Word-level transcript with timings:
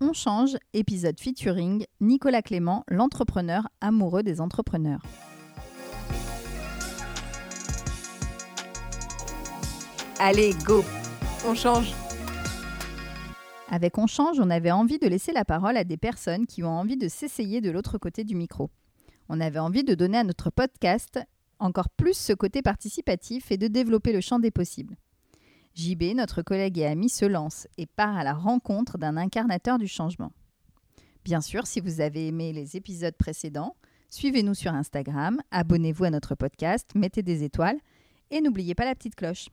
On 0.00 0.12
change, 0.12 0.56
épisode 0.74 1.18
featuring 1.18 1.84
Nicolas 2.00 2.40
Clément, 2.40 2.84
l'entrepreneur 2.86 3.66
amoureux 3.80 4.22
des 4.22 4.40
entrepreneurs. 4.40 5.02
Allez, 10.20 10.54
go 10.64 10.84
On 11.44 11.56
change 11.56 11.92
Avec 13.68 13.98
On 13.98 14.06
change, 14.06 14.38
on 14.38 14.50
avait 14.50 14.70
envie 14.70 15.00
de 15.00 15.08
laisser 15.08 15.32
la 15.32 15.44
parole 15.44 15.76
à 15.76 15.82
des 15.82 15.96
personnes 15.96 16.46
qui 16.46 16.62
ont 16.62 16.78
envie 16.78 16.96
de 16.96 17.08
s'essayer 17.08 17.60
de 17.60 17.72
l'autre 17.72 17.98
côté 17.98 18.22
du 18.22 18.36
micro. 18.36 18.70
On 19.28 19.40
avait 19.40 19.58
envie 19.58 19.82
de 19.82 19.96
donner 19.96 20.18
à 20.18 20.24
notre 20.24 20.50
podcast 20.50 21.18
encore 21.58 21.88
plus 21.88 22.16
ce 22.16 22.32
côté 22.32 22.62
participatif 22.62 23.50
et 23.50 23.56
de 23.56 23.66
développer 23.66 24.12
le 24.12 24.20
champ 24.20 24.38
des 24.38 24.52
possibles. 24.52 24.96
JB, 25.78 26.16
notre 26.16 26.42
collègue 26.42 26.78
et 26.78 26.86
ami, 26.86 27.08
se 27.08 27.24
lance 27.24 27.68
et 27.78 27.86
part 27.86 28.16
à 28.16 28.24
la 28.24 28.34
rencontre 28.34 28.98
d'un 28.98 29.16
incarnateur 29.16 29.78
du 29.78 29.86
changement. 29.86 30.32
Bien 31.24 31.40
sûr, 31.40 31.68
si 31.68 31.78
vous 31.78 32.00
avez 32.00 32.26
aimé 32.26 32.52
les 32.52 32.76
épisodes 32.76 33.16
précédents, 33.16 33.76
suivez-nous 34.10 34.54
sur 34.54 34.74
Instagram, 34.74 35.40
abonnez-vous 35.52 36.02
à 36.02 36.10
notre 36.10 36.34
podcast, 36.34 36.90
mettez 36.96 37.22
des 37.22 37.44
étoiles 37.44 37.78
et 38.32 38.40
n'oubliez 38.40 38.74
pas 38.74 38.86
la 38.86 38.96
petite 38.96 39.14
cloche. 39.14 39.50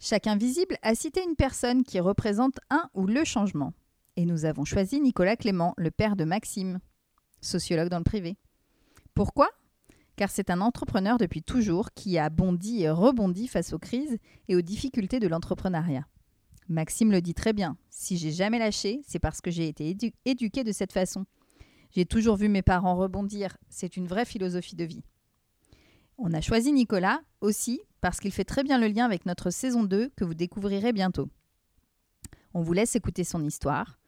Chaque 0.00 0.26
invisible 0.26 0.76
a 0.82 0.96
cité 0.96 1.22
une 1.22 1.36
personne 1.36 1.84
qui 1.84 2.00
représente 2.00 2.58
un 2.68 2.90
ou 2.92 3.06
le 3.06 3.24
changement. 3.24 3.72
Et 4.16 4.24
nous 4.24 4.46
avons 4.46 4.64
choisi 4.64 5.00
Nicolas 5.00 5.36
Clément, 5.36 5.74
le 5.76 5.92
père 5.92 6.16
de 6.16 6.24
Maxime, 6.24 6.80
sociologue 7.40 7.88
dans 7.88 7.98
le 7.98 8.04
privé. 8.04 8.36
Pourquoi? 9.14 9.48
Car 10.16 10.30
c'est 10.30 10.50
un 10.50 10.60
entrepreneur 10.60 11.18
depuis 11.18 11.42
toujours 11.42 11.92
qui 11.92 12.18
a 12.18 12.30
bondi 12.30 12.82
et 12.82 12.90
rebondi 12.90 13.48
face 13.48 13.72
aux 13.72 13.78
crises 13.78 14.18
et 14.48 14.56
aux 14.56 14.62
difficultés 14.62 15.20
de 15.20 15.28
l'entrepreneuriat. 15.28 16.06
Maxime 16.68 17.12
le 17.12 17.20
dit 17.20 17.34
très 17.34 17.52
bien, 17.52 17.76
si 17.90 18.16
j'ai 18.16 18.32
jamais 18.32 18.58
lâché, 18.58 19.00
c'est 19.06 19.20
parce 19.20 19.40
que 19.40 19.50
j'ai 19.50 19.68
été 19.68 19.96
éduqué 20.24 20.64
de 20.64 20.72
cette 20.72 20.92
façon. 20.92 21.24
J'ai 21.92 22.06
toujours 22.06 22.36
vu 22.36 22.48
mes 22.48 22.62
parents 22.62 22.96
rebondir, 22.96 23.56
c'est 23.68 23.96
une 23.96 24.08
vraie 24.08 24.24
philosophie 24.24 24.74
de 24.74 24.84
vie. 24.84 25.04
On 26.18 26.32
a 26.32 26.40
choisi 26.40 26.72
Nicolas 26.72 27.20
aussi 27.40 27.80
parce 28.00 28.20
qu'il 28.20 28.32
fait 28.32 28.44
très 28.44 28.64
bien 28.64 28.78
le 28.78 28.88
lien 28.88 29.04
avec 29.04 29.26
notre 29.26 29.50
saison 29.50 29.84
2 29.84 30.10
que 30.16 30.24
vous 30.24 30.34
découvrirez 30.34 30.92
bientôt. 30.92 31.28
On 32.54 32.62
vous 32.62 32.72
laisse 32.72 32.96
écouter 32.96 33.22
son 33.22 33.44
histoire. 33.44 33.98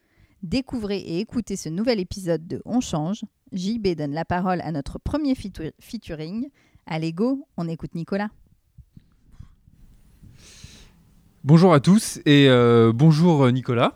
Découvrez 0.43 0.99
et 0.99 1.19
écoutez 1.19 1.57
ce 1.57 1.67
nouvel 1.67 1.99
épisode 1.99 2.47
de 2.47 2.61
On 2.65 2.79
change, 2.79 3.25
JB 3.51 3.95
donne 3.97 4.13
la 4.13 4.23
parole 4.23 4.61
à 4.61 4.71
notre 4.71 4.97
premier 4.97 5.35
featuring. 5.35 6.49
Allez 6.85 7.11
go, 7.11 7.45
on 7.57 7.67
écoute 7.67 7.93
Nicolas. 7.93 8.29
Bonjour 11.43 11.73
à 11.73 11.81
tous 11.81 12.19
et 12.25 12.47
euh, 12.47 12.93
bonjour 12.95 13.43
euh, 13.43 13.51
Nicolas. 13.51 13.95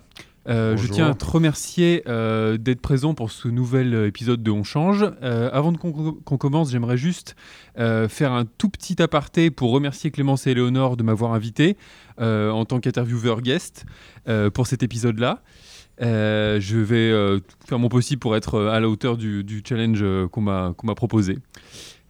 Euh, 0.49 0.75
je 0.75 0.88
tiens 0.88 1.09
à 1.09 1.13
te 1.13 1.25
remercier 1.25 2.03
d'être 2.05 2.81
présent 2.81 3.13
pour 3.13 3.31
ce 3.31 3.47
nouvel 3.47 3.94
épisode 4.05 4.44
de 4.44 4.52
On 4.52 4.63
Change. 4.63 5.05
avant 5.22 5.73
qu'on 5.73 6.38
commence, 6.38 6.72
j'aimerais 6.72 6.97
juste 6.97 7.36
faire 7.75 8.31
un 8.31 8.45
tout 8.45 8.69
petit 8.69 9.02
aparté 9.02 9.52
pour 9.52 9.71
remercier 9.71 10.11
Clémence 10.11 10.47
et 10.47 10.52
Éléonore 10.52 10.97
de 10.97 11.03
m'avoir 11.03 11.33
invité 11.33 11.77
en 12.19 12.66
tant 12.66 12.80
qu'intervieweur 12.80 13.41
guest 13.41 13.86
pour 14.53 14.67
cet 14.67 14.83
épisode-là. 14.83 15.41
Euh, 16.02 16.59
je 16.59 16.77
vais 16.77 17.11
euh, 17.11 17.39
faire 17.67 17.77
mon 17.77 17.89
possible 17.89 18.19
pour 18.19 18.36
être 18.36 18.55
euh, 18.55 18.71
à 18.71 18.80
la 18.80 18.89
hauteur 18.89 19.16
du, 19.16 19.64
challenge 19.67 20.03
qu'on 20.31 20.41
m'a 20.41 20.73
proposé. 20.95 21.38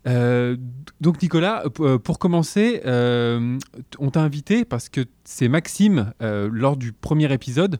donc 0.05 1.21
Nicolas, 1.21 1.63
pour 2.03 2.19
commencer, 2.19 2.81
on 2.85 4.09
t'a 4.11 4.21
invité 4.21 4.65
parce 4.65 4.89
que 4.89 5.01
c'est 5.23 5.47
Maxime, 5.47 6.13
lors 6.21 6.77
du 6.77 6.93
premier 6.93 7.31
épisode, 7.33 7.79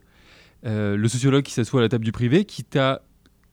le 0.64 1.08
sociologue 1.08 1.44
qui 1.44 1.54
s'assoit 1.54 1.82
à 1.82 1.84
la 1.84 1.90
table 1.90 2.06
du 2.06 2.12
privé, 2.12 2.46
qui 2.46 2.64
t'a 2.64 3.02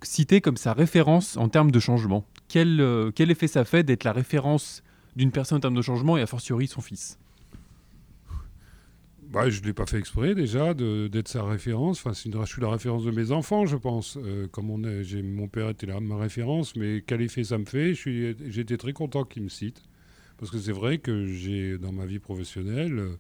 cité 0.03 0.41
comme 0.41 0.57
sa 0.57 0.73
référence 0.73 1.37
en 1.37 1.49
termes 1.49 1.71
de 1.71 1.81
changement. 1.81 2.25
Quel, 2.49 3.13
quel 3.15 3.31
effet 3.31 3.49
ça 3.49 3.65
fait 3.65 3.83
d'être 3.83 4.05
la 4.05 4.13
référence 4.13 4.83
d'une 5.17 5.31
personne 5.31 5.59
en 5.59 5.61
termes 5.61 5.75
de 5.75 5.83
changement 5.83 6.17
et 6.17 6.23
a 6.23 6.27
fortiori 6.27 6.67
son 6.67 6.81
fils? 6.81 7.19
Bah, 9.31 9.49
je 9.49 9.61
ne 9.61 9.67
l'ai 9.67 9.73
pas 9.73 9.87
fait 9.87 9.99
exprès 9.99 10.35
déjà 10.35 10.75
d'être 10.75 11.29
sa 11.29 11.45
référence. 11.45 12.05
Enfin, 12.05 12.13
une, 12.25 12.45
je 12.45 12.53
suis 12.53 12.61
la 12.61 12.69
référence 12.69 13.05
de 13.05 13.13
mes 13.13 13.31
enfants, 13.31 13.65
je 13.65 13.77
pense. 13.77 14.19
Euh, 14.21 14.49
comme 14.49 14.67
mon 14.67 15.47
père 15.47 15.69
était 15.69 15.87
là, 15.87 16.01
ma 16.01 16.17
référence, 16.17 16.75
mais 16.75 17.05
quel 17.07 17.23
effet 17.23 17.45
ça 17.45 17.57
me 17.57 17.65
fait? 17.65 17.95
J'étais 17.95 18.77
très 18.77 18.93
content 18.93 19.23
qu'il 19.25 19.45
me 19.45 19.49
cite. 19.49 19.83
Parce 20.37 20.51
que 20.51 20.59
c'est 20.59 20.73
vrai 20.73 20.99
que 20.99 21.27
j'ai, 21.27 21.79
dans 21.79 21.93
ma 21.93 22.07
vie 22.07 22.19
professionnelle, 22.19 22.99
euh, 22.99 23.17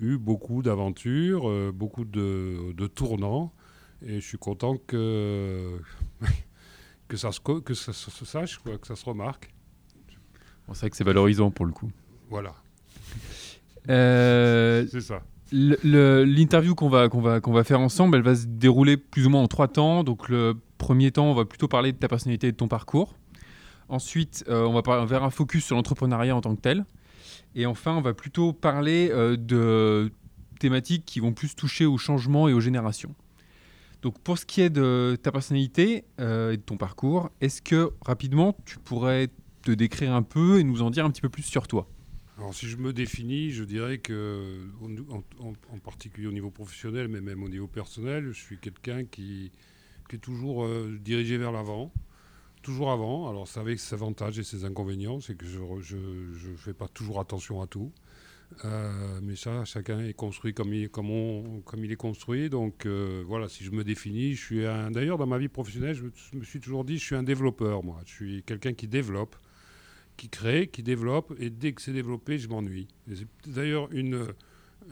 eu 0.00 0.18
beaucoup 0.18 0.62
d'aventures, 0.62 1.48
euh, 1.48 1.72
beaucoup 1.74 2.04
de, 2.04 2.72
de, 2.72 2.86
tournants. 2.86 3.52
Et 4.02 4.20
je 4.20 4.26
suis 4.26 4.38
content 4.38 4.76
que, 4.86 5.78
que, 7.08 7.16
ça, 7.16 7.32
se, 7.32 7.40
que 7.40 7.74
ça 7.74 7.92
se 7.92 8.24
sache, 8.24 8.58
quoi, 8.58 8.78
que 8.78 8.86
ça 8.86 8.96
se 8.96 9.04
remarque. 9.04 9.52
c'est 10.68 10.80
vrai 10.80 10.90
que 10.90 10.96
c'est 10.96 11.04
valorisant 11.04 11.50
pour 11.50 11.66
le 11.66 11.72
coup. 11.72 11.90
Voilà. 12.30 12.54
c'est 13.86 15.00
ça. 15.00 15.22
L'interview 15.50 16.74
qu'on 16.74 16.88
va, 16.90 17.08
qu'on 17.08 17.20
va, 17.20 17.40
qu'on 17.40 17.52
va 17.52 17.64
faire 17.64 17.80
ensemble, 17.80 18.16
elle 18.16 18.22
va 18.22 18.34
se 18.34 18.46
dérouler 18.46 18.96
plus 18.96 19.26
ou 19.26 19.30
moins 19.30 19.42
en 19.42 19.48
trois 19.48 19.68
temps. 19.68 20.04
Donc 20.04 20.28
le 20.28 20.54
premier 20.76 21.10
temps, 21.10 21.30
on 21.30 21.34
va 21.34 21.44
plutôt 21.44 21.68
parler 21.68 21.92
de 21.92 21.98
ta 21.98 22.08
personnalité 22.08 22.48
et 22.48 22.52
de 22.52 22.56
ton 22.56 22.68
parcours. 22.68 23.14
Ensuite, 23.88 24.44
euh, 24.48 24.64
on 24.64 24.74
va 24.74 25.06
faire 25.06 25.24
un 25.24 25.30
focus 25.30 25.64
sur 25.64 25.76
l'entrepreneuriat 25.76 26.36
en 26.36 26.40
tant 26.40 26.54
que 26.54 26.60
tel. 26.60 26.84
Et 27.58 27.66
enfin, 27.66 27.96
on 27.96 28.00
va 28.00 28.14
plutôt 28.14 28.52
parler 28.52 29.10
euh, 29.10 29.36
de 29.36 30.12
thématiques 30.60 31.04
qui 31.04 31.18
vont 31.18 31.32
plus 31.32 31.56
toucher 31.56 31.86
au 31.86 31.98
changement 31.98 32.48
et 32.48 32.52
aux 32.52 32.60
générations. 32.60 33.16
Donc 34.00 34.20
pour 34.20 34.38
ce 34.38 34.46
qui 34.46 34.60
est 34.60 34.70
de 34.70 35.18
ta 35.20 35.32
personnalité 35.32 36.04
euh, 36.20 36.52
et 36.52 36.56
de 36.56 36.62
ton 36.62 36.76
parcours, 36.76 37.30
est-ce 37.40 37.60
que 37.60 37.90
rapidement 38.00 38.56
tu 38.64 38.78
pourrais 38.78 39.28
te 39.62 39.72
décrire 39.72 40.14
un 40.14 40.22
peu 40.22 40.60
et 40.60 40.62
nous 40.62 40.82
en 40.82 40.90
dire 40.90 41.04
un 41.04 41.10
petit 41.10 41.20
peu 41.20 41.30
plus 41.30 41.42
sur 41.42 41.66
toi? 41.66 41.88
Alors 42.36 42.54
si 42.54 42.68
je 42.68 42.76
me 42.76 42.92
définis, 42.92 43.50
je 43.50 43.64
dirais 43.64 43.98
que, 43.98 44.68
en, 45.10 45.78
particulier 45.78 46.28
au 46.28 46.32
niveau 46.32 46.52
professionnel, 46.52 47.08
mais 47.08 47.20
même 47.20 47.42
au 47.42 47.48
niveau 47.48 47.66
personnel, 47.66 48.28
je 48.28 48.40
suis 48.40 48.58
quelqu'un 48.58 49.04
qui, 49.04 49.50
est 50.12 50.18
toujours 50.18 50.64
euh, 50.64 50.96
dirigé 51.02 51.36
vers 51.38 51.50
l'avant, 51.50 51.92
toujours 52.62 52.90
avant. 52.90 53.28
Alors 53.28 53.48
ça 53.48 53.60
avec 53.60 53.78
ses 53.78 53.94
avantages 53.94 54.38
et 54.38 54.44
ses 54.44 54.64
inconvénients, 54.64 55.20
c'est 55.20 55.34
que 55.34 55.46
je 55.46 55.96
ne 55.96 56.56
fais 56.56 56.74
pas 56.74 56.88
toujours 56.88 57.20
attention 57.20 57.60
à 57.60 57.66
tout. 57.66 57.92
Euh, 58.64 59.20
mais 59.22 59.36
ça, 59.36 59.64
chacun 59.66 60.00
est 60.00 60.14
construit 60.14 60.54
comme 60.54 60.72
il, 60.72 60.88
comme 60.88 61.10
on, 61.10 61.60
comme 61.60 61.84
il 61.84 61.92
est 61.92 61.96
construit. 61.96 62.48
Donc 62.48 62.86
euh, 62.86 63.22
voilà, 63.26 63.48
si 63.48 63.62
je 63.64 63.70
me 63.70 63.84
définis, 63.84 64.34
je 64.34 64.42
suis 64.42 64.66
un. 64.66 64.90
D'ailleurs, 64.90 65.18
dans 65.18 65.26
ma 65.26 65.38
vie 65.38 65.48
professionnelle, 65.48 65.94
je 65.94 66.36
me 66.36 66.44
suis 66.44 66.60
toujours 66.60 66.84
dit, 66.84 66.98
je 66.98 67.04
suis 67.04 67.14
un 67.14 67.22
développeur, 67.22 67.84
moi. 67.84 68.00
Je 68.06 68.12
suis 68.12 68.42
quelqu'un 68.44 68.72
qui 68.72 68.88
développe 68.88 69.36
qui 70.18 70.28
crée, 70.28 70.66
qui 70.66 70.82
développe, 70.82 71.32
et 71.38 71.48
dès 71.48 71.72
que 71.72 71.80
c'est 71.80 71.92
développé, 71.92 72.38
je 72.38 72.48
m'ennuie. 72.48 72.88
C'est 73.14 73.50
d'ailleurs 73.50 73.88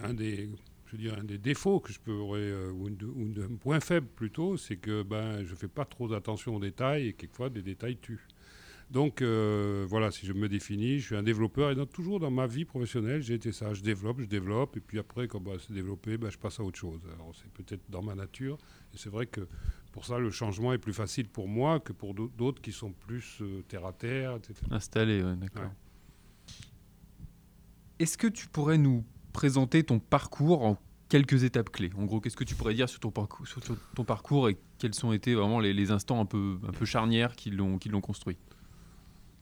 un 0.02 0.14
des, 0.14 0.48
je 0.86 0.96
dire, 0.96 1.18
un 1.18 1.24
des 1.24 1.38
défauts 1.38 1.80
que 1.80 1.92
je 1.92 2.00
peux, 2.00 2.12
euh, 2.12 2.70
ou, 2.70 2.88
un 2.88 3.56
point 3.56 3.80
faible 3.80 4.06
plutôt, 4.06 4.56
c'est 4.56 4.76
que 4.76 5.02
ben, 5.02 5.44
je 5.44 5.50
ne 5.50 5.56
fais 5.56 5.68
pas 5.68 5.84
trop 5.84 6.12
attention 6.12 6.56
aux 6.56 6.60
détails, 6.60 7.08
et 7.08 7.12
quelquefois 7.12 7.50
des 7.50 7.62
détails 7.62 7.96
tuent. 7.96 8.26
Donc 8.90 9.20
euh, 9.20 9.84
voilà, 9.88 10.12
si 10.12 10.26
je 10.26 10.32
me 10.32 10.48
définis, 10.48 11.00
je 11.00 11.06
suis 11.06 11.16
un 11.16 11.24
développeur, 11.24 11.72
et 11.72 11.86
toujours 11.86 12.20
dans 12.20 12.30
ma 12.30 12.46
vie 12.46 12.64
professionnelle, 12.64 13.20
j'ai 13.20 13.34
été 13.34 13.50
ça. 13.50 13.74
Je 13.74 13.82
développe, 13.82 14.20
je 14.20 14.26
développe, 14.26 14.76
et 14.76 14.80
puis 14.80 14.98
après, 14.98 15.26
quand 15.26 15.40
bah, 15.40 15.52
c'est 15.58 15.72
développé, 15.72 16.18
ben, 16.18 16.30
je 16.30 16.38
passe 16.38 16.60
à 16.60 16.62
autre 16.62 16.78
chose. 16.78 17.00
Alors 17.14 17.32
c'est 17.34 17.50
peut-être 17.50 17.82
dans 17.88 18.02
ma 18.02 18.14
nature, 18.14 18.56
et 18.94 18.96
c'est 18.96 19.10
vrai 19.10 19.26
que 19.26 19.48
pour 19.90 20.04
ça, 20.04 20.18
le 20.18 20.30
changement 20.30 20.72
est 20.72 20.78
plus 20.78 20.92
facile 20.92 21.28
pour 21.28 21.48
moi 21.48 21.80
que 21.80 21.92
pour 21.92 22.14
d'autres 22.14 22.62
qui 22.62 22.70
sont 22.70 22.92
plus 22.92 23.38
euh, 23.40 23.62
terre 23.66 23.86
à 23.86 23.92
terre, 23.92 24.36
etc. 24.36 24.54
Installés, 24.70 25.22
d'accord. 25.36 25.72
Est-ce 27.98 28.18
que 28.18 28.26
tu 28.26 28.46
pourrais 28.46 28.78
nous 28.78 29.04
présenter 29.36 29.82
ton 29.82 29.98
parcours 29.98 30.64
en 30.64 30.78
quelques 31.10 31.44
étapes 31.44 31.68
clés 31.70 31.90
En 31.98 32.06
gros, 32.06 32.20
qu'est-ce 32.20 32.38
que 32.38 32.42
tu 32.44 32.54
pourrais 32.54 32.72
dire 32.72 32.88
sur 32.88 33.00
ton 33.00 33.10
parcours, 34.04 34.48
et 34.48 34.56
quels 34.78 34.92
ont 35.04 35.12
été 35.12 35.34
vraiment 35.34 35.60
les, 35.60 35.90
instants 35.90 36.20
un 36.20 36.24
peu, 36.24 36.58
un 36.66 36.72
peu 36.72 36.86
charnières 36.86 37.36
qui 37.36 37.50
l'ont 37.50 38.00
construit? 38.00 38.38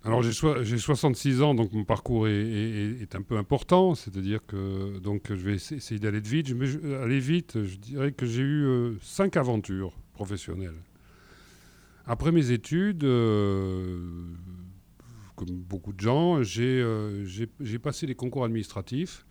Alors 0.04 0.22
j'ai 0.22 0.78
66 0.78 1.40
ans, 1.42 1.54
donc 1.54 1.72
mon 1.72 1.84
parcours 1.84 2.26
est, 2.28 3.14
un 3.14 3.22
peu 3.22 3.38
important, 3.38 3.94
c'est-à-dire 3.94 4.40
que 4.46 4.98
donc 4.98 5.28
je 5.28 5.34
vais 5.34 5.54
essayer 5.54 5.98
d'aller 5.98 6.20
vite. 6.20 6.48
Je 6.48 6.94
aller 7.02 7.20
vite, 7.20 7.62
je 7.62 7.76
dirais 7.76 8.12
que 8.12 8.26
j'ai 8.26 8.42
eu 8.42 8.64
euh, 8.66 8.98
cinq 9.00 9.38
aventures 9.38 9.96
professionnelles. 10.12 10.82
Après 12.04 12.32
mes 12.32 12.50
études, 12.50 13.04
euh, 13.04 14.26
comme 15.36 15.56
beaucoup 15.56 15.94
de 15.94 16.00
gens, 16.00 16.42
euh, 16.42 17.24
j'ai 17.24 17.78
passé 17.78 18.06
les 18.06 18.14
concours 18.14 18.44
administratifs 18.44 19.24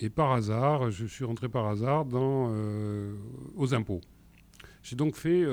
et 0.00 0.10
par 0.10 0.32
hasard, 0.32 0.90
je 0.90 1.06
suis 1.06 1.24
rentré 1.24 1.48
par 1.48 1.66
hasard 1.66 2.04
dans, 2.04 2.52
aux 3.56 3.74
impôts. 3.74 4.00
J'ai 4.82 4.96
donc 4.96 5.14
fait 5.14 5.44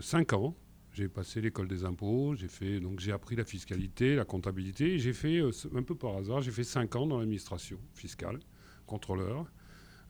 cinq 0.00 0.32
ans 0.32 0.54
j'ai 0.98 1.08
passé 1.08 1.40
l'école 1.40 1.68
des 1.68 1.84
impôts, 1.84 2.34
j'ai 2.34 2.48
fait 2.48 2.80
donc 2.80 2.98
j'ai 2.98 3.12
appris 3.12 3.36
la 3.36 3.44
fiscalité, 3.44 4.16
la 4.16 4.24
comptabilité, 4.24 4.94
et 4.94 4.98
j'ai 4.98 5.12
fait 5.12 5.38
euh, 5.38 5.52
un 5.76 5.82
peu 5.84 5.94
par 5.94 6.16
hasard, 6.16 6.40
j'ai 6.40 6.50
fait 6.50 6.64
cinq 6.64 6.96
ans 6.96 7.06
dans 7.06 7.18
l'administration 7.20 7.78
fiscale, 7.94 8.40
contrôleur, 8.84 9.46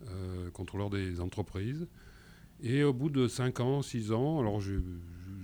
euh, 0.06 0.50
contrôleur 0.50 0.88
des 0.88 1.20
entreprises. 1.20 1.86
Et 2.62 2.82
au 2.84 2.94
bout 2.94 3.10
de 3.10 3.28
5 3.28 3.60
ans, 3.60 3.82
6 3.82 4.10
ans, 4.10 4.40
alors 4.40 4.60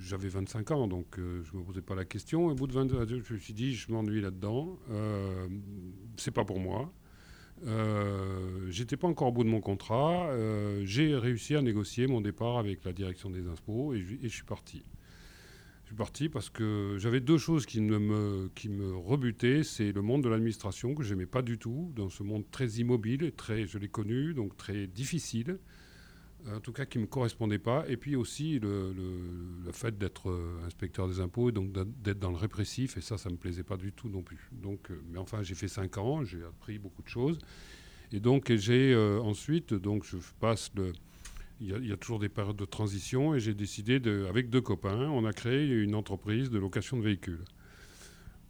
j'avais 0.01 0.29
25 0.29 0.73
ans, 0.73 0.89
donc 0.89 1.07
je 1.17 1.23
ne 1.55 1.59
me 1.61 1.63
posais 1.63 1.81
pas 1.81 1.95
la 1.95 2.05
question. 2.05 2.47
Au 2.47 2.55
bout 2.57 2.67
de 2.67 2.73
22 2.73 2.97
ans, 2.97 3.05
je 3.07 3.35
me 3.35 3.39
suis 3.39 3.55
dit, 3.55 3.73
je 3.73 3.93
m'ennuie 3.93 4.21
là-dedans, 4.21 4.77
c'est 6.17 6.33
pas 6.33 6.45
pour 6.45 6.59
moi. 6.59 6.93
Euh, 7.67 8.71
J'étais 8.71 8.97
pas 8.97 9.09
encore 9.09 9.29
au 9.29 9.33
bout 9.33 9.45
de 9.45 9.49
mon 9.49 9.61
contrat. 9.61 10.31
J'ai 10.85 11.17
réussi 11.17 11.55
à 11.55 11.63
négocier 11.63 12.07
mon 12.07 12.21
départ 12.21 12.59
avec 12.59 12.85
la 12.85 12.93
direction 12.93 13.31
des 13.31 13.47
impôts 13.47 13.95
et, 13.95 13.99
et 14.23 14.29
je 14.29 14.35
suis 14.35 14.45
parti. 14.45 14.85
Je 15.85 15.89
suis 15.89 15.97
parti 15.97 16.29
parce 16.31 16.49
que 16.49 16.97
j'avais 16.99 17.21
deux 17.21 17.37
choses 17.37 17.67
qui 17.67 17.81
me, 17.83 18.51
qui 18.55 18.71
me 18.71 18.97
rebutaient. 18.97 19.63
C'est 19.63 19.93
le 19.93 20.01
monde 20.01 20.25
de 20.25 20.31
l'administration 20.31 20.95
que 20.95 21.03
j'aimais 21.03 21.27
pas 21.27 21.43
du 21.43 21.59
tout, 21.59 21.93
dans 21.95 22.09
ce 22.09 22.23
monde 22.23 22.45
très 22.51 22.67
immobile, 22.69 23.33
très, 23.37 23.67
je 23.67 23.77
l'ai 23.79 23.89
connu, 23.89 24.33
donc 24.33 24.57
très 24.57 24.87
difficile, 24.87 25.59
en 26.53 26.61
tout 26.61 26.73
cas 26.73 26.85
qui 26.85 26.99
ne 26.99 27.03
me 27.05 27.09
correspondait 27.09 27.59
pas. 27.59 27.85
Et 27.89 27.97
puis 27.97 28.17
aussi 28.17 28.59
le, 28.59 28.95
fait 29.73 29.97
d'être 29.99 30.31
euh, 30.31 30.65
inspecteur 30.67 31.09
des 31.09 31.21
impôts 31.21 31.49
et 31.49 31.53
donc 31.53 31.73
d'être 31.73 32.19
dans 32.19 32.31
le 32.31 32.37
répressif, 32.37 32.97
et 32.97 33.01
ça, 33.01 33.19
ça 33.19 33.29
ne 33.29 33.35
me 33.35 33.39
plaisait 33.39 33.63
pas 33.63 33.77
du 33.77 33.93
tout 33.93 34.09
non 34.09 34.23
plus. 34.23 34.51
Donc, 34.53 34.91
euh, 34.91 35.01
mais 35.11 35.19
enfin, 35.19 35.43
j'ai 35.43 35.55
fait 35.55 35.69
cinq 35.69 35.99
ans, 35.99 36.25
j'ai 36.25 36.43
appris 36.43 36.79
beaucoup 36.79 37.03
de 37.03 37.09
choses. 37.09 37.39
Et 38.13 38.21
donc, 38.21 38.53
j'ai 38.55 38.93
euh, 38.93 39.21
ensuite, 39.21 39.75
donc 39.75 40.05
je 40.05 40.17
passe 40.41 40.71
le 40.77 40.93
il 41.61 41.87
y, 41.87 41.93
a, 41.93 41.97
toujours 41.97 42.19
des 42.19 42.29
périodes 42.29 42.57
de 42.57 42.65
transition 42.65 43.33
et 43.35 43.41
j'ai 43.41 43.55
décidé, 43.55 44.01
de, 44.01 44.27
avec 44.29 44.51
deux 44.51 44.61
copains, 44.61 45.09
on 45.09 45.25
a 45.25 45.33
créé 45.33 45.69
une 45.69 45.95
entreprise 45.95 46.51
de 46.51 46.59
location 46.59 46.97
de 46.97 47.03
véhicules. 47.03 47.45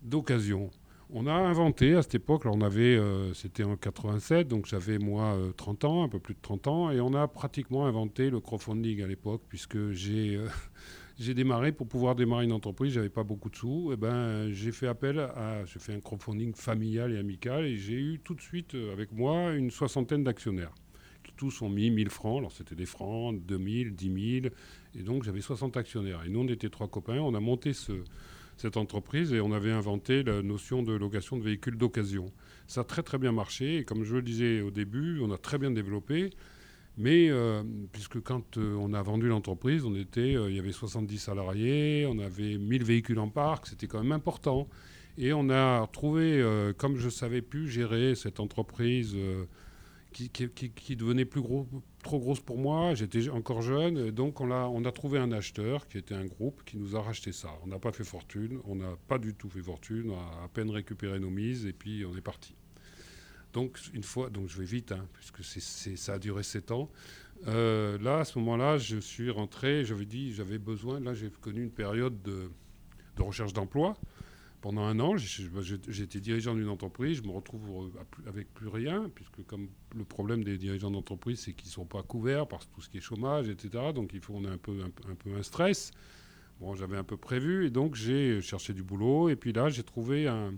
D'occasion. 0.02 0.70
On 1.10 1.26
a 1.26 1.32
inventé 1.32 1.94
à 1.94 2.02
cette 2.02 2.14
époque, 2.14 2.46
on 2.46 2.62
avait, 2.62 2.96
euh, 2.96 3.34
c'était 3.34 3.62
en 3.62 3.76
87, 3.76 4.48
donc 4.48 4.66
j'avais 4.66 4.98
moi 4.98 5.36
30 5.56 5.84
euh, 5.84 5.86
ans, 5.86 6.04
un 6.04 6.08
peu 6.08 6.18
plus 6.18 6.34
de 6.34 6.40
30 6.40 6.66
ans, 6.66 6.90
et 6.90 7.00
on 7.00 7.12
a 7.14 7.28
pratiquement 7.28 7.86
inventé 7.86 8.30
le 8.30 8.40
crowdfunding 8.40 9.02
à 9.02 9.06
l'époque, 9.06 9.42
puisque 9.48 9.90
j'ai 9.90 10.36
euh, 10.36 10.48
démarré 11.34 11.72
pour 11.72 11.86
pouvoir 11.86 12.14
démarrer 12.14 12.44
une 12.44 12.52
entreprise, 12.52 12.94
j'avais 12.94 13.10
pas 13.10 13.22
beaucoup 13.22 13.50
de 13.50 13.56
sous, 13.56 13.92
et 13.92 13.96
ben 13.96 14.50
j'ai 14.50 14.72
fait 14.72 14.88
appel 14.88 15.18
à, 15.18 15.64
j'ai 15.66 15.78
fait 15.78 15.94
un 15.94 16.00
crowdfunding 16.00 16.54
familial 16.54 17.12
et 17.12 17.18
amical, 17.18 17.66
et 17.66 17.76
j'ai 17.76 18.00
eu 18.00 18.20
tout 18.24 18.34
de 18.34 18.40
suite 18.40 18.74
avec 18.92 19.12
moi 19.12 19.52
une 19.52 19.70
soixantaine 19.70 20.24
d'actionnaires 20.24 20.72
tous 21.36 21.62
ont 21.62 21.68
mis 21.68 21.90
1000 21.90 22.10
francs. 22.10 22.38
Alors 22.38 22.52
c'était 22.52 22.74
des 22.74 22.86
francs, 22.86 23.36
2000, 23.44 23.94
10 23.94 24.40
000. 24.42 24.54
Et 24.94 25.02
donc 25.02 25.24
j'avais 25.24 25.40
60 25.40 25.76
actionnaires. 25.76 26.22
Et 26.24 26.28
nous, 26.28 26.40
on 26.40 26.48
était 26.48 26.68
trois 26.68 26.88
copains. 26.88 27.18
On 27.18 27.34
a 27.34 27.40
monté 27.40 27.72
cette 28.56 28.76
entreprise 28.76 29.32
et 29.32 29.40
on 29.40 29.52
avait 29.52 29.72
inventé 29.72 30.22
la 30.22 30.42
notion 30.42 30.82
de 30.82 30.92
location 30.92 31.36
de 31.36 31.42
véhicules 31.42 31.76
d'occasion. 31.76 32.26
Ça 32.66 32.82
a 32.82 32.84
très 32.84 33.02
très 33.02 33.18
bien 33.18 33.32
marché. 33.32 33.78
Et 33.78 33.84
comme 33.84 34.04
je 34.04 34.16
le 34.16 34.22
disais 34.22 34.60
au 34.60 34.70
début, 34.70 35.20
on 35.20 35.30
a 35.30 35.38
très 35.38 35.58
bien 35.58 35.70
développé. 35.70 36.30
Mais 36.96 37.28
euh, 37.28 37.62
puisque 37.92 38.20
quand 38.20 38.56
euh, 38.56 38.76
on 38.78 38.92
a 38.92 39.02
vendu 39.02 39.28
l'entreprise, 39.28 39.84
on 39.84 39.96
était, 39.96 40.36
euh, 40.36 40.48
il 40.48 40.56
y 40.56 40.60
avait 40.60 40.72
70 40.72 41.18
salariés, 41.18 42.06
on 42.08 42.18
avait 42.20 42.56
1000 42.56 42.84
véhicules 42.84 43.18
en 43.18 43.28
parc, 43.28 43.66
c'était 43.66 43.88
quand 43.88 44.00
même 44.00 44.12
important. 44.12 44.68
Et 45.18 45.32
on 45.32 45.48
a 45.50 45.86
trouvé, 45.92 46.44
comme 46.76 46.96
je 46.96 47.08
savais 47.08 47.40
plus 47.40 47.68
gérer 47.68 48.16
cette 48.16 48.40
entreprise 48.40 49.16
qui, 50.14 50.96
devenait 50.96 51.24
plus 51.24 51.42
trop 52.02 52.18
grosse 52.18 52.40
pour 52.40 52.58
moi. 52.58 52.94
J'étais 52.94 53.28
encore 53.28 53.62
jeune, 53.62 54.10
donc 54.10 54.40
on 54.40 54.50
a, 54.50 54.66
on 54.66 54.84
a 54.84 54.92
trouvé 54.92 55.18
un 55.18 55.32
acheteur 55.32 55.88
qui 55.88 55.98
était 55.98 56.14
un 56.14 56.24
groupe 56.24 56.62
qui 56.64 56.76
nous 56.76 56.96
a 56.96 57.02
racheté 57.02 57.32
ça. 57.32 57.50
On 57.64 57.66
n'a 57.66 57.78
pas 57.78 57.92
fait 57.92 58.04
fortune, 58.04 58.60
on 58.64 58.76
n'a 58.76 58.96
pas 59.08 59.18
du 59.18 59.34
tout 59.34 59.48
fait 59.48 59.62
fortune, 59.62 60.10
on 60.10 60.18
a 60.18 60.44
à 60.44 60.48
peine 60.48 60.70
récupéré 60.70 61.18
nos 61.18 61.30
mises 61.30 61.66
et 61.66 61.72
puis 61.72 62.04
on 62.06 62.16
est 62.16 62.22
parti. 62.22 62.54
Donc 63.52 63.78
une 63.92 64.02
fois, 64.02 64.30
donc 64.30 64.48
je 64.48 64.58
vais 64.58 64.64
vite, 64.64 64.92
hein, 64.92 65.06
puisque 65.12 65.42
ça 65.44 66.14
a 66.14 66.18
duré 66.18 66.42
sept 66.42 66.70
ans. 66.70 66.90
Euh, 67.46 67.98
là, 67.98 68.20
à 68.20 68.24
ce 68.24 68.38
moment-là, 68.38 68.78
je 68.78 68.96
suis 68.98 69.30
rentré, 69.30 69.84
j'avais 69.84 70.06
dit, 70.06 70.32
j'avais 70.32 70.58
besoin. 70.58 71.00
Là, 71.00 71.14
j'ai 71.14 71.30
connu 71.30 71.62
une 71.62 71.70
période 71.70 72.22
de, 72.22 72.50
de 73.16 73.22
recherche 73.22 73.52
d'emploi 73.52 73.96
pendant 74.64 74.84
un 74.84 74.98
an, 74.98 75.18
j'étais 75.18 76.20
dirigeant 76.20 76.54
d'une 76.54 76.70
entreprise, 76.70 77.18
je 77.18 77.22
me 77.22 77.32
retrouve 77.32 77.92
avec 78.26 78.50
plus 78.54 78.68
rien, 78.68 79.10
puisque 79.14 79.44
comme 79.46 79.68
le 79.94 80.04
problème 80.04 80.42
des 80.42 80.56
dirigeants 80.56 80.90
d'entreprise, 80.90 81.40
c'est 81.40 81.52
qu'ils 81.52 81.68
ne 81.68 81.72
sont 81.72 81.84
pas 81.84 82.02
couverts 82.02 82.48
par 82.48 82.64
tout 82.64 82.80
ce 82.80 82.88
qui 82.88 82.96
est 82.96 83.02
chômage, 83.02 83.50
etc. 83.50 83.92
Donc 83.94 84.14
il 84.14 84.22
faut, 84.22 84.32
on 84.34 84.46
a 84.46 84.50
un 84.50 84.56
peu 84.56 84.72
un, 84.82 85.14
peu 85.16 85.36
un 85.36 85.42
stress. 85.42 85.90
Bon, 86.60 86.74
j'avais 86.74 86.96
un 86.96 87.04
peu 87.04 87.18
prévu, 87.18 87.66
et 87.66 87.70
donc 87.70 87.94
j'ai 87.94 88.40
cherché 88.40 88.72
du 88.72 88.82
boulot, 88.82 89.28
et 89.28 89.36
puis 89.36 89.52
là, 89.52 89.68
j'ai 89.68 89.82
trouvé 89.82 90.28
un, 90.28 90.54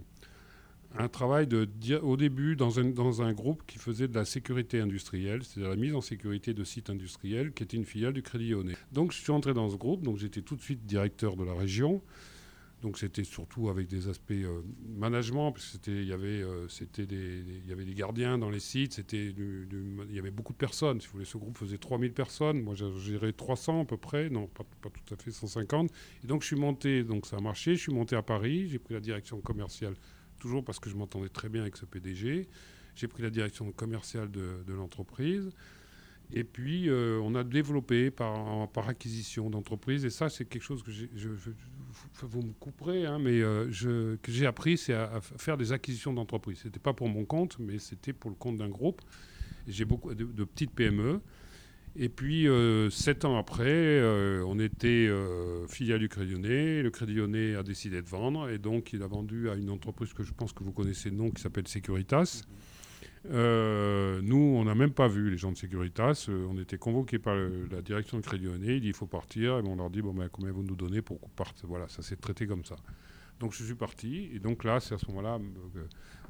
un 0.96 1.08
travail 1.08 1.48
de, 1.48 1.68
au 2.00 2.16
début 2.16 2.54
dans 2.54 2.78
un, 2.78 2.84
dans 2.84 3.22
un 3.22 3.32
groupe 3.32 3.64
qui 3.66 3.80
faisait 3.80 4.06
de 4.06 4.14
la 4.14 4.24
sécurité 4.24 4.78
industrielle, 4.78 5.42
c'est-à-dire 5.42 5.70
la 5.70 5.74
mise 5.74 5.96
en 5.96 6.00
sécurité 6.00 6.54
de 6.54 6.62
sites 6.62 6.90
industriels, 6.90 7.52
qui 7.52 7.64
était 7.64 7.76
une 7.76 7.84
filiale 7.84 8.12
du 8.12 8.22
Crédit 8.22 8.50
Lyonnais. 8.50 8.76
Donc 8.92 9.10
je 9.10 9.18
suis 9.18 9.32
entré 9.32 9.52
dans 9.52 9.68
ce 9.68 9.74
groupe, 9.74 10.02
donc 10.02 10.16
j'étais 10.16 10.42
tout 10.42 10.54
de 10.54 10.62
suite 10.62 10.86
directeur 10.86 11.34
de 11.34 11.42
la 11.42 11.54
région. 11.54 12.00
Donc 12.82 12.98
c'était 12.98 13.24
surtout 13.24 13.70
avec 13.70 13.88
des 13.88 14.08
aspects 14.08 14.32
euh, 14.32 14.60
management, 14.86 15.52
parce 15.52 15.78
qu'il 15.78 16.04
y, 16.04 16.12
avait, 16.12 16.42
euh, 16.42 16.66
des, 16.98 17.44
y 17.66 17.72
avait 17.72 17.86
des 17.86 17.94
gardiens 17.94 18.36
dans 18.36 18.50
les 18.50 18.60
sites, 18.60 18.94
c'était 18.94 19.28
il 19.28 20.14
y 20.14 20.18
avait 20.18 20.30
beaucoup 20.30 20.52
de 20.52 20.58
personnes. 20.58 21.00
Si 21.00 21.06
vous 21.06 21.14
voulez, 21.14 21.24
ce 21.24 21.38
groupe 21.38 21.56
faisait 21.56 21.78
3000 21.78 22.12
personnes, 22.12 22.62
moi 22.62 22.74
j'ai 22.74 22.90
géré 22.98 23.32
300 23.32 23.82
à 23.82 23.84
peu 23.86 23.96
près, 23.96 24.28
non 24.28 24.46
pas, 24.46 24.64
tout 24.82 25.14
à 25.14 25.16
fait 25.16 25.30
150. 25.30 25.90
Et 26.22 26.26
donc 26.26 26.42
je 26.42 26.48
suis 26.48 26.56
monté, 26.56 27.02
donc 27.02 27.26
ça 27.26 27.38
a 27.38 27.40
marché, 27.40 27.76
je 27.76 27.80
suis 27.80 27.92
monté 27.92 28.14
à 28.14 28.22
Paris, 28.22 28.68
j'ai 28.68 28.78
pris 28.78 28.92
la 28.92 29.00
direction 29.00 29.40
commerciale, 29.40 29.94
toujours 30.38 30.62
parce 30.62 30.78
que 30.78 30.90
je 30.90 30.96
m'entendais 30.96 31.30
très 31.30 31.48
bien 31.48 31.62
avec 31.62 31.76
ce 31.76 31.86
PDG. 31.86 32.46
J'ai 32.94 33.08
pris 33.08 33.22
la 33.22 33.30
direction 33.30 33.70
commerciale 33.72 34.30
de 34.30 34.72
l'entreprise. 34.72 35.50
Et 36.32 36.44
puis, 36.44 36.88
euh, 36.88 37.20
on 37.22 37.34
a 37.34 37.44
développé 37.44 38.10
par, 38.10 38.68
par 38.70 38.88
acquisition 38.88 39.48
d'entreprises. 39.48 40.04
Et 40.04 40.10
ça, 40.10 40.28
c'est 40.28 40.44
quelque 40.44 40.62
chose 40.62 40.82
que 40.82 40.90
vous 42.26 42.42
me 42.42 42.52
couperez, 42.52 43.06
hein, 43.06 43.18
mais 43.20 43.40
euh, 43.40 44.16
que 44.22 44.32
j'ai 44.32 44.46
appris, 44.46 44.76
c'est 44.76 44.94
à, 44.94 45.20
faire 45.20 45.56
des 45.56 45.72
acquisitions 45.72 46.12
d'entreprises. 46.12 46.58
Ce 46.58 46.66
n'était 46.66 46.80
pas 46.80 46.92
pour 46.92 47.08
mon 47.08 47.24
compte, 47.24 47.58
mais 47.60 47.78
c'était 47.78 48.12
pour 48.12 48.30
le 48.30 48.36
compte 48.36 48.56
d'un 48.56 48.68
groupe. 48.68 49.02
J'ai 49.68 49.84
beaucoup 49.84 50.14
de, 50.14 50.44
petites 50.44 50.72
PME. 50.72 51.20
Et 51.98 52.08
puis, 52.08 52.46
euh, 52.46 52.90
sept 52.90 53.24
ans 53.24 53.38
après, 53.38 54.02
on 54.44 54.58
était 54.58 55.08
filiale 55.68 56.00
du 56.00 56.08
Crédit 56.08 56.32
Lyonnais. 56.32 56.82
Le 56.82 56.90
Crédit 56.90 57.14
Lyonnais 57.14 57.54
a 57.54 57.62
décidé 57.62 58.02
de 58.02 58.08
vendre. 58.08 58.50
Et 58.50 58.58
donc, 58.58 58.92
il 58.92 59.02
a 59.02 59.06
vendu 59.06 59.48
à 59.48 59.54
une 59.54 59.70
entreprise 59.70 60.12
que 60.12 60.24
je 60.24 60.32
pense 60.32 60.52
que 60.52 60.64
vous 60.64 60.72
connaissez 60.72 61.08
le 61.10 61.16
nom, 61.16 61.30
qui 61.30 61.40
s'appelle 61.40 61.68
Securitas. 61.68 62.42
Euh, 63.30 64.20
nous, 64.22 64.36
on 64.36 64.64
n'a 64.64 64.74
même 64.74 64.92
pas 64.92 65.08
vu 65.08 65.30
les 65.30 65.36
gens 65.36 65.52
de 65.52 65.56
Securitas. 65.56 66.26
Euh, 66.28 66.46
on 66.50 66.58
était 66.58 66.78
convoqués 66.78 67.18
par 67.18 67.34
la 67.34 67.82
direction 67.82 68.18
de 68.18 68.22
Crédit. 68.22 68.46
Il 68.46 68.80
dit 68.80 68.88
il 68.88 68.94
faut 68.94 69.06
partir. 69.06 69.58
Et 69.58 69.62
on 69.66 69.76
leur 69.76 69.90
dit 69.90 70.02
bon, 70.02 70.14
ben, 70.14 70.28
combien 70.30 70.52
vous 70.52 70.62
nous 70.62 70.76
donnez 70.76 71.02
pour 71.02 71.20
qu'on 71.20 71.28
parte? 71.28 71.62
Voilà, 71.64 71.88
ça 71.88 72.02
s'est 72.02 72.16
traité 72.16 72.46
comme 72.46 72.64
ça. 72.64 72.76
Donc 73.40 73.52
je 73.52 73.64
suis 73.64 73.74
parti. 73.74 74.30
Et 74.32 74.38
donc 74.38 74.64
là, 74.64 74.80
c'est 74.80 74.94
à 74.94 74.98
ce 74.98 75.06
moment-là 75.08 75.38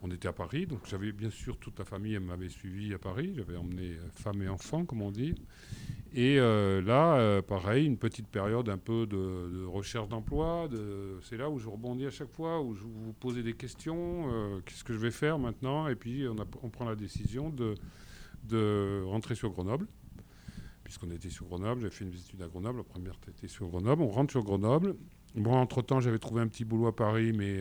on 0.03 0.11
était 0.11 0.29
à 0.29 0.33
Paris. 0.33 0.67
Donc 0.67 0.81
j'avais 0.87 1.13
bien 1.13 1.31
sûr 1.31 1.57
toute 1.59 1.79
la 1.79 1.85
famille 1.85 2.19
m'avait 2.19 2.49
suivi 2.49 2.93
à 2.95 2.99
Paris. 2.99 3.33
J'avais 3.37 3.57
emmené 3.57 3.97
femme 4.15 4.43
et 4.43 4.49
enfants, 4.49 4.85
comme 4.85 5.03
on 5.03 5.11
dit. 5.11 5.35
Et 6.15 6.39
euh, 6.39 6.81
là, 6.81 7.17
euh, 7.17 7.43
pareil, 7.43 7.87
une 7.87 7.99
petite 7.99 8.29
période 8.29 8.69
un 8.69 8.79
peu 8.79 9.07
de, 9.07 9.65
recherche 9.67 10.09
d'emploi. 10.09 10.69
C'est 11.23 11.37
là 11.37 11.51
où 11.51 11.59
je 11.59 11.69
rebondis 11.69 12.07
à 12.07 12.11
chaque 12.11 12.31
fois, 12.31 12.61
où 12.63 12.75
je 12.75 12.83
vous 12.83 13.13
posez 13.21 13.43
des 13.43 13.55
questions. 13.55 14.31
Euh, 14.31 14.61
qu'est-ce 14.65 14.85
que 14.85 14.93
je 14.93 14.99
vais 14.99 15.11
faire 15.11 15.39
maintenant? 15.39 15.89
Et 15.89 15.95
puis 15.95 16.27
on, 16.29 16.71
prend 16.71 16.85
la 16.85 16.97
décision 16.97 17.51
de, 17.51 17.75
de 18.45 19.03
rentrer 19.05 19.35
sur 19.35 19.51
Grenoble. 19.51 19.87
Puisqu'on 20.85 21.11
était 21.11 21.31
sur 21.31 21.47
Grenoble, 21.47 21.81
j'ai 21.83 21.91
fait 21.91 22.05
une 22.05 22.11
visite 22.11 22.41
à 22.41 22.47
Grenoble. 22.47 22.79
La 22.79 22.85
première 22.85 23.19
était 23.29 23.49
sur 23.49 23.67
Grenoble. 23.69 24.03
On 24.03 24.09
rentre 24.09 24.31
sur 24.31 24.45
Grenoble. 24.45 24.97
Bon, 25.37 25.53
entre-temps, 25.53 26.01
j'avais 26.01 26.19
trouvé 26.19 26.41
un 26.41 26.49
petit 26.49 26.65
boulot 26.65 26.87
à 26.87 26.97
Paris, 26.97 27.33
mais 27.33 27.61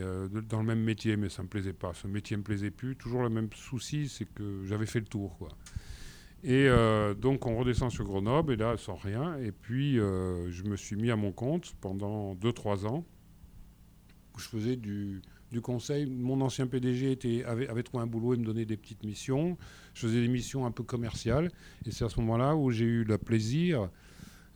dans 0.50 0.60
le 0.60 0.66
même 0.66 0.82
métier, 0.82 1.18
mais 1.18 1.28
ça 1.28 1.42
ne 1.42 1.48
me 1.48 1.50
plaisait 1.50 1.74
pas. 1.74 1.94
Ce 1.94 2.08
métier 2.08 2.38
ne 2.38 2.40
me 2.40 2.46
plaisait 2.46 2.72
plus. 2.72 2.96
Toujours 2.96 3.22
le 3.22 3.30
même 3.30 3.50
souci, 3.54 4.08
c'est 4.08 4.26
que 4.26 4.64
j'avais 4.64 4.86
fait 4.86 5.00
le 5.00 5.08
tour, 5.08 5.38
quoi. 5.38 5.50
Et 6.46 6.68
euh, 6.68 7.16
donc 7.16 7.48
on 7.48 7.58
redescend 7.58 7.90
sur 7.90 8.06
Grenoble, 8.06 8.54
et 8.54 8.56
là, 8.56 8.78
sans 8.78 8.96
rien. 8.96 9.36
Et 9.40 9.52
puis 9.52 10.00
euh, 10.00 10.52
je 10.52 10.64
me 10.64 10.76
suis 10.76 10.96
mis 10.96 11.10
à 11.10 11.16
mon 11.16 11.32
compte 11.32 11.74
pendant 11.82 12.36
2-3 12.36 12.86
ans, 12.86 13.04
où 14.36 14.40
je 14.40 14.48
faisais 14.48 14.76
du, 14.76 15.22
conseil. 15.64 16.06
Mon 16.06 16.42
ancien 16.42 16.68
PDG 16.68 17.14
était, 17.14 17.44
avait, 17.46 17.82
trouvé 17.82 18.04
un 18.04 18.08
boulot 18.08 18.36
et 18.36 18.38
me 18.38 18.44
donnait 18.44 18.66
des 18.66 18.78
petites 18.78 19.04
missions. 19.04 19.58
Je 19.96 20.02
faisais 20.02 20.22
des 20.22 20.28
missions 20.28 20.66
un 20.66 20.72
peu 20.72 20.84
commerciales. 20.84 21.50
Et 21.88 21.92
c'est 21.92 22.04
à 22.06 22.10
ce 22.10 22.20
moment-là 22.20 22.56
où 22.56 22.70
j'ai 22.72 22.86
eu 22.86 23.04
le 23.06 23.18
plaisir 23.18 23.90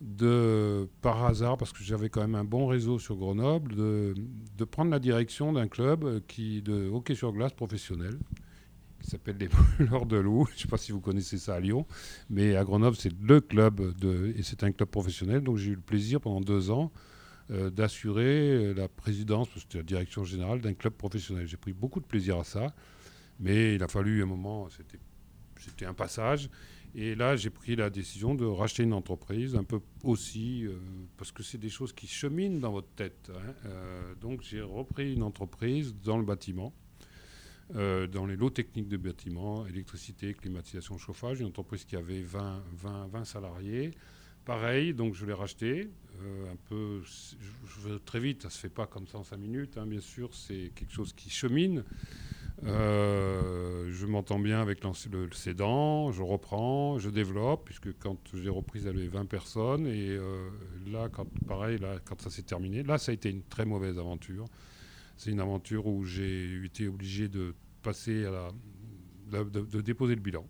de, 0.02 0.88
par 1.02 1.26
hasard, 1.26 1.58
parce 1.58 1.74
que 1.74 1.84
j'avais 1.84 2.10
quand 2.10 2.22
même 2.22 2.36
un 2.36 2.46
bon 2.46 2.68
réseau 2.68 3.00
sur 3.00 3.16
Grenoble, 3.18 3.76
de, 3.76 4.14
de 4.58 4.66
prendre 4.66 4.92
la 4.92 5.00
direction 5.00 5.54
d'un 5.54 5.68
club 5.68 6.22
qui, 6.28 6.62
de 6.62 6.90
hockey 6.90 7.16
sur 7.16 7.32
glace 7.34 7.54
professionnel 7.54 8.18
qui 9.02 9.10
s'appelle 9.10 9.38
les 9.38 9.48
Brûleurs 9.78 10.06
de 10.06 10.18
Loup. 10.18 10.46
Je 10.50 10.56
ne 10.56 10.60
sais 10.60 10.68
pas 10.68 10.78
si 10.78 10.92
vous 10.92 11.00
connaissez 11.00 11.38
ça 11.38 11.56
à 11.56 11.60
Lyon, 11.60 11.86
mais 12.30 12.56
à 12.56 12.64
Grenoble, 12.64 12.96
c'est 12.98 13.14
le 13.22 13.42
club 13.42 13.98
de, 13.98 14.34
et 14.36 14.44
c'est 14.44 14.64
un 14.64 14.72
club 14.72 14.90
professionnel. 14.90 15.42
Donc 15.42 15.58
j'ai 15.58 15.72
eu 15.72 15.76
le 15.76 15.82
plaisir 15.82 16.22
pendant 16.22 16.42
deux 16.42 16.70
ans 16.70 16.92
euh, 17.52 17.70
d'assurer 17.70 18.74
la 18.74 18.88
présidence, 18.88 19.48
parce 19.48 19.62
que 19.62 19.68
c'était 19.72 19.78
la 19.80 19.84
direction 19.84 20.24
générale 20.24 20.62
d'un 20.62 20.74
club 20.74 20.94
professionnel. 20.94 21.48
J'ai 21.48 21.58
pris 21.58 21.74
beaucoup 21.74 22.00
de 22.00 22.06
plaisir 22.06 22.38
à 22.38 22.44
ça, 22.44 22.74
mais 23.40 23.76
il 23.76 23.84
a 23.84 23.88
fallu 23.88 24.22
un 24.22 24.28
moment, 24.28 24.68
c'était 25.58 25.86
un 25.86 25.94
passage. 25.94 26.50
Et 26.96 27.14
là, 27.16 27.36
j'ai 27.36 27.50
pris 27.52 27.76
la 27.76 27.90
décision 27.90 28.34
de 28.34 28.46
racheter 28.46 28.84
une 28.84 28.94
entreprise, 28.94 29.56
un 29.56 29.64
peu 29.64 29.80
aussi, 30.04 30.66
euh, 30.66 30.78
parce 31.18 31.32
que 31.32 31.44
c'est 31.44 31.60
des 31.60 31.70
choses 31.70 31.94
qui 31.94 32.08
cheminent 32.08 32.60
dans 32.60 32.72
votre 32.72 32.90
tête. 32.90 33.32
Hein. 33.34 33.54
Euh, 33.66 34.16
donc, 34.16 34.42
j'ai 34.42 34.62
repris 34.62 35.14
une 35.14 35.22
entreprise 35.22 35.94
dans 36.04 36.18
le 36.18 36.26
bâtiment, 36.26 36.74
euh, 37.76 38.08
dans 38.08 38.26
les 38.26 38.36
lots 38.36 38.50
techniques 38.50 38.88
de 38.88 38.98
bâtiment, 38.98 39.68
électricité, 39.68 40.34
climatisation, 40.34 40.98
chauffage, 40.98 41.42
une 41.42 41.48
entreprise 41.48 41.86
qui 41.86 41.96
avait 41.96 42.22
20, 42.22 42.64
20, 42.74 43.08
20 43.08 43.24
salariés. 43.24 43.92
Pareil, 44.46 44.96
donc 44.96 45.14
je 45.14 45.28
l'ai 45.28 45.34
racheté. 45.34 45.92
un 46.52 46.56
peu, 46.68 47.04
très 48.04 48.20
vite, 48.20 48.42
ça 48.42 48.48
ne 48.48 48.52
se 48.52 48.58
fait 48.58 48.70
pas 48.70 48.88
comme 48.88 49.06
ça 49.06 49.20
en 49.20 49.24
5 49.24 49.38
minutes, 49.38 49.78
hein, 49.78 49.86
bien 49.86 50.00
sûr, 50.00 50.34
c'est 50.34 50.72
quelque 50.74 50.92
chose 50.92 51.14
qui 51.14 51.30
chemine. 51.30 51.84
Euh, 52.66 53.90
je 53.92 54.06
m'entends 54.06 54.40
bien 54.40 54.62
avec 54.62 54.84
le, 54.84 55.30
cédant, 55.32 56.12
je 56.12 56.22
reprends, 56.22 57.00
je 57.00 57.10
développe, 57.10 57.66
puisque 57.66 57.98
quand 58.00 58.18
j'ai 58.34 58.50
repris, 58.50 58.88
avait 58.88 59.08
20 59.08 59.26
personnes. 59.26 59.88
Et 59.88 60.10
euh, 60.10 60.50
là, 60.88 61.10
quand, 61.10 61.28
pareil, 61.48 61.78
là, 61.80 62.00
quand 62.04 62.22
ça 62.22 62.30
s'est 62.30 62.44
terminé, 62.44 62.84
là, 62.84 62.98
ça 62.98 63.12
a 63.12 63.14
été 63.14 63.30
une 63.30 63.44
très 63.44 63.66
mauvaise 63.66 63.98
aventure. 63.98 64.46
C'est 65.18 65.32
une 65.32 65.40
aventure 65.40 65.88
où 65.88 66.06
j'ai 66.06 66.64
été 66.64 66.88
obligé 66.88 67.28
de 67.28 67.54
passer 67.82 68.26
à 68.26 68.50
de, 69.32 69.82
déposer 69.82 70.16
le 70.16 70.22
bilan. 70.22 70.46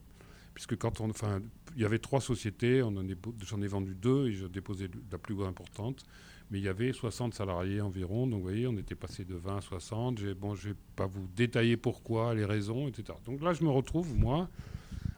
Puisque 0.54 0.78
quand 0.78 1.02
on. 1.02 1.10
Enfin, 1.10 1.42
il 1.76 1.82
y 1.82 1.86
avait 1.86 2.00
trois 2.00 2.22
sociétés, 2.22 2.82
j'en 2.82 3.62
ai 3.62 3.68
vendu 3.68 3.96
deux 3.96 4.28
et 4.28 4.34
j'ai 4.34 4.50
déposé 4.50 4.90
la 5.12 5.18
plus 5.18 5.42
importante 5.44 6.06
mais 6.52 6.60
il 6.60 6.64
y 6.64 6.68
avait 6.68 6.92
60 6.94 7.34
salariés 7.34 7.82
environ. 7.82 8.26
Donc, 8.28 8.40
vous 8.40 8.44
voyez, 8.44 8.68
on 8.68 8.78
était 8.78 8.96
passé 8.96 9.24
de 9.24 9.36
20 9.36 9.58
à 9.58 9.62
60. 9.62 10.24
Bon, 10.34 10.56
je 10.56 10.70
ne 10.70 10.74
vais 10.74 10.80
pas 10.96 11.06
vous 11.06 11.28
détailler 11.36 11.78
pourquoi, 11.78 12.34
les 12.34 12.46
raisons, 12.46 12.88
etc. 12.88 13.18
Donc 13.26 13.42
là, 13.42 13.54
je 13.54 13.64
me 13.64 13.70
retrouve, 13.70 14.16
moi, 14.16 14.50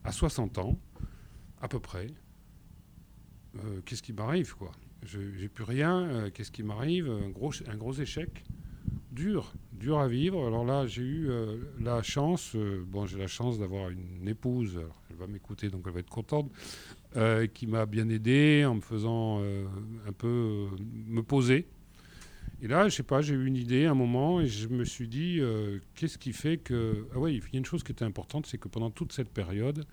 à 0.04 0.12
60 0.12 0.58
ans, 0.58 0.78
à 1.62 1.68
peu 1.68 1.80
près. 1.80 2.08
Euh, 3.56 3.82
qu'est-ce 3.86 4.04
qui 4.04 4.14
m'arrive, 4.14 4.56
quoi? 4.56 4.72
J'ai 5.04 5.50
plus 5.50 5.64
rien. 5.64 6.02
Euh, 6.02 6.30
qu'est-ce 6.32 6.52
qui 6.52 6.64
m'arrive? 6.64 7.10
Un 7.10 7.30
gros, 7.30 7.52
un 7.68 7.78
gros 7.78 7.94
échec. 7.94 8.44
Dur, 9.12 9.54
dur 9.74 10.00
à 10.00 10.08
vivre. 10.08 10.48
Alors 10.48 10.64
là, 10.64 10.88
j'ai 10.88 11.04
eu 11.04 11.30
euh, 11.30 11.58
la 11.82 12.02
chance, 12.02 12.56
bon, 12.88 13.06
j'ai 13.06 13.18
la 13.18 13.28
chance 13.28 13.60
d'avoir 13.60 13.90
une 13.90 14.28
épouse, 14.28 14.80
elle 15.10 15.18
va 15.18 15.28
m'écouter, 15.28 15.70
donc 15.70 15.84
elle 15.86 15.94
va 15.94 16.00
être 16.00 16.10
contente, 16.10 16.50
euh, 17.18 17.46
qui 17.46 17.68
m'a 17.68 17.86
bien 17.86 18.08
aidé 18.08 18.64
en 18.66 18.76
me 18.76 18.80
faisant 18.80 19.40
euh, 19.42 19.66
un 20.08 20.14
peu 20.14 20.28
euh, 20.28 20.68
me 21.08 21.22
poser. 21.22 21.68
Et 22.62 22.70
là, 22.70 22.88
je 22.88 22.96
sais 22.96 23.04
pas, 23.04 23.22
j'ai 23.22 23.34
eu 23.34 23.46
une 23.46 23.58
idée 23.58 23.86
à 23.86 23.92
un 23.92 23.96
moment 23.96 24.40
et 24.40 24.48
je 24.48 24.70
me 24.70 24.86
suis 24.86 25.10
dit, 25.10 25.42
qu'est-ce 25.96 26.20
qui 26.20 26.32
fait 26.32 26.58
que... 26.58 27.08
Ah 27.14 27.18
oui, 27.18 27.42
il 27.44 27.54
y 27.54 27.56
a 27.56 27.58
une 27.58 27.66
chose 27.66 27.82
qui 27.84 27.92
était 27.92 28.06
importante, 28.06 28.46
c'est 28.46 28.60
que 28.60 28.68
pendant 28.68 28.92
toute 28.92 29.14
cette 29.14 29.30
période, 29.30 29.84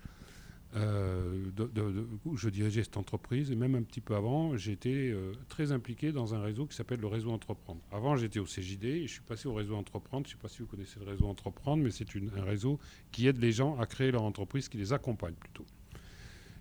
où 0.75 2.37
je 2.37 2.49
dirigeais 2.49 2.83
cette 2.83 2.97
entreprise, 2.97 3.51
et 3.51 3.55
même 3.55 3.75
un 3.75 3.81
petit 3.81 4.01
peu 4.01 4.15
avant, 4.15 4.55
j'étais 4.57 5.13
très 5.47 5.71
impliqué 5.71 6.11
dans 6.11 6.35
un 6.35 6.41
réseau 6.41 6.65
qui 6.65 6.75
s'appelle 6.75 6.99
le 6.99 7.07
réseau 7.07 7.31
Entreprendre. 7.31 7.81
Avant, 7.91 8.15
j'étais 8.15 8.39
au 8.39 8.45
CJD 8.45 8.85
et 8.85 9.07
je 9.07 9.13
suis 9.13 9.21
passé 9.21 9.47
au 9.47 9.53
réseau 9.53 9.75
Entreprendre. 9.75 10.27
Je 10.27 10.33
ne 10.33 10.37
sais 10.37 10.41
pas 10.41 10.47
si 10.47 10.61
vous 10.61 10.67
connaissez 10.67 10.99
le 10.99 11.05
réseau 11.05 11.25
Entreprendre, 11.25 11.83
mais 11.83 11.91
c'est 11.91 12.05
un 12.37 12.43
réseau 12.43 12.79
qui 13.11 13.27
aide 13.27 13.39
les 13.39 13.51
gens 13.51 13.79
à 13.79 13.85
créer 13.85 14.11
leur 14.11 14.23
entreprise, 14.23 14.69
qui 14.69 14.77
les 14.77 14.93
accompagne 14.93 15.33
plutôt 15.33 15.65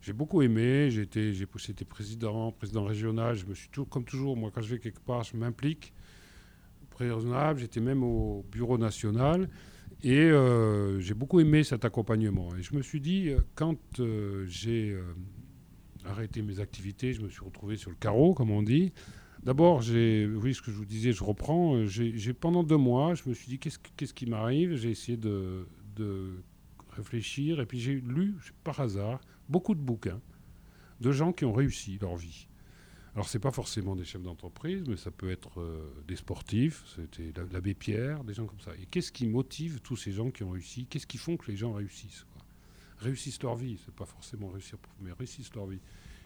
j'ai 0.01 0.13
beaucoup 0.13 0.43
aimé. 0.43 0.91
J'ai 0.91 1.03
été, 1.03 1.85
président, 1.85 2.53
président 2.53 2.85
régional. 2.85 3.35
Je 3.37 3.47
me 3.47 3.55
suis 3.55 3.69
toujours, 3.69 3.89
comme 3.89 4.05
toujours, 4.05 4.37
moi, 4.37 4.51
quand 4.55 4.63
je 4.63 4.75
vais 4.75 4.79
quelque 4.79 5.01
part, 5.01 5.25
je 5.25 5.37
m'implique. 5.37 5.93
Raisonnable. 6.99 7.61
J'étais 7.61 7.81
même 7.81 8.03
au 8.03 8.45
bureau 8.51 8.77
national. 8.77 9.49
Et 10.03 10.17
euh, 10.17 11.01
j'ai 11.01 11.15
beaucoup 11.15 11.41
aimé 11.41 11.65
cet 11.65 11.85
accompagnement. 11.85 12.55
Et 12.57 12.63
je 12.63 12.75
me 12.75 12.83
suis 12.83 13.01
dit, 13.01 13.31
euh, 13.31 13.41
quand 13.55 13.79
euh, 13.99 14.45
j'ai 14.49 14.97
arrêté 16.05 16.43
mes 16.43 16.61
activités, 16.61 17.13
je 17.13 17.21
me 17.21 17.29
suis 17.29 17.45
retrouvé 17.45 17.77
sur 17.77 17.91
le 17.91 17.97
carreau, 17.97 18.33
comme 18.35 18.51
on 18.51 18.63
dit. 18.63 18.93
D'abord, 19.43 19.83
j'ai, 19.83 20.27
oui, 20.27 20.55
ce 20.55 20.63
que 20.63 20.71
je 20.71 20.77
vous 20.77 20.85
disais, 20.85 21.13
je 21.13 21.25
reprends. 21.25 21.85
J'ai, 21.87 22.33
pendant 22.33 22.63
deux 22.63 22.77
mois, 22.77 23.15
je 23.15 23.29
me 23.29 23.35
suis 23.35 23.49
dit, 23.49 23.59
qu'est-ce, 23.59 24.15
qui 24.15 24.27
m'arrive? 24.27 24.77
J'ai 24.77 24.91
essayé 24.91 25.17
de, 25.17 25.67
de 25.97 26.43
réfléchir. 26.91 27.61
Et 27.61 27.67
puis 27.67 27.81
j'ai 27.81 27.95
lu, 27.95 28.37
par 28.65 28.81
hasard, 28.81 29.21
beaucoup 29.49 29.75
de 29.75 29.81
bouquins 29.81 30.21
de 31.01 31.13
gens 31.13 31.33
qui 31.33 31.45
ont 31.45 31.53
réussi 31.53 31.99
leur 32.01 32.17
vie. 32.17 32.49
Alors, 33.19 33.29
ce 33.29 33.37
n'est 33.37 33.43
pas 33.43 33.51
forcément 33.51 33.97
des 33.97 34.05
chefs 34.05 34.23
d'entreprise, 34.23 34.85
mais 34.87 34.97
ça 34.97 35.11
peut 35.11 35.29
être 35.29 35.61
euh, 35.61 35.91
des 36.07 36.15
sportifs, 36.15 36.85
c'était 36.95 37.33
l'abbé 37.53 37.75
Pierre, 37.75 38.23
des 38.23 38.33
gens 38.33 38.47
comme 38.47 38.61
ça. 38.61 38.71
Et 38.81 38.87
qu'est-ce 38.89 39.11
qui 39.11 39.27
motive 39.27 39.81
tous 39.83 39.97
ces 39.97 40.13
gens 40.13 40.31
qui 40.31 40.45
ont 40.45 40.51
réussi? 40.51 40.87
Qu'est-ce 40.89 41.09
qui 41.09 41.19
font 41.19 41.37
que 41.37 41.51
les 41.51 41.57
gens 41.57 41.73
réussissent 41.73 42.27
Réussissent 42.99 43.43
leur 43.43 43.57
vie, 43.57 43.77
c'est 43.85 43.93
pas 43.93 44.05
forcément 44.05 44.47
réussir, 44.51 44.79
mais 45.01 45.11
réussissent 45.11 45.53
leur 45.57 45.67
vie. 45.67 45.81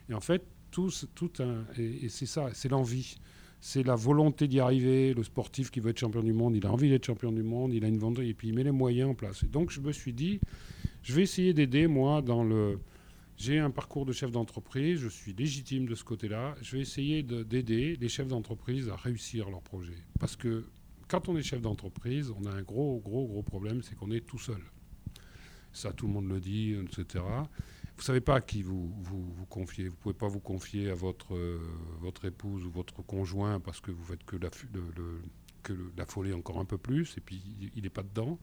Et 0.07 0.13
en 0.13 0.19
fait, 0.19 0.43
tout, 0.69 0.91
tout 1.15 1.31
un, 1.39 1.65
et, 1.79 2.09
c'est 2.09 2.27
ça, 2.27 2.51
c'est 2.53 2.69
l'envie, 2.69 3.17
c'est 3.59 3.81
la 3.81 3.95
volonté 3.95 4.47
d'y 4.47 4.59
arriver. 4.59 5.15
Le 5.15 5.23
sportif 5.23 5.71
qui 5.71 5.79
veut 5.79 5.89
être 5.89 5.99
champion 5.99 6.21
du 6.21 6.31
monde, 6.31 6.55
il 6.55 6.63
a 6.67 6.71
envie 6.71 6.91
d'être 6.91 7.07
champion 7.07 7.31
du 7.31 7.41
monde, 7.41 7.73
il 7.73 7.83
a 7.85 7.87
une 7.87 7.97
vente, 7.97 8.19
et 8.19 8.35
puis 8.35 8.49
il 8.49 8.53
met 8.53 8.65
les 8.65 8.71
moyens 8.71 9.09
en 9.09 9.15
place. 9.15 9.41
Et 9.41 9.47
donc, 9.47 9.71
je 9.71 9.81
me 9.81 9.91
suis 9.93 10.13
dit, 10.13 10.39
je 11.01 11.15
vais 11.15 11.23
essayer 11.23 11.55
d'aider, 11.55 11.87
moi, 11.87 12.21
dans 12.21 12.43
le 12.43 12.77
j'ai 13.37 13.59
un 13.59 13.71
parcours 13.71 14.05
de 14.05 14.13
chef 14.13 14.31
d'entreprise, 14.31 14.99
je 14.99 15.07
suis 15.07 15.33
légitime 15.33 15.87
de 15.87 15.95
ce 15.95 16.03
côté-là. 16.03 16.55
Je 16.61 16.75
vais 16.75 16.81
essayer 16.81 17.23
d'aider 17.23 17.97
les 17.99 18.09
chefs 18.09 18.27
d'entreprise 18.27 18.89
à 18.89 18.95
réussir 18.95 19.49
leur 19.49 19.61
projet. 19.61 19.97
Parce 20.19 20.35
que 20.35 20.65
quand 21.07 21.29
on 21.29 21.37
est 21.37 21.43
chef 21.43 21.61
d'entreprise, 21.61 22.31
on 22.31 22.45
a 22.45 22.51
un 22.51 22.61
gros, 22.61 22.99
gros, 22.99 23.27
gros 23.27 23.43
problème, 23.43 23.81
c'est 23.81 23.95
qu'on 23.95 24.11
est 24.11 24.25
tout 24.25 24.39
seul. 24.39 24.61
Ça, 25.71 25.91
tout 25.91 26.07
le 26.07 26.13
monde 26.13 26.29
le 26.29 26.39
dit, 26.39 26.73
etc. 26.73 27.23
Vous 27.95 28.01
ne 28.01 28.03
savez 28.03 28.21
pas 28.21 28.35
à 28.35 28.41
qui 28.41 28.61
vous, 28.61 28.91
vous, 29.01 29.45
confiez. 29.49 29.85
Vous 29.85 29.95
ne 29.95 29.99
pouvez 29.99 30.15
pas 30.15 30.27
vous 30.27 30.39
confier 30.39 30.89
à 30.89 30.95
votre, 30.95 31.35
euh, 31.35 31.59
votre 31.99 32.25
épouse 32.25 32.65
ou 32.65 32.71
votre 32.71 33.03
conjoint 33.03 33.59
parce 33.59 33.79
que 33.79 33.91
vous 33.91 34.03
faites 34.03 34.23
que 34.23 34.35
la, 34.35 34.49
le, 34.73 35.21
que 35.61 35.73
la 35.97 36.35
encore 36.35 36.59
un 36.59 36.65
peu 36.65 36.77
plus 36.77 37.15
et 37.17 37.21
puis 37.21 37.41
il 37.75 37.83
n'est 37.83 37.89
pas 37.89 38.03
dedans. 38.03 38.39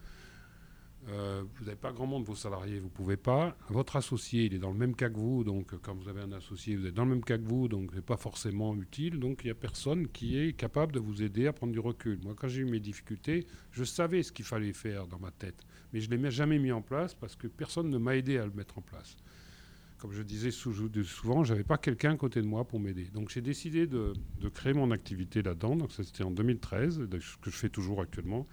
Euh, 1.09 1.42
vous 1.57 1.64
n'avez 1.64 1.76
pas 1.76 1.92
grand 1.92 2.07
monde, 2.07 2.25
vos 2.25 2.35
salariés, 2.35 2.78
vous 2.78 2.87
ne 2.87 2.92
pouvez 2.92 3.16
pas. 3.16 3.57
Votre 3.71 3.97
associé, 3.97 4.45
il 4.45 4.54
est 4.54 4.59
dans 4.59 4.71
le 4.71 4.78
même 4.78 4.95
cas 4.95 5.09
que 5.09 5.16
vous, 5.16 5.45
donc 5.45 5.75
quand 5.80 5.95
vous 5.95 6.09
avez 6.09 6.21
un 6.21 6.33
associé, 6.33 6.76
vous 6.76 6.87
êtes 6.87 6.95
dans 6.95 7.04
le 7.04 7.11
même 7.11 7.25
cas 7.25 7.38
que 7.38 7.45
vous, 7.45 7.69
donc 7.69 7.90
ce 7.90 7.97
n'est 7.97 8.02
pas 8.02 8.19
forcément 8.19 8.76
utile. 8.76 9.19
Donc 9.19 9.40
il 9.42 9.47
n'y 9.47 9.50
a 9.50 9.54
personne 9.54 10.09
qui 10.09 10.38
est 10.38 10.52
capable 10.52 10.92
de 10.92 11.00
vous 11.00 11.23
aider 11.23 11.47
à 11.47 11.52
prendre 11.52 11.73
du 11.73 11.80
recul. 11.80 12.19
Moi, 12.23 12.35
quand 12.37 12.49
j'ai 12.49 12.61
eu 12.61 12.66
mes 12.66 12.80
difficultés, 12.80 13.47
je 13.73 13.85
savais 13.85 14.23
ce 14.23 14.30
qu'il 14.30 14.45
fallait 14.45 14.73
faire 14.73 15.07
dans 15.07 15.19
ma 15.19 15.30
tête, 15.30 15.64
mais 15.92 16.00
je 16.00 16.11
ne 16.11 16.16
l'ai 16.16 16.30
jamais 16.30 16.59
mis 16.59 16.73
en 16.73 16.83
place 16.83 17.14
parce 17.14 17.35
que 17.35 17.47
personne 17.47 17.88
ne 17.88 17.99
m'a 17.99 18.16
aidé 18.16 18.37
à 18.37 18.45
le 18.45 18.52
mettre 18.52 18.78
en 18.78 18.83
place. 18.83 19.16
Comme 19.99 20.12
je 20.12 20.23
disais 20.23 20.50
souvent, 20.50 21.45
je 21.45 21.52
n'avais 21.52 21.64
pas 21.64 21.76
quelqu'un 21.76 22.12
à 22.12 22.16
côté 22.16 22.40
de 22.40 22.47
moi 22.47 22.64
pour 22.64 22.80
m'aider. 22.80 23.04
Donc 23.12 23.28
j'ai 23.28 23.42
décidé 23.42 23.87
de, 23.87 24.14
de, 24.40 24.49
créer 24.49 24.73
mon 24.73 24.92
activité 24.92 25.42
là-dedans. 25.42 25.76
Donc 25.76 25.92
c'était 25.92 26.25
en 26.25 26.30
2013, 26.30 27.00
ce 27.00 27.37
que 27.37 27.50
je 27.50 27.57
fais 27.57 27.69
toujours 27.69 28.00
actuellement 28.00 28.47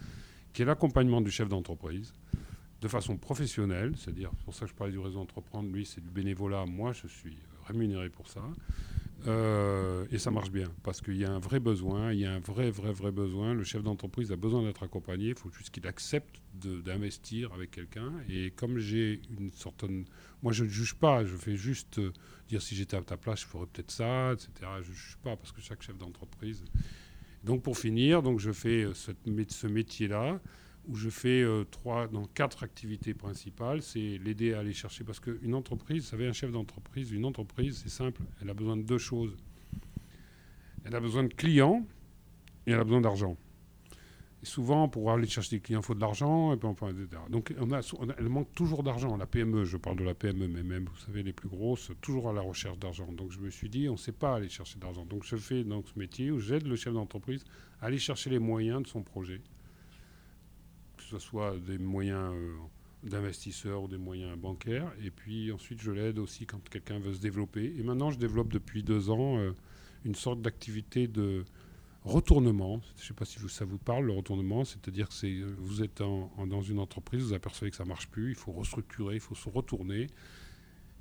qui 0.57 0.63
est 0.63 0.65
l'accompagnement 0.65 1.21
du 1.21 1.29
chef 1.29 1.49
d'entreprise 1.49 2.15
de 2.81 2.87
façon 2.87 3.15
professionnelle, 3.15 3.93
c'est-à-dire, 3.95 4.31
c'est 4.35 4.43
pour 4.43 4.55
ça 4.55 4.65
que 4.65 4.71
je 4.71 4.75
parlais 4.75 4.91
du 4.91 4.97
réseau 4.97 5.19
entreprendre, 5.19 5.71
lui 5.71 5.85
c'est 5.85 6.01
du 6.01 6.09
bénévolat, 6.09 6.65
moi 6.65 6.93
je 6.93 7.05
suis 7.05 7.37
rémunéré 7.67 8.09
pour 8.09 8.27
ça, 8.27 8.41
euh, 9.27 10.07
et 10.09 10.17
ça 10.17 10.31
marche 10.31 10.49
bien, 10.49 10.65
parce 10.81 10.99
qu'il 10.99 11.17
y 11.17 11.25
a 11.25 11.31
un 11.31 11.37
vrai 11.37 11.59
besoin, 11.59 12.11
il 12.11 12.21
y 12.21 12.25
a 12.25 12.33
un 12.33 12.39
vrai, 12.39 12.71
vrai, 12.71 12.91
vrai 12.91 13.11
besoin, 13.11 13.53
le 13.53 13.63
chef 13.63 13.83
d'entreprise 13.83 14.31
a 14.31 14.35
besoin 14.35 14.63
d'être 14.63 14.81
accompagné, 14.81 15.27
il 15.27 15.35
faut 15.35 15.51
juste 15.51 15.69
qu'il 15.69 15.85
accepte 15.85 16.41
d'investir 16.55 17.53
avec 17.53 17.69
quelqu'un, 17.69 18.11
et 18.27 18.49
comme 18.49 18.79
j'ai 18.79 19.21
une 19.37 19.51
certaine... 19.51 20.05
Moi 20.41 20.53
je 20.53 20.63
ne 20.63 20.69
juge 20.69 20.95
pas, 20.95 21.23
je 21.23 21.35
fais 21.35 21.55
juste 21.55 21.99
euh, 21.99 22.11
dire 22.49 22.63
si 22.63 22.75
j'étais 22.75 22.97
à 22.97 23.01
ta 23.03 23.15
place, 23.15 23.41
je 23.41 23.45
ferais 23.45 23.67
peut-être 23.71 23.91
ça, 23.91 24.33
etc. 24.33 24.49
Je 24.81 24.89
ne 24.89 24.95
juge 24.95 25.17
pas, 25.21 25.35
parce 25.35 25.51
que 25.51 25.61
chaque 25.61 25.83
chef 25.83 25.99
d'entreprise 25.99 26.63
donc 27.47 27.63
pour 27.63 27.77
finir, 27.77 28.21
je 28.37 28.51
fais 28.51 28.83
euh, 28.83 28.93
ce, 28.93 29.67
métier-là 29.67 30.39
où 30.89 30.95
je 30.95 31.09
fais 31.09 31.41
euh, 31.41 31.63
trois, 31.63 32.07
dans 32.07 32.25
quatre 32.25 32.63
activités 32.63 33.13
principales. 33.13 33.81
C'est 33.81 34.19
l'aider 34.23 34.53
à 34.53 34.59
aller 34.59 34.73
chercher, 34.73 35.05
parce 35.05 35.21
qu'une 35.21 35.55
entreprise, 35.55 36.03
vous 36.03 36.09
savez, 36.09 36.27
un 36.27 36.33
chef 36.33 36.51
d'entreprise, 36.51 37.11
une 37.11 37.23
entreprise, 37.23 37.79
c'est 37.81 37.89
simple, 37.89 38.21
elle 38.41 38.49
a 38.49 38.53
besoin 38.53 38.75
de 38.75 38.83
deux 38.83 38.97
choses. 38.97 39.37
Elle 40.83 40.93
a 40.93 40.99
besoin 40.99 41.23
de 41.23 41.33
clients 41.33 41.85
et 42.65 42.71
elle 42.71 42.79
a 42.79 42.83
besoin 42.83 43.01
d'argent 43.01 43.37
souvent, 44.43 44.87
pour 44.87 45.11
aller 45.11 45.27
chercher 45.27 45.57
des 45.57 45.61
clients, 45.61 45.79
il 45.79 45.85
faut 45.85 45.95
de 45.95 45.99
l'argent, 45.99 46.53
et 46.53 46.57
puis 46.57 46.67
etc. 46.69 47.21
Donc, 47.29 47.53
on 47.59 47.71
a, 47.71 47.81
elle 48.17 48.29
manque 48.29 48.53
toujours 48.53 48.83
d'argent. 48.83 49.17
La 49.17 49.25
PME, 49.25 49.65
je 49.65 49.77
parle 49.77 49.97
de 49.97 50.03
la 50.03 50.13
PME, 50.13 50.47
mais 50.47 50.63
même, 50.63 50.85
vous 50.85 51.05
savez, 51.05 51.23
les 51.23 51.33
plus 51.33 51.49
grosses, 51.49 51.91
toujours 52.01 52.29
à 52.29 52.33
la 52.33 52.41
recherche 52.41 52.77
d'argent. 52.77 53.11
Donc, 53.11 53.31
je 53.31 53.39
me 53.39 53.49
suis 53.49 53.69
dit, 53.69 53.89
on 53.89 53.93
ne 53.93 53.97
sait 53.97 54.11
pas 54.11 54.35
aller 54.35 54.49
chercher 54.49 54.79
d'argent. 54.79 55.05
Donc, 55.05 55.23
je 55.23 55.35
fais 55.37 55.63
donc, 55.63 55.87
ce 55.87 55.97
métier 55.97 56.31
où 56.31 56.39
j'aide 56.39 56.67
le 56.67 56.75
chef 56.75 56.93
d'entreprise 56.93 57.43
à 57.81 57.87
aller 57.87 57.97
chercher 57.97 58.29
les 58.29 58.39
moyens 58.39 58.83
de 58.83 58.87
son 58.87 59.01
projet, 59.01 59.41
que 60.97 61.03
ce 61.03 61.19
soit 61.19 61.57
des 61.57 61.79
moyens 61.79 62.33
euh, 62.33 62.55
d'investisseurs 63.03 63.83
ou 63.83 63.87
des 63.87 63.97
moyens 63.97 64.37
bancaires. 64.37 64.91
Et 65.03 65.09
puis, 65.09 65.51
ensuite, 65.51 65.81
je 65.81 65.91
l'aide 65.91 66.19
aussi 66.19 66.45
quand 66.45 66.61
quelqu'un 66.69 66.99
veut 66.99 67.13
se 67.13 67.21
développer. 67.21 67.73
Et 67.77 67.83
maintenant, 67.83 68.11
je 68.11 68.19
développe 68.19 68.53
depuis 68.53 68.83
deux 68.83 69.09
ans 69.09 69.37
euh, 69.39 69.53
une 70.05 70.15
sorte 70.15 70.41
d'activité 70.41 71.07
de 71.07 71.43
retournement. 72.07 72.81
Je 72.95 73.03
ne 73.03 73.07
sais 73.07 73.13
pas 73.13 73.25
si 73.25 73.39
ça 73.49 73.65
vous 73.65 73.77
parle, 73.77 74.05
le 74.05 74.13
retournement, 74.13 74.65
c'est-à-dire 74.65 75.09
que 75.09 75.25
euh, 75.25 75.55
vous 75.59 75.83
êtes 75.83 76.01
dans 76.01 76.61
une 76.61 76.79
entreprise, 76.79 77.23
vous 77.23 77.33
apercevez 77.33 77.69
que 77.69 77.77
ça 77.77 77.83
ne 77.83 77.89
marche 77.89 78.07
plus, 78.07 78.29
il 78.29 78.35
faut 78.35 78.51
restructurer, 78.51 79.15
il 79.15 79.21
faut 79.21 79.35
se 79.35 79.49
retourner. 79.49 80.07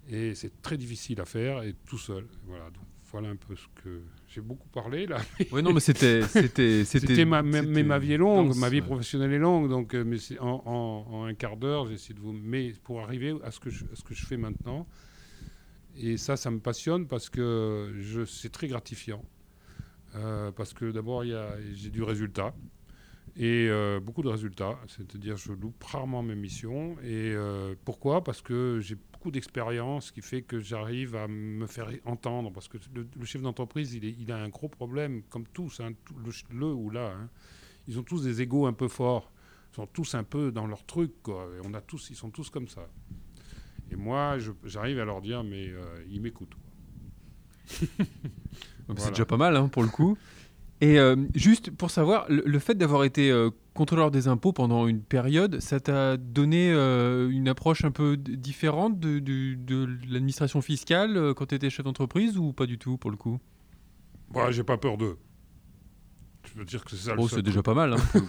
Et 0.09 0.35
c'est 0.35 0.63
très 0.63 0.77
difficile 0.77 1.21
à 1.21 1.25
faire 1.25 1.63
et 1.63 1.75
tout 1.87 1.99
seul. 1.99 2.27
Voilà, 2.47 2.67
donc 2.67 2.85
voilà 3.11 3.29
un 3.29 3.37
peu 3.37 3.57
ce 3.57 3.67
que 3.83 4.03
j'ai 4.29 4.41
beaucoup 4.41 4.69
parlé 4.69 5.07
là. 5.07 5.19
oui, 5.53 5.63
non, 5.63 5.73
mais 5.73 5.81
c'était, 5.81 6.23
c'était, 6.23 6.85
c'était, 6.85 7.25
ma, 7.25 7.43
mais 7.43 7.83
ma 7.83 7.99
vie 7.99 8.13
est 8.13 8.19
longue, 8.19 8.55
ma 8.57 8.69
vie 8.69 8.83
professionnelle 8.83 9.33
est 9.33 9.39
longue, 9.39 9.69
donc 9.69 9.95
euh, 9.95 10.19
en, 10.41 10.63
en, 11.11 11.25
un 11.25 11.35
quart 11.35 11.57
d'heure, 11.57 11.87
j'essaie 11.89 12.15
de 12.15 12.21
vous, 12.21 12.33
mais 12.33 12.73
pour 12.85 13.01
arriver 13.01 13.35
à 13.43 13.51
ce 13.51 13.61
que 13.61 13.71
je, 13.71 13.85
à 13.87 13.95
ce 13.95 14.03
que 14.03 14.15
je 14.15 14.27
fais 14.27 14.37
maintenant. 14.37 14.87
Et 15.99 16.19
ça, 16.19 16.37
ça 16.37 16.51
me 16.51 16.61
passionne 16.61 17.07
parce 17.07 17.31
que 17.31 17.95
je, 17.99 18.25
c'est 18.27 18.51
très 18.51 18.69
gratifiant. 18.69 19.25
Euh, 20.17 20.51
parce 20.53 20.73
que 20.73 20.91
d'abord, 20.91 21.25
j'ai 21.25 21.91
du 21.91 22.03
résultat 22.03 22.55
et 23.37 23.69
euh, 23.69 24.01
beaucoup 24.01 24.23
de 24.23 24.29
résultats. 24.29 24.79
C'est-à-dire, 24.87 25.37
je 25.37 25.53
loupe 25.53 25.83
rarement 25.85 26.23
mes 26.23 26.35
missions. 26.35 26.97
Et 27.03 27.33
euh, 27.35 27.75
pourquoi? 27.85 28.25
Parce 28.25 28.41
que 28.41 28.81
j'ai 28.81 28.95
beaucoup 28.95 29.31
d'expérience, 29.31 30.11
qui 30.11 30.23
fait 30.23 30.43
que 30.43 30.59
j'arrive 30.59 31.17
à 31.17 31.29
me 31.29 31.67
faire 31.67 31.91
entendre. 32.07 32.51
Parce 32.51 32.69
que 32.69 32.79
le, 32.95 33.25
chef 33.25 33.43
d'entreprise, 33.43 33.95
il, 33.95 34.33
a 34.33 34.37
un 34.37 34.49
gros 34.49 34.69
problème, 34.69 35.23
comme 35.29 35.47
tous, 35.49 35.81
hein, 35.81 35.91
le, 36.51 36.67
ou 36.67 36.91
là. 36.91 37.15
Hein. 37.15 37.29
Ils 37.89 37.99
ont 37.99 38.03
tous 38.03 38.23
des 38.23 38.41
égaux 38.41 38.67
un 38.67 38.73
peu 38.73 38.89
forts. 38.89 39.31
Ils 39.73 39.77
sont 39.77 39.87
tous 39.87 40.15
un 40.15 40.25
peu 40.25 40.51
dans 40.51 40.67
leur 40.67 40.87
truc. 40.87 41.23
Quoi. 41.23 41.49
Et 41.57 41.67
on 41.67 41.75
a 41.75 41.83
tous, 41.83 42.09
ils 42.11 42.17
sont 42.17 42.31
tous 42.31 42.49
comme 42.49 42.69
ça. 42.69 42.89
Et 43.91 43.97
moi, 43.97 44.39
j'arrive 44.65 44.99
à 44.99 45.05
leur 45.05 45.21
dire, 45.21 45.45
mais 45.45 45.73
ils 46.09 46.21
m'écoutent. 46.21 46.57
C'est 48.97 49.11
déjà 49.11 49.27
pas 49.27 49.37
mal 49.37 49.57
hein, 49.57 49.69
pour 49.69 49.83
le 49.83 49.89
coup. 49.89 50.17
Et 50.81 50.99
euh, 50.99 51.17
juste 51.35 51.71
pour 51.71 51.91
savoir, 51.91 52.27
le, 52.29 52.59
fait 52.59 52.75
d'avoir 52.75 53.05
été 53.05 53.31
euh, 53.31 53.51
contrôleur 53.73 54.11
des 54.11 54.29
impôts 54.29 54.53
pendant 54.53 54.87
une 54.87 55.01
période, 55.01 55.59
ça 55.61 55.81
t'a 55.81 56.19
donné 56.19 56.71
euh, 56.71 57.31
une 57.31 57.49
approche 57.49 57.85
un 57.85 57.91
peu 57.91 58.17
différente 58.19 59.01
de, 59.01 59.19
de, 59.19 59.89
l'administration 60.11 60.61
fiscale 60.61 61.33
quand 61.35 61.47
tu 61.47 61.55
étais 61.55 61.71
chef 61.71 61.85
d'entreprise 61.85 62.37
ou 62.37 62.53
pas 62.53 62.67
du 62.67 62.79
tout 62.79 62.99
pour 62.99 63.11
le 63.11 63.17
coup? 63.17 63.39
Bah, 64.31 64.51
J'ai 64.51 64.65
pas 64.65 64.77
peur 64.77 64.99
d'eux. 64.99 65.17
Je 66.45 66.59
veux 66.59 66.65
dire 66.67 66.85
que 66.85 66.91
c'est 66.91 67.09
ça 67.09 67.15
oh, 67.17 67.27
C'est 67.27 67.43
déjà 67.43 67.63
pas 67.63 67.75
mal. 67.75 67.95
Hein. 67.95 67.97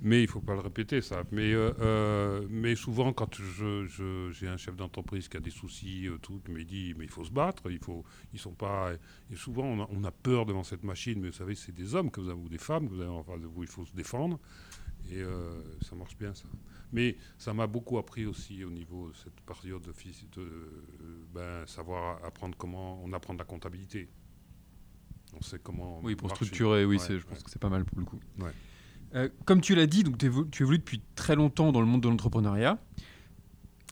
Mais 0.00 0.20
il 0.20 0.26
ne 0.26 0.30
faut 0.30 0.40
pas 0.40 0.54
le 0.54 0.60
répéter, 0.60 1.00
ça. 1.00 1.24
Mais, 1.32 1.52
euh, 1.52 1.72
euh, 1.80 2.46
mais 2.48 2.76
souvent, 2.76 3.12
quand 3.12 3.34
j'ai 3.34 3.86
je, 3.88 4.46
un 4.46 4.56
chef 4.56 4.76
d'entreprise 4.76 5.28
qui 5.28 5.36
a 5.36 5.40
des 5.40 5.50
soucis, 5.50 6.06
euh, 6.06 6.18
tout, 6.18 6.40
qui 6.44 6.52
me 6.52 6.62
dit 6.62 6.94
mais 6.96 7.04
il 7.04 7.10
faut 7.10 7.24
se 7.24 7.32
battre, 7.32 7.70
il 7.70 7.80
faut, 7.80 8.04
ils 8.32 8.38
sont 8.38 8.52
pas. 8.52 8.92
Et 9.30 9.36
souvent, 9.36 9.64
on 9.64 10.04
a, 10.04 10.10
peur 10.12 10.46
devant 10.46 10.62
cette 10.62 10.84
machine, 10.84 11.20
mais 11.20 11.28
vous 11.28 11.36
savez, 11.36 11.54
c'est 11.54 11.74
des 11.74 11.94
hommes 11.94 12.10
que 12.10 12.20
vous 12.20 12.28
avez 12.28 12.40
ou 12.40 12.48
des 12.48 12.58
femmes 12.58 12.88
que 12.88 12.94
vous 12.94 13.00
avez 13.00 13.10
en 13.10 13.24
face 13.24 13.40
de 13.40 13.46
vous, 13.46 13.64
il 13.64 13.68
faut 13.68 13.84
se 13.84 13.94
défendre. 13.94 14.38
Et 15.10 15.22
ça 15.82 15.96
marche 15.96 16.16
bien, 16.18 16.34
ça. 16.34 16.48
Mais 16.92 17.16
ça 17.38 17.54
m'a 17.54 17.66
beaucoup 17.66 17.98
appris 17.98 18.26
aussi 18.26 18.64
au 18.64 18.70
niveau 18.70 19.10
de 19.10 19.16
cette 19.16 19.40
période 19.40 19.82
de, 19.82 20.42
de 20.42 21.26
ben, 21.32 21.66
savoir 21.66 22.22
apprendre 22.24 22.56
comment 22.56 23.02
on 23.02 23.12
apprend 23.12 23.34
la 23.34 23.44
comptabilité. 23.44 24.08
On 25.34 25.42
sait 25.42 25.58
comment. 25.58 26.00
Oui, 26.02 26.14
pour 26.14 26.30
structurer, 26.30 26.84
oui, 26.84 26.98
je 26.98 27.24
pense 27.24 27.42
que 27.42 27.50
c'est 27.50 27.60
pas 27.60 27.68
mal 27.68 27.84
pour 27.84 27.98
le 27.98 28.04
coup. 28.04 28.20
Euh, 29.14 29.28
comme 29.44 29.60
tu 29.60 29.74
l'as 29.74 29.86
dit, 29.86 30.04
donc 30.04 30.18
tu 30.18 30.62
évolues 30.62 30.78
depuis 30.78 31.00
très 31.14 31.34
longtemps 31.34 31.72
dans 31.72 31.80
le 31.80 31.86
monde 31.86 32.02
de 32.02 32.08
l'entrepreneuriat. 32.08 32.78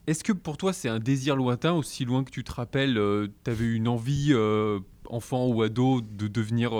Est-ce 0.07 0.23
que 0.23 0.33
pour 0.33 0.57
toi 0.57 0.73
c'est 0.73 0.89
un 0.89 0.99
désir 0.99 1.37
lointain, 1.37 1.73
aussi 1.73 2.05
loin 2.05 2.23
que 2.23 2.31
tu 2.31 2.45
te 2.45 2.53
rappelles, 2.53 2.97
euh, 2.99 3.29
tu 3.45 3.51
avais 3.51 3.75
une 3.75 3.89
envie, 3.89 4.29
euh, 4.31 4.79
enfant 5.09 5.47
ou 5.49 5.63
ado, 5.63 6.01
de 6.01 6.29
devenir 6.29 6.73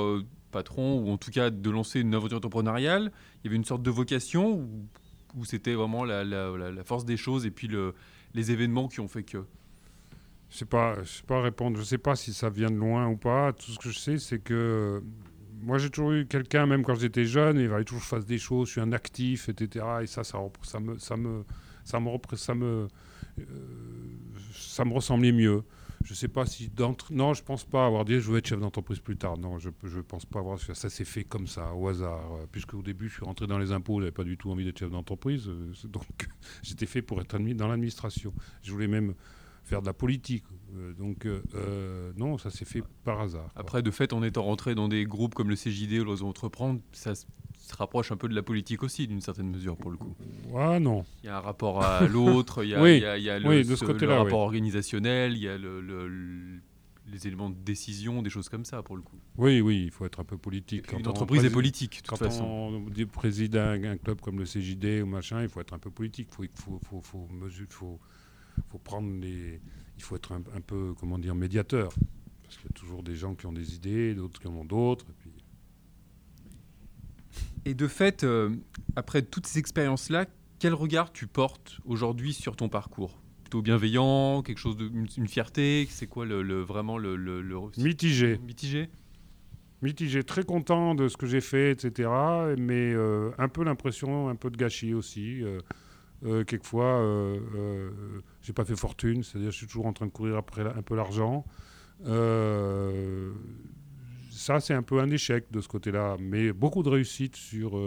patron 0.53 1.01
ou 1.01 1.11
en 1.11 1.17
tout 1.17 1.31
cas 1.31 1.51
de 1.51 1.71
lancer 1.71 2.01
une 2.01 2.15
aventure 2.15 2.37
entrepreneuriale? 2.37 3.11
Il 3.43 3.47
y 3.47 3.49
avait 3.49 3.57
une 3.57 3.65
sorte 3.65 3.83
de 3.83 3.91
vocation 3.91 4.69
ou, 5.35 5.45
c'était 5.45 5.75
vraiment 5.75 6.05
la, 6.05 6.25
force 6.85 7.05
des 7.05 7.17
choses 7.17 7.47
et 7.47 7.51
puis 7.51 7.71
les 8.35 8.51
événements 8.53 8.89
qui 8.89 9.01
ont 9.01 9.09
fait 9.09 9.23
que? 9.23 9.45
Je 10.49 10.55
ne 10.55 10.59
sais 10.59 10.65
pas, 10.65 11.05
sais 11.05 11.25
pas 11.25 11.43
répondre. 11.43 11.77
Je 11.79 11.83
sais 11.83 11.99
pas 11.99 12.15
si 12.15 12.33
ça 12.33 12.49
vient 12.49 12.71
de 12.71 12.77
loin 12.77 13.09
ou 13.09 13.17
pas. 13.17 13.53
Tout 13.53 13.73
ce 13.73 13.79
que 13.79 13.91
je 13.91 13.99
sais, 13.99 14.19
c'est 14.19 14.39
que 14.39 15.03
moi, 15.63 15.79
j'ai 15.79 15.91
toujours 15.91 16.13
eu 16.13 16.27
quelqu'un, 16.27 16.67
même 16.67 16.83
quand 16.83 16.95
j'étais 16.95 17.25
jeune, 17.25 17.59
il 17.59 17.69
fallait 17.69 17.85
toujours 17.85 18.01
que 18.01 18.05
je 18.05 18.11
fasse 18.11 18.27
des 18.27 18.39
choses, 18.39 18.69
je 18.69 18.73
suis 18.73 18.81
un 18.81 18.93
actif, 18.93 19.49
etc. 19.49 19.85
Et 20.03 20.07
ça, 20.07 20.25
ça, 20.25 20.39
me, 20.39 20.99
ça 20.99 21.17
me, 21.17 21.45
ça 21.85 22.01
me, 22.01 22.19
ça 22.37 22.55
me, 22.55 22.89
euh, 23.39 23.47
ça 24.55 24.85
me 24.85 24.93
ressemblait 24.93 25.33
mieux. 25.33 25.63
Je 26.05 26.15
sais 26.15 26.29
pas 26.29 26.47
si 26.47 26.69
d'entre... 26.69 27.13
Non, 27.13 27.35
je 27.35 27.43
pense 27.43 27.65
pas 27.65 27.85
avoir 27.85 28.05
dit 28.05 28.21
je 28.21 28.31
veux 28.31 28.39
être 28.39 28.47
chef 28.47 28.61
d'entreprise 28.61 29.01
plus 29.01 29.17
tard. 29.17 29.39
Non, 29.39 29.59
je 29.59 29.71
ne 29.71 30.03
pense 30.03 30.25
pas 30.25 30.39
avoir... 30.39 30.59
Ça 30.61 30.89
s'est 30.89 31.05
fait 31.05 31.25
comme 31.25 31.49
ça, 31.49 31.75
au 31.75 31.89
hasard. 31.89 32.23
Puisque 32.53 32.75
au 32.75 32.83
début, 32.83 33.09
je 33.09 33.15
suis 33.15 33.25
rentré 33.25 33.49
dans 33.49 33.59
les 33.59 33.73
impôts, 33.73 33.99
j'avais 34.01 34.13
pas 34.13 34.23
du 34.23 34.37
tout 34.37 34.51
envie 34.51 34.65
d'être 34.65 34.79
chef 34.79 34.91
d'entreprise. 34.91 35.49
Euh, 35.49 35.73
donc, 35.89 36.05
j'étais 36.63 36.87
fait 36.87 37.03
pour 37.03 37.21
être 37.21 37.37
dans 37.37 37.67
l'administration. 37.67 38.33
Je 38.63 38.71
voulais 38.71 38.87
même 38.87 39.15
faire 39.67 39.83
de 39.83 39.87
la 39.87 39.93
politique. 39.93 40.45
Euh, 40.75 40.93
donc 40.95 41.27
euh, 41.27 41.43
euh, 41.55 42.13
non, 42.17 42.39
ça 42.39 42.51
s'est 42.51 42.65
fait 42.65 42.83
par 43.05 43.21
hasard. 43.21 43.51
Après, 43.57 43.83
de 43.83 43.91
fait, 43.91 44.13
en 44.13 44.23
étant 44.23 44.43
rentré 44.43 44.75
dans 44.75 44.89
des 44.89 45.05
groupes 45.05 45.35
comme 45.35 45.51
le 45.51 45.57
CJD 45.57 46.01
ou 46.01 46.05
l'Oiseau 46.05 46.27
Entreprendre, 46.27 46.81
ça 46.93 47.15
se 47.15 47.27
rapproche 47.77 48.13
un 48.13 48.17
peu 48.17 48.29
de 48.29 48.35
la 48.35 48.43
politique 48.43 48.83
aussi, 48.83 49.07
d'une 49.07 49.21
certaine 49.21 49.51
mesure, 49.51 49.77
pour 49.77 49.91
le 49.91 49.97
coup. 49.97 50.15
Ah 50.57 50.79
non. 50.79 51.05
Il 51.23 51.27
y 51.27 51.29
a 51.29 51.37
un 51.37 51.41
rapport 51.41 51.83
à 51.83 52.07
l'autre, 52.07 52.65
il 52.65 52.71
y 52.71 52.75
a, 52.75 52.83
oui. 52.83 52.97
il 52.97 53.23
y 53.23 53.31
a, 53.31 53.39
le, 53.39 53.63
le, 53.63 54.15
rapport 54.15 54.41
organisationnel, 54.41 55.33
il 55.33 55.43
y 55.43 55.49
a 55.49 55.59
le, 55.59 55.81
les 57.09 57.27
éléments 57.27 57.51
de 57.51 57.57
décision, 57.57 58.23
des 58.23 58.31
choses 58.31 58.49
comme 58.49 58.65
ça, 58.65 58.83
pour 58.83 58.97
le 58.97 59.03
coup. 59.03 59.19
Oui, 59.37 59.61
oui, 59.61 59.85
il 59.85 59.91
faut 59.91 60.07
être 60.07 60.21
un 60.21 60.25
peu 60.25 60.37
politique. 60.37 60.87
Quand 60.87 60.99
Une 60.99 61.09
entreprise 61.09 61.45
est 61.45 61.51
politique, 61.51 61.91
de 61.91 61.97
toute 61.97 62.09
quand 62.09 62.17
façon. 62.17 62.45
on 62.45 63.07
préside 63.07 63.57
un, 63.57 63.83
un, 63.83 63.97
club 63.97 64.21
comme 64.21 64.39
le 64.39 64.45
CJD 64.45 65.03
ou 65.03 65.07
machin, 65.07 65.43
il 65.43 65.49
faut 65.49 65.61
être 65.61 65.73
un 65.73 65.79
peu 65.79 65.91
politique. 65.91 66.29
Il 66.39 66.49
faut, 66.55 66.79
faut, 66.79 67.01
faut, 67.03 67.03
faut, 67.03 67.29
faut 67.69 68.01
faut 68.71 68.79
prendre 68.79 69.11
les, 69.21 69.61
il 69.97 70.03
faut 70.03 70.17
être 70.17 70.33
un, 70.33 70.61
peu, 70.61 70.95
comment 70.99 71.19
dire, 71.19 71.35
médiateur. 71.35 71.93
Parce 72.43 72.57
qu'il 72.57 72.67
y 72.67 72.73
a 72.73 72.75
toujours 72.75 73.03
des 73.03 73.17
gens 73.17 73.35
qui 73.35 73.47
ont 73.47 73.53
des 73.53 73.75
idées, 73.75 74.15
d'autres 74.15 74.41
qui 74.41 74.47
en 74.47 74.55
ont 74.55 74.65
d'autres. 74.65 75.07
Et, 75.09 75.15
puis... 75.19 75.33
et 77.65 77.75
de 77.75 77.89
fait, 77.89 78.25
euh, 78.25 78.55
après 78.95 79.23
toutes 79.23 79.47
ces 79.47 79.59
expériences-là, 79.59 80.27
quel 80.59 80.75
regard 80.75 81.13
tu 81.13 81.27
portes 81.27 81.81
aujourd'hui 81.85 82.33
sur 82.33 82.57
ton 82.57 82.69
parcours? 82.69 83.19
Plutôt 83.43 83.63
bienveillant, 83.63 84.43
quelque 84.43 84.59
chose 84.59 84.77
de, 84.77 84.89
une, 84.89 85.29
fierté? 85.29 85.87
C'est 85.91 86.07
quoi 86.07 86.27
le, 86.27 86.61
vraiment 86.61 86.99
le, 86.99 87.17
le, 87.17 87.43
Mitigé. 87.79 88.39
Mitigé? 88.39 88.89
Mitigé, 89.83 90.25
très 90.25 90.43
content 90.43 90.95
de 90.95 91.09
ce 91.09 91.17
que 91.17 91.27
j'ai 91.27 91.41
fait, 91.41 91.71
etc. 91.71 92.09
Mais 92.59 92.93
euh, 92.93 93.31
un 93.39 93.49
peu 93.49 93.63
l'impression, 93.63 94.29
un 94.29 94.35
peu 94.35 94.51
de 94.51 94.57
gâchis 94.57 94.95
aussi. 94.95 95.43
Euh, 95.43 95.61
euh, 96.25 96.45
quelquefois, 96.45 97.01
euh, 97.01 97.39
euh, 97.55 98.21
j'ai 98.43 98.53
pas 98.53 98.65
fait 98.65 98.77
fortune, 98.77 99.23
c'est-à-dire 99.23 99.51
je 99.51 99.57
suis 99.57 99.67
toujours 99.67 99.87
en 99.87 99.93
train 99.93 100.07
de 100.07 100.11
courir 100.11 100.37
après 100.37 100.63
un 100.63 100.83
peu 100.83 100.97
l'argent. 100.97 101.45
ça, 104.31 104.61
c'est 104.61 104.75
un 104.75 104.83
peu 104.83 105.01
un 105.01 105.11
échec 105.11 105.51
de 105.51 105.61
ce 105.61 105.69
côté-là, 105.69 106.17
mais 106.19 106.53
beaucoup 106.53 106.83
de 106.83 106.89
réussite 106.89 107.37
sur, 107.37 107.81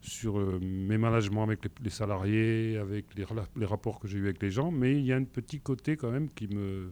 sur 0.00 0.38
mes 0.60 0.98
managements 0.98 1.42
avec 1.42 1.60
les, 1.82 1.90
salariés, 1.90 2.76
avec 2.76 3.06
les, 3.14 3.64
rapports 3.64 4.00
que 4.00 4.08
j'ai 4.08 4.18
eu 4.18 4.24
avec 4.24 4.42
les 4.42 4.50
gens, 4.50 4.70
mais 4.70 4.92
il 4.92 5.04
y 5.04 5.12
a 5.12 5.16
un 5.16 5.24
petit 5.24 5.60
côté 5.60 5.96
quand 5.96 6.10
même 6.10 6.28
qui 6.30 6.48
me, 6.48 6.90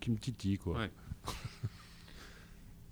qui 0.00 0.10
me 0.10 0.18
titille. 0.18 0.58
Quoi. 0.58 0.88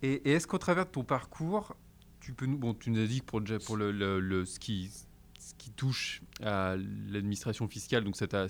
et, 0.02 0.30
est-ce 0.30 0.46
qu'au 0.46 0.58
travers 0.58 0.86
de 0.86 0.90
ton 0.90 1.04
parcours, 1.04 1.76
tu 2.20 2.32
peux 2.32 2.46
nous, 2.46 2.58
bon, 2.58 2.74
tu 2.74 2.90
nous 2.90 3.00
as 3.00 3.06
dit 3.06 3.20
que 3.20 3.26
pour, 3.26 3.42
pour 3.64 3.76
le, 3.76 3.92
le, 3.92 4.44
ski, 4.44 4.90
ce 5.38 5.54
qui 5.54 5.70
touche 5.70 6.22
à 6.42 6.76
l'administration 7.08 7.68
fiscale, 7.68 8.04
donc 8.04 8.16
ça 8.16 8.26
t'a 8.26 8.46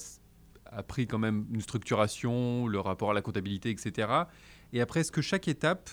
appris 0.67 1.07
quand 1.07 1.19
même 1.19 1.47
une 1.53 1.61
structuration, 1.61 2.67
le 2.67 2.81
rapport 2.81 3.11
à 3.11 3.15
la 3.15 3.23
comptabilité, 3.23 3.71
etc. 3.71 4.09
Et 4.73 4.81
après, 4.81 5.01
est-ce 5.01 5.13
que 5.13 5.23
chaque 5.23 5.49
étape, 5.49 5.91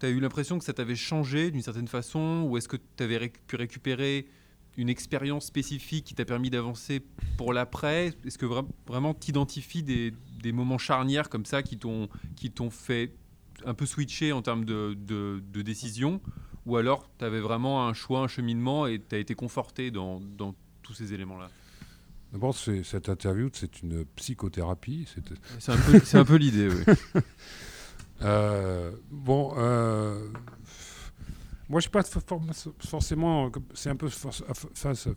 tu 0.00 0.06
as 0.06 0.08
eu 0.08 0.20
l'impression 0.20 0.58
que 0.58 0.64
ça 0.64 0.72
t'avait 0.72 0.96
changé 0.96 1.50
d'une 1.50 1.62
certaine 1.62 1.88
façon 1.88 2.46
Ou 2.48 2.56
est-ce 2.56 2.68
que 2.68 2.76
tu 2.76 3.02
avais 3.02 3.32
pu 3.46 3.56
récupérer 3.56 4.26
une 4.78 4.88
expérience 4.88 5.44
spécifique 5.44 6.04
qui 6.06 6.14
t'a 6.14 6.24
permis 6.24 6.50
d'avancer 6.50 7.02
pour 7.36 7.52
l'après? 7.52 8.14
Est-ce 8.24 8.38
que 8.38 8.46
vraiment 8.86 9.14
tu 9.14 9.30
identifies 9.30 9.82
des, 9.82 10.14
des, 10.42 10.52
moments 10.52 10.78
charnières 10.78 11.28
comme 11.28 11.44
ça 11.44 11.62
qui 11.62 11.78
t'ont 11.78 12.08
fait 12.70 13.14
un 13.64 13.74
peu 13.74 13.86
switcher 13.86 14.32
en 14.32 14.42
termes 14.42 14.64
de, 14.64 14.94
de, 14.94 15.62
décision? 15.62 16.20
Ou 16.64 16.76
alors 16.76 17.10
tu 17.18 17.24
avais 17.24 17.40
vraiment 17.40 17.86
un 17.86 17.92
choix, 17.92 18.20
un 18.20 18.28
cheminement 18.28 18.86
et 18.86 19.00
tu 19.00 19.14
as 19.14 19.18
été 19.18 19.34
conforté 19.34 19.90
dans 19.90 20.20
tous 20.92 21.04
ces 21.04 21.14
éléments-là 21.14 21.48
D'abord, 22.32 22.56
cette 22.56 23.08
interview, 23.10 23.50
c'est 23.52 23.82
une 23.82 24.06
psychothérapie. 24.16 25.06
C'est 25.58 26.16
un 26.16 26.24
peu, 26.24 26.36
l'idée, 26.36 26.68
oui. 26.68 26.94
euh, 28.22 28.90
bon, 29.10 29.52
euh, 29.58 30.30
moi, 31.72 31.80
je 31.80 31.88
ne 31.88 32.02
suis 32.02 32.12
pas 32.12 32.70
forcément. 32.80 33.50
C'est 33.72 33.88
un 33.88 33.96
peu 33.96 34.10
face, 34.10 35.08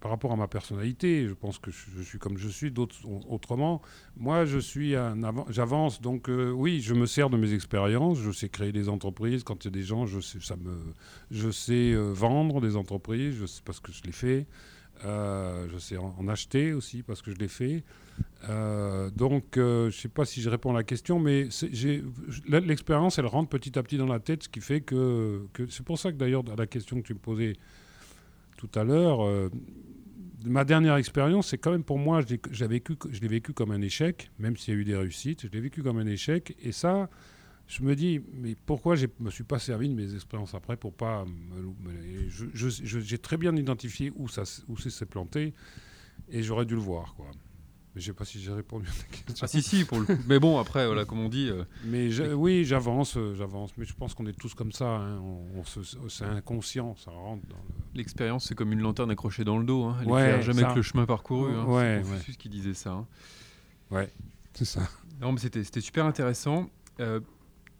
par 0.00 0.10
rapport 0.10 0.32
à 0.32 0.36
ma 0.36 0.48
personnalité. 0.48 1.26
Je 1.28 1.34
pense 1.34 1.58
que 1.58 1.70
je, 1.70 2.02
suis 2.02 2.18
comme 2.18 2.38
je 2.38 2.48
suis, 2.48 2.70
d'autres 2.70 2.96
autrement. 3.28 3.82
Moi, 4.16 4.46
je 4.46 4.58
suis 4.58 4.96
un 4.96 5.14
j'avance. 5.50 6.00
Donc, 6.00 6.30
euh, 6.30 6.50
oui, 6.50 6.80
je 6.80 6.94
me 6.94 7.04
sers 7.04 7.28
de 7.28 7.36
mes 7.36 7.52
expériences. 7.52 8.18
Je 8.18 8.30
sais 8.30 8.48
créer 8.48 8.72
des 8.72 8.88
entreprises. 8.88 9.44
Quand 9.44 9.62
il 9.62 9.66
y 9.66 9.68
a 9.68 9.72
des 9.72 9.82
gens, 9.82 10.06
je 10.06 10.20
sais, 10.20 10.38
ça 10.40 10.56
me, 10.56 10.74
je 11.30 11.50
sais 11.50 11.92
euh, 11.92 12.12
vendre 12.14 12.62
des 12.62 12.76
entreprises. 12.76 13.36
Je 13.38 13.44
sais 13.44 13.60
parce 13.62 13.80
que 13.80 13.92
je 13.92 14.02
l'ai 14.04 14.12
fait. 14.12 14.46
Euh, 15.04 15.66
je 15.72 15.78
sais 15.78 15.96
en, 15.96 16.28
acheter 16.28 16.72
aussi 16.72 17.02
parce 17.02 17.20
que 17.20 17.30
je 17.30 17.36
l'ai 17.36 17.48
fait. 17.48 17.84
Euh, 18.48 19.10
donc, 19.10 19.44
je 19.56 19.86
ne 19.86 19.90
sais 19.90 20.08
pas 20.08 20.24
si 20.24 20.40
je 20.40 20.48
réponds 20.48 20.70
à 20.70 20.74
la 20.74 20.84
question, 20.84 21.18
mais 21.18 21.48
l'expérience, 22.48 23.18
elle 23.18 23.26
rentre 23.26 23.48
petit 23.48 23.78
à 23.78 23.82
petit 23.82 23.98
dans 23.98 24.06
la 24.06 24.20
tête, 24.20 24.44
ce 24.44 24.48
qui 24.48 24.60
fait 24.60 24.80
que, 24.80 25.46
que 25.52 25.66
c'est 25.68 25.84
pour 25.84 25.98
ça 25.98 26.12
que 26.12 26.16
d'ailleurs, 26.16 26.44
à 26.50 26.56
la 26.56 26.66
question 26.66 27.00
que 27.00 27.06
tu 27.06 27.14
me 27.14 27.18
posais 27.18 27.54
tout 28.56 28.70
à 28.74 28.84
l'heure, 28.84 29.50
ma 30.44 30.64
dernière 30.64 30.96
expérience, 30.96 31.48
c'est 31.48 31.58
quand 31.58 31.70
même 31.70 31.84
pour 31.84 31.98
moi, 31.98 32.20
je 32.20 32.60
l'ai 32.60 32.68
vécu, 32.68 32.96
vécu 33.22 33.52
comme 33.52 33.70
un 33.70 33.80
échec, 33.80 34.30
même 34.38 34.56
s'il 34.56 34.74
y 34.74 34.76
a 34.76 34.80
eu 34.80 34.84
des 34.84 34.96
réussites, 34.96 35.42
je 35.42 35.48
l'ai 35.48 35.60
vécu 35.60 35.82
comme 35.82 35.98
un 35.98 36.06
échec. 36.06 36.56
Et 36.62 36.72
ça, 36.72 37.08
je 37.66 37.82
me 37.82 37.96
dis, 37.96 38.20
mais 38.32 38.54
pourquoi 38.66 38.94
je 38.94 39.06
ne 39.06 39.24
me 39.24 39.30
suis 39.30 39.44
pas 39.44 39.58
servi 39.58 39.88
de 39.88 39.94
mes 39.94 40.14
expériences 40.14 40.54
après 40.54 40.76
pour 40.76 40.92
pas. 40.92 41.24
J'ai 42.62 43.18
très 43.18 43.36
bien 43.36 43.56
identifié 43.56 44.12
où 44.16 44.28
ça 44.28 44.42
où 44.68 44.76
s'est 44.76 45.06
planté 45.06 45.54
et 46.28 46.42
j'aurais 46.42 46.66
dû 46.66 46.74
le 46.74 46.80
voir. 46.80 47.14
Quoi. 47.14 47.30
Mais 47.94 48.00
je 48.00 48.06
sais 48.06 48.12
pas 48.12 48.24
si 48.24 48.40
j'ai 48.40 48.52
répondu 48.52 48.88
à 48.88 48.92
ta 48.92 49.16
question. 49.16 49.44
Ah 49.44 49.46
si, 49.46 49.62
si, 49.62 49.84
pour 49.84 50.00
le 50.00 50.06
coup. 50.06 50.12
Mais 50.26 50.40
bon, 50.40 50.58
après, 50.58 50.84
voilà, 50.86 51.04
comme 51.04 51.20
on 51.20 51.28
dit... 51.28 51.48
Euh, 51.48 51.64
mais 51.84 52.10
oui, 52.32 52.64
j'avance, 52.64 53.16
euh, 53.16 53.34
j'avance. 53.36 53.70
Mais 53.76 53.84
je 53.84 53.94
pense 53.94 54.14
qu'on 54.14 54.26
est 54.26 54.36
tous 54.36 54.52
comme 54.54 54.72
ça. 54.72 54.96
Hein. 54.96 55.20
On, 55.20 55.62
c'est 56.08 56.24
inconscient, 56.24 56.96
ça 56.96 57.12
rentre 57.12 57.46
dans 57.46 57.56
L'expérience, 57.94 58.46
c'est 58.48 58.56
comme 58.56 58.72
une 58.72 58.80
lanterne 58.80 59.12
accrochée 59.12 59.44
dans 59.44 59.58
le 59.58 59.64
dos. 59.64 59.84
Hein. 59.84 59.98
Elle 60.02 60.08
ouais, 60.08 60.42
jamais 60.42 60.64
que 60.64 60.74
le 60.74 60.82
chemin 60.82 61.06
parcouru. 61.06 61.54
Hein. 61.54 61.64
Ouais, 61.66 62.02
c'est 62.04 62.30
ouais. 62.30 62.36
qui 62.36 62.48
disait 62.48 62.74
ça. 62.74 62.90
Hein. 62.90 63.06
Ouais, 63.92 64.10
c'est 64.54 64.64
ça. 64.64 64.88
Non, 65.20 65.30
mais 65.30 65.38
c'était 65.38 65.80
super 65.80 66.04
intéressant. 66.04 66.68
Euh, 66.98 67.20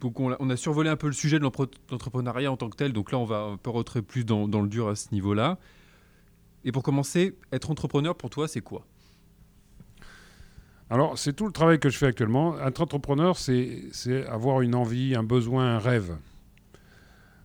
donc 0.00 0.20
on 0.20 0.50
a, 0.50 0.56
survolé 0.56 0.90
un 0.90 0.96
peu 0.96 1.06
le 1.06 1.12
sujet 1.12 1.38
de 1.38 1.44
l'entrepreneuriat 1.44 2.50
en 2.50 2.56
tant 2.56 2.68
que 2.68 2.76
tel. 2.76 2.92
Donc 2.92 3.12
là, 3.12 3.18
on 3.18 3.24
va 3.24 3.40
un 3.40 3.56
peu 3.56 3.70
rentrer 3.70 4.02
plus 4.02 4.24
dans, 4.24 4.46
le 4.46 4.68
dur 4.68 4.88
à 4.88 4.96
ce 4.96 5.08
niveau-là. 5.12 5.58
Et 6.64 6.72
pour 6.72 6.82
commencer, 6.82 7.36
être 7.52 7.70
entrepreneur, 7.70 8.14
pour 8.14 8.30
toi, 8.30 8.48
c'est 8.48 8.60
quoi? 8.60 8.86
Alors, 10.90 11.18
c'est 11.18 11.32
tout 11.32 11.46
le 11.46 11.52
travail 11.52 11.78
que 11.78 11.88
je 11.88 11.96
fais 11.96 12.06
actuellement. 12.06 12.58
Être 12.60 12.82
entrepreneur, 12.82 13.38
c'est 13.38 13.90
avoir 14.28 14.60
une 14.60 14.74
envie, 14.74 15.14
un 15.14 15.22
besoin, 15.22 15.76
un 15.76 15.78
rêve. 15.78 16.16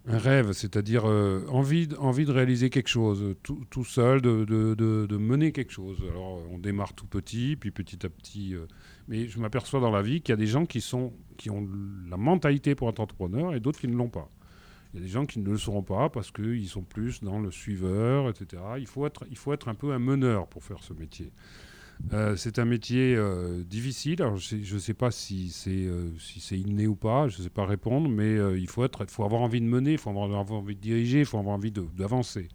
Un 0.07 0.17
rêve, 0.17 0.53
c'est-à-dire 0.53 1.07
euh, 1.07 1.45
envie, 1.49 1.87
envie 1.99 2.25
de 2.25 2.31
réaliser 2.31 2.69
quelque 2.69 2.87
chose, 2.87 3.35
tout, 3.43 3.85
seul, 3.85 4.21
de, 4.21 4.43
de, 4.43 5.17
mener 5.17 5.51
quelque 5.51 5.71
chose. 5.71 5.97
Alors, 6.09 6.41
on 6.51 6.57
démarre 6.57 6.93
tout 6.93 7.05
petit, 7.05 7.55
puis 7.55 7.71
petit 7.71 8.05
à 8.05 8.09
petit. 8.09 8.55
Euh, 8.55 8.65
mais 9.09 9.27
je 9.27 9.39
m'aperçois 9.39 9.81
dans 9.81 9.91
la 9.91 10.03
vie 10.03 10.21
qu'il 10.21 10.31
y 10.31 10.37
a 10.37 10.37
des 10.37 10.47
gens 10.47 10.65
qui, 10.65 10.79
sont, 10.79 11.11
qui 11.35 11.49
ont 11.49 11.67
la 12.09 12.15
mentalité 12.15 12.75
pour 12.75 12.87
être 12.89 12.99
entrepreneur 12.99 13.55
et 13.55 13.59
d'autres 13.59 13.79
qui 13.79 13.87
ne 13.87 13.95
l'ont 13.95 14.07
pas. 14.07 14.29
Il 14.93 14.99
y 14.99 15.03
a 15.03 15.05
des 15.05 15.11
gens 15.11 15.25
qui 15.25 15.39
ne 15.39 15.49
le 15.49 15.57
seront 15.57 15.83
pas 15.83 16.09
parce 16.09 16.31
qu'ils 16.31 16.69
sont 16.69 16.83
plus 16.83 17.21
dans 17.23 17.39
le 17.39 17.51
suiveur, 17.51 18.29
etc. 18.29 18.61
Il 18.77 18.87
faut, 18.87 19.05
être, 19.05 19.25
il 19.29 19.37
faut 19.37 19.51
être 19.51 19.67
un 19.67 19.75
peu 19.75 19.91
un 19.91 19.99
meneur 19.99 20.47
pour 20.47 20.63
faire 20.63 20.83
ce 20.83 20.93
métier. 20.93 21.31
Euh, 22.13 22.35
c'est 22.35 22.59
un 22.59 22.65
métier 22.65 23.15
euh, 23.15 23.63
difficile. 23.63 24.21
Alors, 24.21 24.37
je 24.37 24.55
ne 24.55 24.79
sais, 24.79 24.93
pas 24.93 25.11
si 25.11 25.49
c'est 25.49 25.71
euh, 25.71 26.09
si 26.17 26.39
inné 26.59 26.87
ou 26.87 26.95
pas, 26.95 27.27
je 27.27 27.39
ne 27.39 27.43
sais 27.43 27.49
pas 27.49 27.65
répondre, 27.65 28.09
mais 28.09 28.35
il 28.57 28.67
faut, 28.67 28.85
être, 28.85 29.05
faut 29.09 29.23
avoir 29.23 29.41
envie 29.41 29.59
de 29.59 29.65
mener, 29.65 29.93
il 29.93 29.97
faut 29.97 30.09
avoir, 30.09 30.29
envie 30.51 30.75
de 30.75 30.81
diriger, 30.81 31.19
il 31.19 31.25
faut 31.25 31.37
avoir 31.37 31.55
envie 31.55 31.71
d'avancer. 31.71 32.47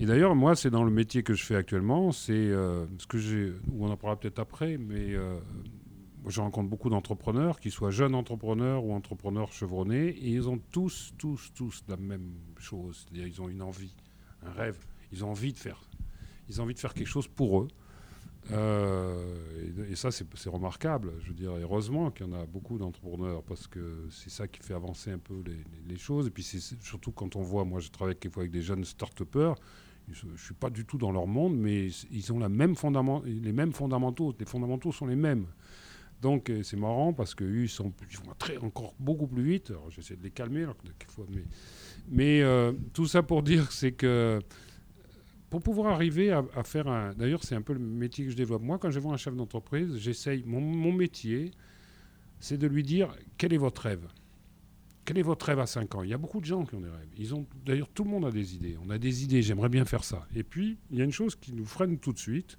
Et 0.00 0.06
d'ailleurs, 0.06 0.34
moi, 0.34 0.56
c'est 0.56 0.70
dans 0.70 0.84
le 0.84 0.90
métier 0.90 1.22
que 1.22 1.34
je 1.34 1.44
fais 1.44 1.54
actuellement, 1.54 2.10
c'est 2.10 2.50
ce 2.50 3.06
que 3.08 3.18
j'ai, 3.18 3.52
on 3.78 3.88
en 3.90 3.96
parlera 3.96 4.18
peut-être 4.18 4.40
après, 4.40 4.76
mais 4.76 5.14
je 6.26 6.40
rencontre 6.40 6.68
beaucoup 6.68 6.90
d'entrepreneurs, 6.90 7.60
qu'ils 7.60 7.70
soient 7.70 7.90
jeunes 7.90 8.14
entrepreneurs 8.14 8.84
ou 8.84 8.92
entrepreneurs 8.92 9.52
chevronnés, 9.52 10.08
et 10.08 10.28
ils 10.28 10.48
ont 10.48 10.58
tous, 10.70 11.12
tous, 11.18 11.52
tous 11.54 11.84
la 11.88 11.96
même 11.96 12.32
chose. 12.58 13.04
C'est-à-dire, 13.04 13.26
ils 13.26 13.42
ont 13.42 13.48
une 13.48 13.62
envie, 13.62 13.94
un 14.42 14.50
rêve. 14.52 14.78
Ils 15.12 15.24
ont 15.24 15.30
envie 15.30 15.52
de 15.52 15.58
faire, 15.58 15.80
ils 16.48 16.60
ont 16.60 16.64
envie 16.64 16.74
de 16.74 16.78
faire 16.78 16.94
quelque 16.94 17.08
chose 17.08 17.28
pour 17.28 17.60
eux. 17.60 17.68
Euh, 18.50 19.90
et, 19.90 19.96
ça, 19.96 20.10
c'est 20.10 20.48
remarquable. 20.48 21.12
Je 21.22 21.28
veux 21.28 21.34
dire, 21.34 21.52
heureusement 21.52 22.10
qu'il 22.10 22.26
y 22.26 22.30
en 22.30 22.32
a 22.34 22.44
beaucoup 22.44 22.78
d'entrepreneurs 22.78 23.42
parce 23.42 23.66
que 23.66 24.06
c'est 24.10 24.30
ça 24.30 24.48
qui 24.48 24.60
fait 24.60 24.74
avancer 24.74 25.10
un 25.10 25.18
peu 25.18 25.42
les, 25.86 25.96
choses. 25.96 26.26
Et 26.26 26.30
puis, 26.30 26.42
c'est 26.42 26.60
surtout 26.82 27.12
quand 27.12 27.36
on 27.36 27.42
voit, 27.42 27.64
moi, 27.64 27.80
je 27.80 27.90
travaille 27.90 28.16
quelquefois 28.16 28.42
avec 28.42 28.52
des 28.52 28.62
jeunes 28.62 28.84
start-upers. 28.84 29.54
Je 30.12 30.26
ne 30.26 30.36
suis 30.36 30.54
pas 30.54 30.70
du 30.70 30.84
tout 30.84 30.98
dans 30.98 31.12
leur 31.12 31.26
monde, 31.26 31.56
mais 31.56 31.88
ils 32.10 32.32
ont 32.32 32.38
les 32.38 32.48
mêmes 32.48 32.76
fondamentaux. 32.76 34.34
Les 34.38 34.44
fondamentaux 34.44 34.92
sont 34.92 35.06
les 35.06 35.16
mêmes. 35.16 35.46
Donc, 36.20 36.48
euh, 36.48 36.62
c'est 36.62 36.76
marrant 36.76 37.12
parce 37.12 37.34
sont, 37.68 37.92
ils 38.10 38.16
vont 38.16 38.32
très, 38.38 38.56
encore 38.58 38.94
beaucoup 38.98 39.26
plus 39.26 39.42
vite. 39.42 39.72
J'essaie 39.90 40.16
de 40.16 40.22
les 40.22 40.30
calmer, 40.30 40.66
mais, 41.28 41.44
mais 42.08 42.42
euh, 42.42 42.72
tout 42.92 43.06
ça 43.06 43.22
pour 43.22 43.42
dire, 43.42 43.70
c'est 43.72 43.92
que 43.92 44.40
pour 45.50 45.62
pouvoir 45.62 45.92
arriver 45.92 46.32
à, 46.32 46.64
faire 46.64 46.88
un. 46.88 47.12
D'ailleurs, 47.12 47.44
c'est 47.44 47.54
un 47.54 47.62
peu 47.62 47.74
le 47.74 47.78
métier 47.78 48.24
que 48.24 48.30
je 48.30 48.36
développe. 48.36 48.62
Moi, 48.62 48.78
quand 48.78 48.90
je 48.90 48.98
vois 48.98 49.12
un 49.12 49.16
chef 49.16 49.36
d'entreprise, 49.36 49.98
j'essaye. 49.98 50.42
Mon, 50.46 50.92
métier, 50.92 51.50
c'est 52.40 52.58
de 52.58 52.66
lui 52.66 52.82
dire 52.82 53.14
quel 53.38 53.52
est 53.52 53.58
votre 53.58 53.82
rêve? 53.82 54.06
Quel 55.04 55.18
est 55.18 55.22
votre 55.22 55.46
rêve 55.46 55.58
à 55.58 55.66
5 55.66 55.94
ans? 55.96 56.02
Il 56.02 56.10
y 56.10 56.14
a 56.14 56.18
beaucoup 56.18 56.40
de 56.40 56.46
gens 56.46 56.64
qui 56.64 56.74
ont 56.74 56.80
des 56.80 56.88
rêves. 56.88 57.08
Ils 57.18 57.34
ont, 57.34 57.46
d'ailleurs, 57.64 57.88
tout 57.88 58.04
le 58.04 58.10
monde 58.10 58.24
a 58.24 58.30
des 58.30 58.54
idées. 58.54 58.76
On 58.84 58.90
a 58.90 58.98
des 58.98 59.24
idées, 59.24 59.42
j'aimerais 59.42 59.68
bien 59.68 59.84
faire 59.84 60.04
ça. 60.04 60.26
Et 60.34 60.42
puis, 60.42 60.78
il 60.90 60.98
y 60.98 61.02
a 61.02 61.04
une 61.04 61.12
chose 61.12 61.36
qui 61.36 61.52
nous 61.52 61.66
freine 61.66 61.98
tout 61.98 62.12
de 62.12 62.18
suite. 62.18 62.56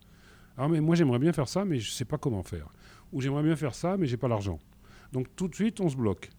Ah, 0.58 0.67
mais 0.67 0.79
moi, 0.79 0.95
j'aimerais 0.95 1.19
bien 1.19 1.34
faire 1.34 1.47
ça, 1.47 1.65
mais 1.65 1.79
je 1.79 1.89
ne 1.89 1.93
sais 1.93 2.05
pas 2.05 2.17
comment 2.17 2.43
faire. 2.43 2.71
Ou 3.12 3.21
j'aimerais 3.21 3.43
bien 3.43 3.55
faire 3.55 3.73
ça, 3.73 3.97
mais 3.97 4.05
j'ai 4.05 4.17
pas 4.17 4.27
l'argent. 4.27 4.60
Donc, 5.12 5.27
tout 5.36 5.47
de 5.47 5.55
suite, 5.55 5.79
on 5.81 5.89
se 5.89 5.95
bloque 5.95 6.29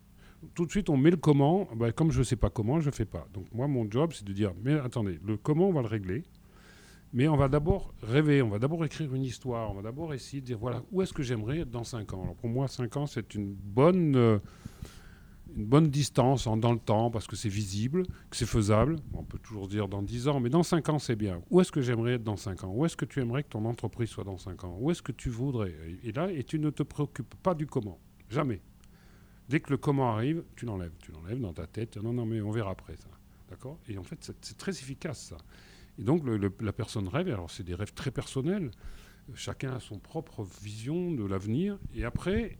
tout 0.55 0.67
de 0.67 0.71
suite, 0.71 0.91
on 0.91 0.97
met 0.97 1.11
le 1.11 1.17
comment. 1.17 1.69
Ben, 1.77 1.93
comme 1.93 2.11
je 2.11 2.19
ne 2.19 2.25
sais 2.25 2.37
pas 2.37 2.51
comment, 2.51 2.81
je 2.81 2.87
ne 2.87 2.95
fais 2.95 3.05
pas. 3.05 3.27
Donc 3.33 3.47
moi, 3.53 3.67
mon 3.67 3.91
job, 3.91 4.13
c'est 4.15 4.25
de 4.25 4.33
dire, 4.33 4.53
mais 4.63 4.75
attendez, 4.75 5.19
le 5.25 5.37
comment, 5.37 5.69
on 5.69 5.73
va 5.73 5.83
le 5.83 5.89
régler. 5.89 6.25
Mais 7.13 7.29
on 7.29 7.37
va 7.37 7.49
d'abord 7.49 7.95
rêver, 8.03 8.43
on 8.43 8.49
va 8.49 8.59
d'abord 8.59 8.85
écrire 8.85 9.15
une 9.15 9.23
histoire, 9.23 9.71
on 9.71 9.75
va 9.75 9.83
d'abord 9.83 10.13
essayer 10.13 10.41
de 10.41 10.47
dire 10.47 10.59
voilà, 10.59 10.83
où 10.91 11.01
est-ce 11.01 11.13
que 11.13 11.23
j'aimerais 11.23 11.61
être 11.61 11.71
dans 11.71 11.85
5 11.85 12.13
ans? 12.13 12.23
Alors 12.23 12.35
pour 12.35 12.51
moi, 12.51 12.69
5 12.69 12.97
ans, 12.97 13.07
c'est 13.07 13.35
une 13.35 13.55
bonne, 13.55 14.17
euh, 14.17 14.39
une 15.57 15.65
bonne 15.65 15.89
distance 15.89 16.47
dans 16.47 16.73
le 16.73 16.79
temps 16.79 17.11
parce 17.11 17.27
que 17.27 17.35
c'est 17.35 17.49
visible, 17.49 18.05
que 18.31 18.37
c'est 18.37 18.47
faisable. 18.47 18.97
On 19.15 19.25
peut 19.25 19.39
toujours 19.39 19.69
dire 19.69 19.89
dans 19.89 20.03
10 20.03 20.29
ans, 20.29 20.39
mais 20.41 20.51
dans 20.51 20.63
5 20.63 20.89
ans, 20.91 20.99
c'est 20.99 21.17
bien. 21.17 21.41
Où 21.51 21.61
est-ce 21.61 21.73
que 21.73 21.81
j'aimerais 21.81 22.15
être 22.15 22.25
dans 22.25 22.37
5 22.37 22.65
ans? 22.65 22.73
Où 22.75 22.85
est-ce 22.85 22.97
que 22.97 23.05
tu 23.05 23.21
aimerais 23.21 23.43
que 23.43 23.49
ton 23.49 23.65
entreprise 23.65 24.11
soit 24.11 24.25
dans 24.25 24.39
5 24.39 24.65
ans? 24.65 24.77
Où 24.79 24.91
est-ce 24.91 25.03
que 25.03 25.13
tu 25.13 25.31
voudrais? 25.31 25.75
Et 26.05 26.13
là, 26.13 26.31
et 26.31 26.45
tu 26.45 26.59
ne 26.59 26.71
te 26.71 26.83
préoccupes 26.83 27.35
pas 27.43 27.55
du 27.55 27.67
comment. 27.67 27.99
Jamais. 28.29 28.61
Dès 29.49 29.61
que 29.61 29.71
le 29.71 29.77
comment 29.79 30.13
arrive, 30.13 30.45
tu 30.57 30.67
l'enlèves. 30.67 30.95
Tu 31.01 31.13
l'enlèves 31.13 31.41
dans 31.41 31.53
ta 31.53 31.67
tête. 31.67 31.97
Non, 31.97 32.13
non, 32.13 32.27
mais 32.27 32.41
on 32.41 32.51
verra 32.51 32.71
après 32.71 32.97
ça. 32.97 33.09
D'accord? 33.49 33.79
Et 33.89 33.97
en 33.97 34.03
fait, 34.03 34.33
c'est 34.43 34.59
très 34.59 34.73
efficace 34.73 35.21
ça. 35.21 35.37
Et 35.99 36.03
donc 36.03 36.23
la 36.61 36.73
personne 36.73 37.09
rêve, 37.09 37.29
alors 37.29 37.51
c'est 37.51 37.63
des 37.63 37.75
rêves 37.75 37.95
très 37.95 38.11
personnels, 38.11 38.71
chacun 39.35 39.73
a 39.73 39.81
son 39.81 39.99
propre 39.99 40.47
vision 40.63 41.11
de 41.11 41.25
l'avenir, 41.25 41.79
et 41.95 42.05
après, 42.05 42.59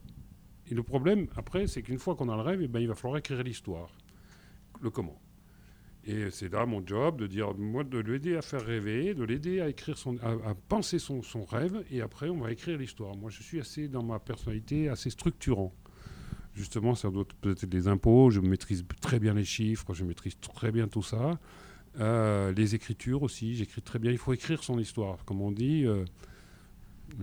et 0.69 0.75
le 0.75 0.83
problème 0.83 1.27
après, 1.35 1.67
c'est 1.67 1.81
qu'une 1.81 1.99
fois 1.99 2.15
qu'on 2.15 2.29
a 2.29 2.35
le 2.35 2.41
rêve, 2.41 2.61
eh 2.61 2.67
ben, 2.67 2.79
il 2.79 2.87
va 2.87 2.95
falloir 2.95 3.17
écrire 3.17 3.41
l'histoire, 3.43 3.89
le 4.81 4.89
comment. 4.89 5.19
Et 6.05 6.31
c'est 6.31 6.51
là 6.51 6.65
mon 6.65 6.85
job 6.85 7.19
de 7.19 7.27
dire, 7.27 7.53
moi, 7.57 7.83
de 7.83 7.97
l'aider 7.99 8.37
à 8.37 8.41
faire 8.41 8.65
rêver, 8.65 9.13
de 9.13 9.25
l'aider 9.25 9.59
à 9.59 9.67
écrire 9.67 9.97
son, 9.97 10.15
à, 10.19 10.55
penser 10.69 10.99
son, 10.99 11.21
rêve, 11.49 11.83
et 11.91 12.01
après, 12.01 12.29
on 12.29 12.39
va 12.39 12.51
écrire 12.51 12.77
l'histoire. 12.77 13.15
Moi, 13.17 13.29
je 13.29 13.43
suis 13.43 13.59
assez, 13.59 13.89
dans 13.89 14.03
ma 14.03 14.19
personnalité, 14.19 14.87
assez 14.87 15.09
structurant. 15.09 15.73
Justement, 16.53 16.95
ça 16.95 17.09
doit 17.09 17.25
peut-être 17.41 17.65
des 17.65 17.87
impôts, 17.87 18.29
je 18.29 18.39
maîtrise 18.39 18.85
très 19.01 19.19
bien 19.19 19.33
les 19.33 19.43
chiffres, 19.43 19.93
je 19.93 20.05
maîtrise 20.05 20.39
très 20.39 20.71
bien 20.71 20.87
tout 20.87 21.03
ça. 21.03 21.39
Euh, 21.99 22.53
les 22.53 22.73
écritures 22.73 23.23
aussi, 23.23 23.55
j'écris 23.55 23.81
très 23.81 23.99
bien. 23.99 24.11
Il 24.11 24.17
faut 24.17 24.33
écrire 24.33 24.63
son 24.63 24.79
histoire, 24.79 25.23
comme 25.25 25.41
on 25.41 25.51
dit. 25.51 25.85
Euh, 25.85 26.05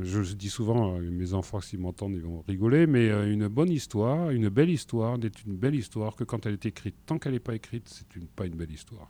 je, 0.02 0.34
dis 0.34 0.50
souvent, 0.50 0.96
euh, 0.96 1.10
mes 1.10 1.34
enfants, 1.34 1.60
s'ils 1.60 1.78
m'entendent, 1.78 2.14
ils 2.14 2.22
vont 2.22 2.42
rigoler, 2.46 2.86
mais 2.86 3.08
une 3.32 3.48
bonne 3.48 3.70
histoire, 3.70 4.30
une 4.30 4.48
belle 4.48 4.70
histoire, 4.70 5.18
n'est 5.18 5.28
une 5.46 5.56
belle 5.56 5.74
histoire 5.74 6.16
que 6.16 6.24
quand 6.24 6.46
elle 6.46 6.54
est 6.54 6.66
écrite. 6.66 6.94
Tant 7.06 7.18
qu'elle 7.18 7.32
n'est 7.32 7.40
pas 7.40 7.54
écrite, 7.54 7.88
c'est 7.88 8.16
une, 8.16 8.26
pas 8.26 8.46
une 8.46 8.56
belle 8.56 8.72
histoire. 8.72 9.08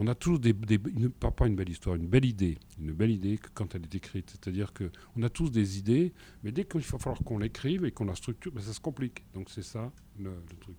On 0.00 0.06
a 0.06 0.14
tous 0.14 0.38
des, 0.38 0.54
une, 0.94 1.10
pas, 1.10 1.46
une 1.46 1.56
belle 1.56 1.70
histoire, 1.70 1.96
une 1.96 2.06
belle 2.06 2.24
idée, 2.24 2.58
une 2.78 2.92
belle 2.92 3.10
idée 3.10 3.36
que 3.36 3.48
quand 3.52 3.74
elle 3.74 3.82
est 3.82 3.94
écrite. 3.96 4.30
C'est-à-dire 4.30 4.72
que 4.72 4.90
on 5.16 5.22
a 5.24 5.28
tous 5.28 5.50
des 5.50 5.78
idées, 5.78 6.12
mais 6.44 6.52
dès 6.52 6.64
qu'il 6.64 6.82
va 6.82 6.98
falloir 6.98 7.18
qu'on 7.24 7.38
l'écrive 7.38 7.84
et 7.84 7.90
qu'on 7.90 8.04
la 8.04 8.14
structure, 8.14 8.52
ben, 8.52 8.60
ça 8.60 8.72
se 8.72 8.78
complique. 8.78 9.24
Donc 9.34 9.50
c'est 9.50 9.64
ça 9.64 9.90
le 10.20 10.30
truc. 10.60 10.76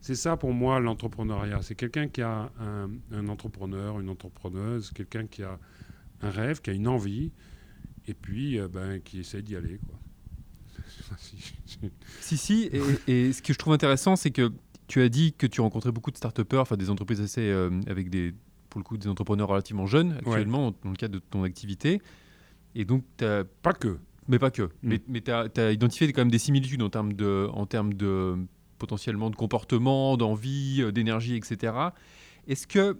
C'est 0.00 0.14
ça 0.14 0.36
pour 0.36 0.52
moi 0.52 0.80
l'entrepreneuriat. 0.80 1.62
C'est 1.62 1.74
quelqu'un 1.74 2.08
qui 2.08 2.22
a 2.22 2.50
un, 2.60 3.28
entrepreneur, 3.28 3.98
une 4.00 4.08
entrepreneuse, 4.08 4.92
quelqu'un 4.92 5.26
qui 5.26 5.42
a 5.42 5.58
un 6.22 6.30
rêve, 6.30 6.60
qui 6.60 6.70
a 6.70 6.72
une 6.72 6.88
envie, 6.88 7.32
et 8.06 8.14
puis 8.14 8.58
euh, 8.58 8.68
ben, 8.68 9.00
qui 9.00 9.20
essaie 9.20 9.42
d'y 9.42 9.56
aller. 9.56 9.78
Quoi. 9.86 9.98
si, 12.20 12.36
si, 12.36 12.70
et, 13.06 13.32
ce 13.32 13.42
que 13.42 13.52
je 13.52 13.58
trouve 13.58 13.72
intéressant, 13.72 14.16
c'est 14.16 14.30
que 14.30 14.52
tu 14.86 15.02
as 15.02 15.08
dit 15.08 15.32
que 15.32 15.46
tu 15.46 15.60
rencontrais 15.60 15.92
beaucoup 15.92 16.10
de 16.10 16.16
start-upers, 16.16 16.60
enfin 16.60 16.76
des 16.76 16.90
entreprises 16.90 17.20
assez 17.20 17.48
euh, 17.48 17.70
avec 17.86 18.10
des, 18.10 18.34
pour 18.70 18.80
le 18.80 18.84
coup, 18.84 18.96
des 18.96 19.08
entrepreneurs 19.08 19.48
relativement 19.48 19.86
jeunes 19.86 20.12
actuellement 20.12 20.72
dans 20.82 20.90
le 20.90 20.96
cadre 20.96 21.14
de 21.14 21.18
ton 21.18 21.42
activité. 21.42 22.00
Et 22.74 22.84
donc, 22.84 23.04
Pas 23.16 23.72
que. 23.72 23.98
Mais 24.28 24.38
pas 24.38 24.50
que. 24.50 24.62
Mm. 24.62 24.68
Mais, 24.82 25.00
mais 25.08 25.20
tu 25.20 25.30
as, 25.30 25.72
identifié 25.72 26.12
quand 26.12 26.20
même 26.22 26.30
des 26.30 26.38
similitudes 26.38 26.82
en 26.82 26.90
termes 26.90 27.12
de, 27.12 27.48
en 27.52 27.66
termes 27.66 27.94
de 27.94 28.36
potentiellement 28.78 29.30
de 29.30 29.36
comportement, 29.36 30.16
d'envie, 30.16 30.82
euh, 30.82 30.92
d'énergie, 30.92 31.36
etc. 31.36 31.72
Est-ce 32.46 32.66
que 32.66 32.98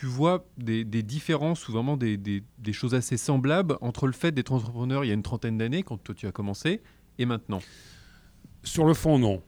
tu 0.00 0.06
vois 0.06 0.44
des, 0.56 0.84
différences 0.84 1.68
ou 1.68 1.72
vraiment 1.72 1.96
des, 1.96 2.42
choses 2.72 2.94
assez 2.94 3.16
semblables 3.16 3.76
entre 3.80 4.06
le 4.06 4.12
fait 4.12 4.32
d'être 4.32 4.52
entrepreneur 4.52 5.04
il 5.04 5.08
y 5.08 5.10
a 5.10 5.14
une 5.14 5.22
trentaine 5.22 5.58
d'années, 5.58 5.82
quand 5.82 5.98
toi 5.98 6.14
tu 6.14 6.26
as 6.26 6.32
commencé, 6.32 6.82
et 7.18 7.26
maintenant 7.26 7.60
Sur 8.62 8.86
le 8.86 8.94
fond, 8.94 9.18
non. 9.18 9.42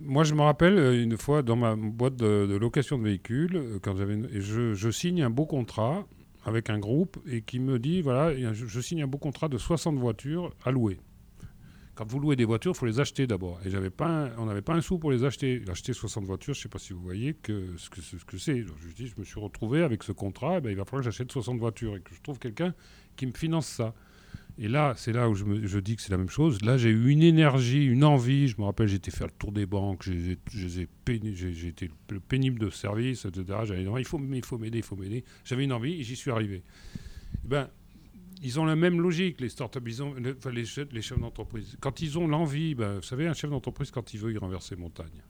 Moi, 0.00 0.22
je 0.22 0.34
me 0.34 0.42
rappelle 0.42 0.78
euh, 0.78 1.02
une 1.02 1.16
fois 1.16 1.42
dans 1.42 1.56
ma 1.56 1.74
boîte 1.74 2.14
de, 2.14 2.56
location 2.56 2.98
de 2.98 3.02
véhicules, 3.02 3.56
euh, 3.56 3.78
quand 3.82 3.96
je, 3.96 4.90
signe 4.90 5.22
un 5.22 5.30
beau 5.30 5.46
contrat 5.46 6.06
avec 6.44 6.70
un 6.70 6.78
groupe 6.78 7.18
et 7.26 7.42
qui 7.42 7.58
me 7.58 7.80
dit 7.80 8.00
voilà, 8.00 8.32
je, 8.52 8.66
je 8.66 8.80
signe 8.80 9.02
un 9.02 9.08
beau 9.08 9.18
contrat 9.18 9.48
de 9.48 9.58
60 9.58 9.96
voitures 9.96 10.54
à 10.64 10.70
louer 10.70 11.00
quand 11.98 12.08
vous 12.08 12.20
louez 12.20 12.36
des 12.36 12.44
voitures, 12.44 12.70
il 12.76 12.78
faut 12.78 12.86
les 12.86 13.00
acheter 13.00 13.26
d'abord. 13.26 13.58
Et 13.66 13.70
j'avais 13.70 13.90
pas 13.90 14.30
on 14.38 14.46
n'avait 14.46 14.62
pas 14.62 14.74
un 14.74 14.80
sou 14.80 15.00
pour 15.00 15.10
les 15.10 15.24
acheter. 15.24 15.64
Acheter 15.68 15.92
60 15.92 16.24
voitures, 16.24 16.54
je 16.54 16.60
ne 16.60 16.62
sais 16.62 16.68
pas 16.68 16.78
si 16.78 16.92
vous 16.92 17.00
voyez 17.00 17.34
que, 17.34 17.74
ce 17.76 17.90
que, 17.90 18.00
ce 18.00 18.24
que 18.24 18.38
c'est. 18.38 18.62
Je, 18.62 19.18
me 19.18 19.24
suis 19.24 19.40
retrouvé 19.40 19.82
avec 19.82 20.04
ce 20.04 20.12
contrat, 20.12 20.58
eh 20.58 20.60
ben, 20.60 20.70
il 20.70 20.76
va 20.76 20.84
falloir 20.84 21.00
que 21.00 21.10
j'achète 21.10 21.32
60 21.32 21.58
voitures 21.58 21.96
et 21.96 22.00
que 22.00 22.14
je 22.14 22.20
trouve 22.20 22.38
quelqu'un 22.38 22.72
qui 23.16 23.26
me 23.26 23.32
finance 23.32 23.66
ça. 23.66 23.94
Et 24.58 24.68
là, 24.68 24.94
c'est 24.96 25.12
là 25.12 25.28
où 25.28 25.34
je, 25.34 25.44
me, 25.44 25.80
dis 25.80 25.96
que 25.96 26.02
c'est 26.02 26.12
la 26.12 26.18
même 26.18 26.28
chose. 26.28 26.62
Là, 26.62 26.76
j'ai 26.76 26.90
eu 26.90 27.08
une 27.08 27.24
énergie, 27.24 27.84
une 27.84 28.04
envie. 28.04 28.46
Je 28.46 28.60
me 28.60 28.66
rappelle, 28.66 28.86
j'étais 28.86 29.10
faire 29.10 29.26
le 29.26 29.32
tour 29.32 29.50
des 29.50 29.66
banques, 29.66 30.04
j'ai 30.04 30.38
été 31.68 31.90
le 32.10 32.20
pénible 32.20 32.60
de 32.60 32.70
service, 32.70 33.24
etc. 33.24 33.58
J'avais 33.64 33.82
il 33.82 34.04
faut, 34.04 34.20
il 34.20 34.44
faut 34.44 34.58
m'aider, 34.58 34.78
il 34.78 34.84
faut 34.84 34.94
m'aider. 34.94 35.24
J'avais 35.44 35.64
une 35.64 35.72
envie 35.72 36.00
et 36.00 36.04
j'y 36.04 36.14
suis 36.14 36.30
arrivé. 36.30 36.62
Eh 37.44 37.48
ben, 37.48 37.68
ils 38.42 38.60
ont 38.60 38.64
la 38.64 38.76
même 38.76 39.00
logique, 39.00 39.40
les 39.40 39.48
startups, 39.48 39.80
ils 39.86 40.02
ont, 40.02 40.14
les, 40.14 40.64
chefs, 40.64 41.18
d'entreprise. 41.18 41.76
Quand 41.80 42.00
ils 42.00 42.18
ont 42.18 42.28
l'envie, 42.28 42.74
ben, 42.74 42.96
vous 42.96 43.02
savez, 43.02 43.26
un 43.26 43.34
chef 43.34 43.50
d'entreprise, 43.50 43.90
quand 43.90 44.14
il 44.14 44.20
veut, 44.20 44.32
il 44.32 44.38
renverse 44.38 44.66
ses 44.66 44.76
montagnes. 44.76 45.22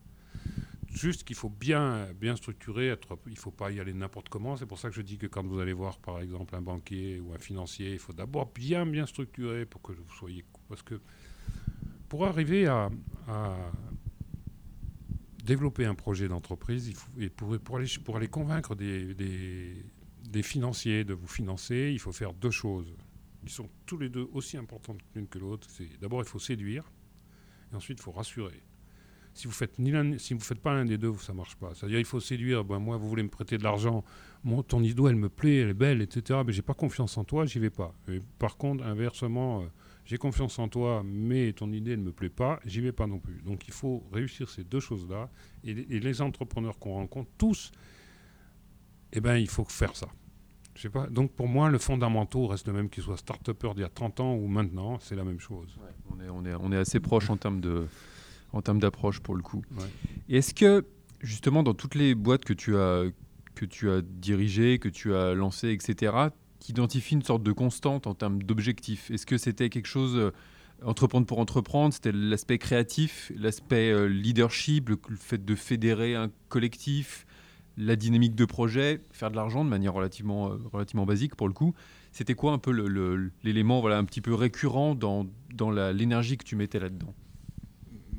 Juste 0.89 1.25
qu'il 1.25 1.37
faut 1.37 1.51
bien, 1.51 2.09
bien 2.19 2.35
structurer, 2.37 2.95
il 3.27 3.33
ne 3.33 3.39
faut 3.39 3.51
pas 3.51 3.71
y 3.71 3.81
aller 3.81 3.93
n'importe 3.93 4.29
comment. 4.29 4.57
C'est 4.57 4.67
pour 4.67 4.79
ça 4.79 4.89
que 4.89 4.95
je 4.95 5.03
dis 5.03 5.19
que 5.19 5.27
quand 5.27 5.47
vous 5.47 5.59
allez 5.61 5.73
voir, 5.73 5.99
par 5.99 6.21
exemple, 6.21 6.55
un 6.57 6.63
banquier 6.63 7.21
ou 7.21 7.33
un 7.35 7.39
financier, 7.39 7.93
il 7.93 7.99
faut 7.99 8.13
d'abord 8.13 8.53
bien, 8.55 8.85
bien 8.87 9.07
structurer 9.07 9.65
pour 9.65 9.83
que 9.83 9.93
vous 9.93 10.15
soyez. 10.19 10.45
Parce 10.69 10.83
que 10.83 11.01
pour 12.09 12.27
arriver 12.27 12.67
à, 12.67 12.91
développer 15.45 15.87
un 15.87 15.95
projet 15.95 16.29
d'entreprise, 16.29 16.93
pour, 17.37 17.55
aller, 17.77 17.89
pour 18.05 18.17
aller 18.17 18.29
convaincre 18.29 18.75
des 18.75 19.85
financiers 20.43 21.05
de 21.05 21.15
vous 21.15 21.27
financer, 21.27 21.91
il 21.93 21.99
faut 21.99 22.13
faire 22.13 22.33
deux 22.33 22.51
choses 22.51 22.95
qui 23.45 23.53
sont 23.53 23.69
tous 23.87 23.99
les 23.99 24.09
deux 24.09 24.29
aussi 24.33 24.57
importantes 24.57 24.99
l'une 25.15 25.27
que 25.27 25.39
l'autre. 25.39 25.69
C'est 25.71 25.89
d'abord 26.01 26.21
il 26.21 26.29
faut 26.29 26.39
séduire 26.39 26.91
et 27.73 27.77
ensuite 27.77 27.99
il 27.99 28.03
faut 28.03 28.13
rassurer. 28.13 28.63
Si 29.35 29.47
vous 29.47 29.53
faites 29.53 29.79
ni 29.79 29.93
si 30.19 30.35
vous 30.35 30.41
faites 30.41 30.59
pas 30.59 30.75
l'un 30.75 30.85
des 30.85 30.99
deux, 30.99 31.15
ça 31.19 31.33
marche 31.33 31.55
pas. 31.57 31.73
C'est-à-dire 31.75 31.99
il 32.01 32.05
faut 32.05 32.19
séduire. 32.19 32.65
Ben, 32.65 32.81
moi, 32.81 32.97
vous 32.97 33.09
voulez 33.09 33.23
me 33.23 33.29
prêter 33.29 33.57
de 33.57 33.63
l'argent, 33.63 34.03
mon 34.43 34.63
ton 34.65 34.83
idée 34.83 35.05
elle 35.09 35.17
me 35.17 35.29
plaît, 35.29 35.59
elle 35.59 35.69
est 35.69 35.75
belle, 35.75 36.03
etc. 36.03 36.41
Mais 36.45 36.53
j'ai 36.53 36.63
pas 36.63 36.75
confiance 36.75 37.17
en 37.19 37.25
toi, 37.25 37.47
j'y 37.47 37.61
vais 37.61 37.71
pas. 37.71 37.95
par 38.39 38.57
contre, 38.57 38.85
inversement, 38.85 39.63
euh, 39.63 39.67
j'ai 40.05 40.17
confiance 40.17 40.59
en 40.59 40.69
toi, 40.69 41.03
mais 41.05 41.53
ton 41.53 41.71
idée 41.71 41.97
ne 41.97 42.03
me 42.03 42.13
plaît 42.13 42.31
pas, 42.31 42.59
j'y 42.65 42.81
vais 42.81 42.93
pas 42.93 43.07
non 43.07 43.21
plus. 43.21 43.41
Donc 43.43 43.69
il 43.69 43.75
faut 43.75 44.03
réussir 44.13 44.49
ces 44.49 44.65
deux 44.65 44.81
choses-là. 44.81 45.31
Et 45.63 45.75
les 45.75 46.21
entrepreneurs 46.21 46.79
qu'on 46.79 46.95
rencontre 46.95 47.31
tous 47.39 47.71
eh 49.13 49.21
ben, 49.21 49.37
il 49.37 49.49
faut 49.49 49.65
faire 49.65 49.97
ça. 49.97 50.09
Je 50.75 50.83
sais 50.83 50.91
pas. 50.91 51.07
Donc 51.09 51.33
pour 51.33 51.49
moi, 51.49 51.71
le 51.71 51.79
fondamental 51.79 52.45
reste 52.45 52.67
le 52.69 52.73
même 52.73 52.89
qu'il 52.89 53.03
soit 53.03 53.17
start-upper 53.17 53.75
d'il 53.75 53.81
y 53.81 53.85
a 53.85 53.89
30 53.89 54.21
ans 54.21 54.35
ou 54.35 54.47
maintenant, 54.47 54.99
c'est 55.01 55.17
la 55.17 55.25
même 55.25 55.41
chose. 55.41 55.77
on, 56.11 56.21
est, 56.21 56.29
on, 56.29 56.45
est, 56.45 56.55
on 56.55 56.71
est 56.71 56.77
assez 56.77 57.01
proche 57.01 57.31
en 57.31 57.37
termes 57.37 57.61
de 57.61 57.87
en 58.53 58.63
termes 58.63 58.79
d'approche 58.79 59.21
pour 59.21 59.35
le 59.35 59.43
coup. 59.43 59.63
Et 60.29 60.39
est-ce 60.39 60.55
que 60.55 60.87
justement 61.21 61.63
dans 61.63 61.75
toutes 61.75 61.95
les 61.95 62.15
boîtes 62.15 62.45
que 62.45 62.53
tu 62.53 62.77
as 62.77 63.05
que 63.55 63.65
tu 63.65 63.91
as 63.91 64.03
dirigées, 64.03 64.79
que 64.79 64.89
tu 64.89 65.15
as 65.15 65.35
lancées, 65.35 65.71
etc., 65.71 66.13
tu 66.61 66.71
identifies 66.71 67.15
une 67.15 67.23
sorte 67.23 67.43
de 67.43 67.53
constante 67.53 68.07
en 68.07 68.15
termes 68.15 68.43
d'objectifs? 68.43 69.11
Est-ce 69.11 69.27
que 69.27 69.37
c'était 69.37 69.69
quelque 69.69 69.89
chose 69.89 70.17
euh, 70.17 70.31
entreprendre 70.85 71.27
pour 71.27 71.41
entreprendre, 71.41 71.93
c'était 71.93 72.13
l'aspect 72.13 72.59
créatif, 72.59 73.33
l'aspect 73.35 73.91
euh, 73.91 74.07
leadership, 74.07 74.89
le, 74.91 74.99
fait 75.17 75.45
de 75.45 75.55
fédérer 75.57 76.15
un 76.15 76.31
collectif, 76.49 77.27
la 77.79 77.97
dynamique 77.97 78.35
de 78.35 78.45
projet, 78.45 79.01
faire 79.13 79.31
de 79.31 79.37
l'argent 79.37 79.65
de 79.65 79.71
manière 79.71 79.95
relativement, 79.95 80.51
euh, 80.51 80.59
relativement 80.73 81.07
basique 81.07 81.37
pour 81.37 81.47
le 81.47 81.55
coup. 81.55 81.75
C'était 82.11 82.35
quoi 82.35 82.53
un 82.53 82.59
peu 82.59 82.73
l'élément 83.45 83.81
voilà, 83.81 83.99
un 83.99 84.05
petit 84.05 84.21
peu 84.21 84.35
récurrent 84.35 84.95
dans, 84.95 85.27
dans 85.55 85.71
l'énergie 85.71 86.37
que 86.37 86.45
tu 86.45 86.57
mettais 86.57 86.81
là-dedans? 86.81 87.15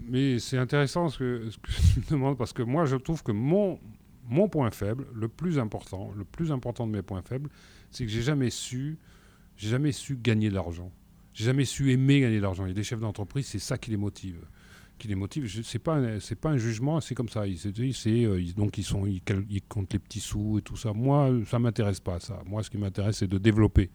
Mais 0.08 0.40
c'est 0.40 0.58
intéressant 0.58 1.10
ce 1.10 1.20
que, 1.20 1.50
tu 1.94 2.00
me 2.00 2.10
demandes 2.10 2.38
parce 2.38 2.54
que 2.54 2.64
moi 2.64 2.86
je 2.86 2.96
trouve 2.96 3.22
que 3.22 3.32
mon, 3.32 3.80
mon 4.28 4.48
point 4.48 4.72
faible, 4.72 5.08
le 5.14 5.28
plus 5.28 5.60
important, 5.60 6.12
le 6.16 6.24
plus 6.24 6.52
important 6.52 6.88
de 6.88 6.94
mes 6.94 7.02
points 7.02 7.22
faibles, 7.22 7.50
c'est 7.92 8.06
que 8.06 8.12
j'ai 8.12 8.22
jamais 8.22 8.50
su, 8.50 8.98
j'ai 9.58 9.70
jamais 9.70 9.92
su 9.92 10.16
gagner 10.16 10.50
de 10.50 10.56
l'argent. 10.56 10.92
J'ai 11.34 11.46
jamais 11.46 11.66
su 11.66 11.92
aimer 11.92 12.22
gagner 12.22 12.38
de 12.38 12.42
l'argent. 12.42 12.66
Il 12.66 12.70
y 12.70 12.72
a 12.72 12.76
des 12.76 12.84
chefs 12.84 13.00
d'entreprise, 13.00 13.46
c'est 13.46 13.60
ça 13.60 13.78
qui 13.78 13.92
les 13.92 13.98
motive 13.98 14.40
qui 15.00 15.08
les 15.08 15.16
motive. 15.16 15.48
C'est 15.64 15.80
pas 15.80 16.20
c'est 16.20 16.36
pas 16.36 16.50
un 16.50 16.58
jugement, 16.58 17.02
c'est 17.02 17.16
comme 17.16 17.30
ça. 17.30 17.48
Ils, 17.48 17.58
c'est 17.58 18.26
euh, 18.26 18.44
donc 18.56 18.78
ils 18.78 18.84
sont 18.84 19.06
ils, 19.08 19.22
comptent 19.68 19.94
les 19.94 20.00
petits 20.00 20.20
sous 20.20 20.60
et 20.60 20.62
tout 20.62 20.78
ça. 20.78 20.94
Moi, 20.94 21.32
ça 21.48 21.58
m'intéresse 21.58 22.00
pas 22.00 22.20
ça. 22.20 22.42
Moi, 22.46 22.62
ce 22.62 22.70
qui 22.70 22.78
m'intéresse, 22.78 23.18
c'est 23.18 23.28
de 23.28 23.38
développer. 23.38 23.90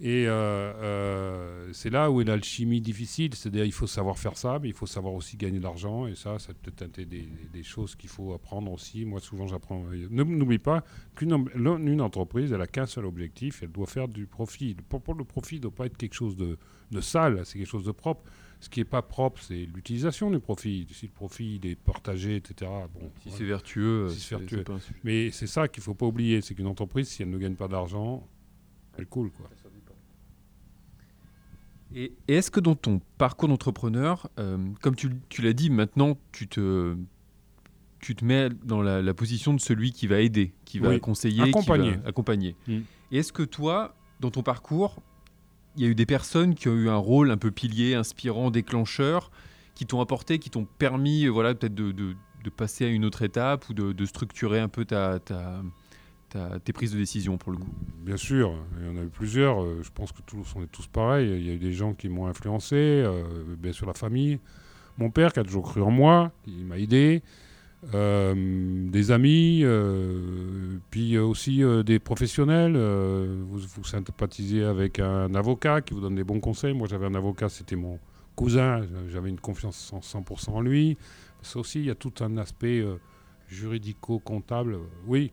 Et 0.00 0.26
euh, 0.26 0.32
euh, 0.32 1.68
c'est 1.72 1.90
là 1.90 2.10
où 2.10 2.20
est 2.20 2.24
l'alchimie 2.24 2.80
difficile. 2.80 3.34
C'est-à-dire, 3.34 3.64
il 3.64 3.72
faut 3.72 3.86
savoir 3.86 4.18
faire 4.18 4.36
ça, 4.36 4.58
mais 4.60 4.68
il 4.68 4.74
faut 4.74 4.86
savoir 4.86 5.14
aussi 5.14 5.36
gagner 5.36 5.58
de 5.58 5.62
l'argent. 5.62 6.06
Et 6.06 6.16
ça, 6.16 6.36
c'est 6.40 6.56
peut-être 6.56 7.00
des, 7.00 7.28
des, 7.52 7.62
choses 7.62 7.94
qu'il 7.94 8.10
faut 8.10 8.32
apprendre 8.32 8.72
aussi. 8.72 9.04
Moi, 9.04 9.20
souvent, 9.20 9.46
j'apprends. 9.46 9.84
N'oublie 10.10 10.58
pas 10.58 10.82
qu'une 11.14 11.48
une 11.54 12.00
entreprise, 12.00 12.52
elle 12.52 12.60
a 12.60 12.66
qu'un 12.66 12.86
seul 12.86 13.06
objectif. 13.06 13.62
Elle 13.62 13.70
doit 13.70 13.86
faire 13.86 14.08
du 14.08 14.26
profit. 14.26 14.74
Pour, 14.88 15.00
pour 15.00 15.14
le 15.14 15.24
profit, 15.24 15.56
ne 15.56 15.62
doit 15.62 15.74
pas 15.74 15.86
être 15.86 15.96
quelque 15.96 16.14
chose 16.14 16.36
de, 16.36 16.58
de 16.90 17.00
sale. 17.00 17.42
C'est 17.44 17.58
quelque 17.58 17.68
chose 17.68 17.84
de 17.84 17.92
propre. 17.92 18.24
Ce 18.60 18.68
qui 18.68 18.80
n'est 18.80 18.84
pas 18.84 19.02
propre, 19.02 19.40
c'est 19.42 19.66
l'utilisation 19.74 20.30
du 20.30 20.40
profit. 20.40 20.86
Si 20.90 21.06
le 21.06 21.12
profit 21.12 21.60
il 21.62 21.66
est 21.66 21.76
partagé, 21.76 22.36
etc. 22.36 22.70
Bon, 22.94 23.10
si 23.22 23.30
c'est 23.30 23.44
vertueux, 23.44 24.08
c'est 24.08 24.36
vertueux. 24.36 24.64
Mais 25.02 25.30
c'est 25.30 25.46
ça 25.46 25.68
qu'il 25.68 25.80
ne 25.80 25.84
faut 25.84 25.94
pas 25.94 26.06
oublier, 26.06 26.40
c'est 26.40 26.54
qu'une 26.54 26.66
entreprise, 26.66 27.08
si 27.08 27.22
elle 27.22 27.30
ne 27.30 27.38
gagne 27.38 27.56
pas 27.56 27.68
d'argent, 27.68 28.26
elle 28.96 29.06
coule. 29.06 29.30
Quoi. 29.30 29.50
Et, 31.94 32.12
est-ce 32.26 32.50
que 32.50 32.60
dans 32.60 32.74
ton 32.74 33.00
parcours 33.18 33.48
d'entrepreneur, 33.48 34.28
euh, 34.38 34.58
comme 34.82 34.96
tu, 34.96 35.10
l'as 35.40 35.52
dit, 35.52 35.70
maintenant 35.70 36.18
tu 36.32 36.48
te, 36.48 36.96
tu 38.00 38.16
te 38.16 38.24
mets 38.24 38.48
dans 38.48 38.82
la, 38.82 39.14
position 39.14 39.54
de 39.54 39.60
celui 39.60 39.92
qui 39.92 40.06
va 40.06 40.20
aider, 40.20 40.52
qui 40.64 40.80
va 40.80 40.98
conseiller, 40.98 41.42
accompagner. 41.42 41.92
Qui 41.92 41.98
va 41.98 42.08
accompagner. 42.08 42.56
Mm. 42.66 42.80
Et 43.12 43.18
est-ce 43.18 43.32
que 43.32 43.44
toi, 43.44 43.94
dans 44.20 44.30
ton 44.30 44.42
parcours, 44.42 45.00
il 45.76 45.82
y 45.82 45.86
a 45.86 45.88
eu 45.88 45.94
des 45.94 46.06
personnes 46.06 46.54
qui 46.54 46.68
ont 46.68 46.74
eu 46.74 46.88
un 46.88 46.96
rôle 46.96 47.30
un 47.30 47.36
peu 47.36 47.50
pilier, 47.50 47.94
inspirant, 47.94 48.50
déclencheur, 48.50 49.30
qui 49.74 49.86
t'ont 49.86 50.00
apporté, 50.00 50.38
qui 50.38 50.50
t'ont 50.50 50.66
permis, 50.78 51.26
euh, 51.26 51.30
voilà, 51.30 51.54
peut-être 51.54 51.74
de, 51.74 52.16
passer 52.56 52.84
à 52.84 52.88
une 52.88 53.04
autre 53.04 53.22
étape 53.22 53.68
ou 53.70 53.74
de, 53.74 54.04
structurer 54.04 54.60
un 54.60 54.68
peu 54.68 54.84
ta, 54.84 55.18
tes 56.64 56.72
prises 56.72 56.92
de 56.92 56.98
décision 56.98 57.38
pour 57.38 57.52
le 57.52 57.58
coup 57.58 57.72
Bien 58.04 58.16
sûr, 58.16 58.54
il 58.78 58.86
y 58.86 58.90
en 58.90 59.00
a 59.00 59.04
eu 59.04 59.08
plusieurs. 59.08 59.62
Euh, 59.62 59.80
je 59.82 59.90
pense 59.90 60.12
que 60.12 60.20
tous, 60.22 60.46
on 60.56 60.66
tous 60.66 60.86
pareils. 60.86 61.28
Il 61.28 61.46
y 61.46 61.50
a 61.50 61.54
eu 61.54 61.58
des 61.58 61.72
gens 61.72 61.94
qui 61.94 62.08
m'ont 62.08 62.26
influencé, 62.26 62.76
euh, 62.76 63.22
bien 63.58 63.72
sûr 63.72 63.86
la 63.86 63.94
famille. 63.94 64.40
Mon 64.98 65.10
père 65.10 65.32
qui 65.32 65.40
a 65.40 65.44
toujours 65.44 65.64
cru 65.64 65.82
en 65.82 65.90
moi, 65.90 66.32
il 66.46 66.64
m'a 66.66 66.78
aidé. 66.78 67.22
Euh, 67.92 68.34
des 68.88 69.10
amis, 69.10 69.60
euh, 69.62 70.78
puis 70.90 71.18
aussi 71.18 71.62
euh, 71.62 71.82
des 71.82 71.98
professionnels. 71.98 72.76
Vous, 72.76 73.84
sympathisez 73.84 74.64
avec 74.64 74.98
un 74.98 75.34
avocat 75.34 75.80
qui 75.82 75.94
vous 75.94 76.00
donne 76.00 76.14
des 76.14 76.24
bons 76.24 76.40
conseils. 76.40 76.72
Moi, 76.72 76.88
j'avais 76.88 77.06
un 77.06 77.14
avocat, 77.14 77.48
c'était 77.48 77.76
mon 77.76 77.98
cousin. 78.36 78.86
J'avais 79.10 79.28
une 79.28 79.40
confiance 79.40 79.92
100% 79.92 80.50
en 80.50 80.60
lui. 80.60 80.96
Ça 81.42 81.58
aussi, 81.58 81.80
il 81.80 81.86
y 81.86 81.90
a 81.90 81.94
tout 81.94 82.14
un 82.20 82.38
aspect 82.38 82.84
juridico-comptable. 83.48 84.78
Oui, 85.06 85.32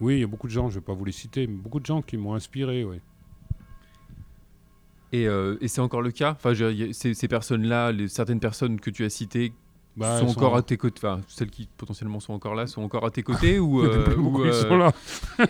oui, 0.00 0.16
il 0.16 0.20
y 0.20 0.24
a 0.24 0.26
beaucoup 0.26 0.46
de 0.46 0.52
gens, 0.52 0.68
je 0.68 0.76
ne 0.76 0.80
vais 0.80 0.84
pas 0.84 0.94
vous 0.94 1.04
les 1.04 1.12
citer, 1.12 1.46
mais 1.46 1.56
beaucoup 1.56 1.80
de 1.80 1.86
gens 1.86 2.02
qui 2.02 2.16
m'ont 2.16 2.34
inspiré. 2.34 2.84
Oui. 2.84 3.00
Et, 5.12 5.26
c'est 5.68 5.80
encore 5.80 6.02
le 6.02 6.10
cas? 6.10 6.32
Enfin, 6.32 6.52
ces 6.92 7.28
personnes-là, 7.28 7.92
certaines 8.08 8.40
personnes 8.40 8.78
que 8.78 8.90
tu 8.90 9.04
as 9.04 9.10
citées, 9.10 9.52
bah, 9.96 10.20
sont 10.20 10.28
encore 10.28 10.56
à 10.56 10.62
tes 10.62 10.76
côtés, 10.76 10.98
enfin 10.98 11.20
celles 11.28 11.50
qui 11.50 11.68
potentiellement 11.76 12.20
sont 12.20 12.32
encore 12.32 12.54
là, 12.54 12.66
sont 12.66 12.82
encore 12.82 13.04
à 13.04 13.10
tes 13.10 13.22
côtés 13.22 13.58
ou, 13.58 13.82
euh, 13.82 14.16
ou 14.16 14.44
ils 14.44 14.52
sont 14.52 14.76
là. 14.76 14.92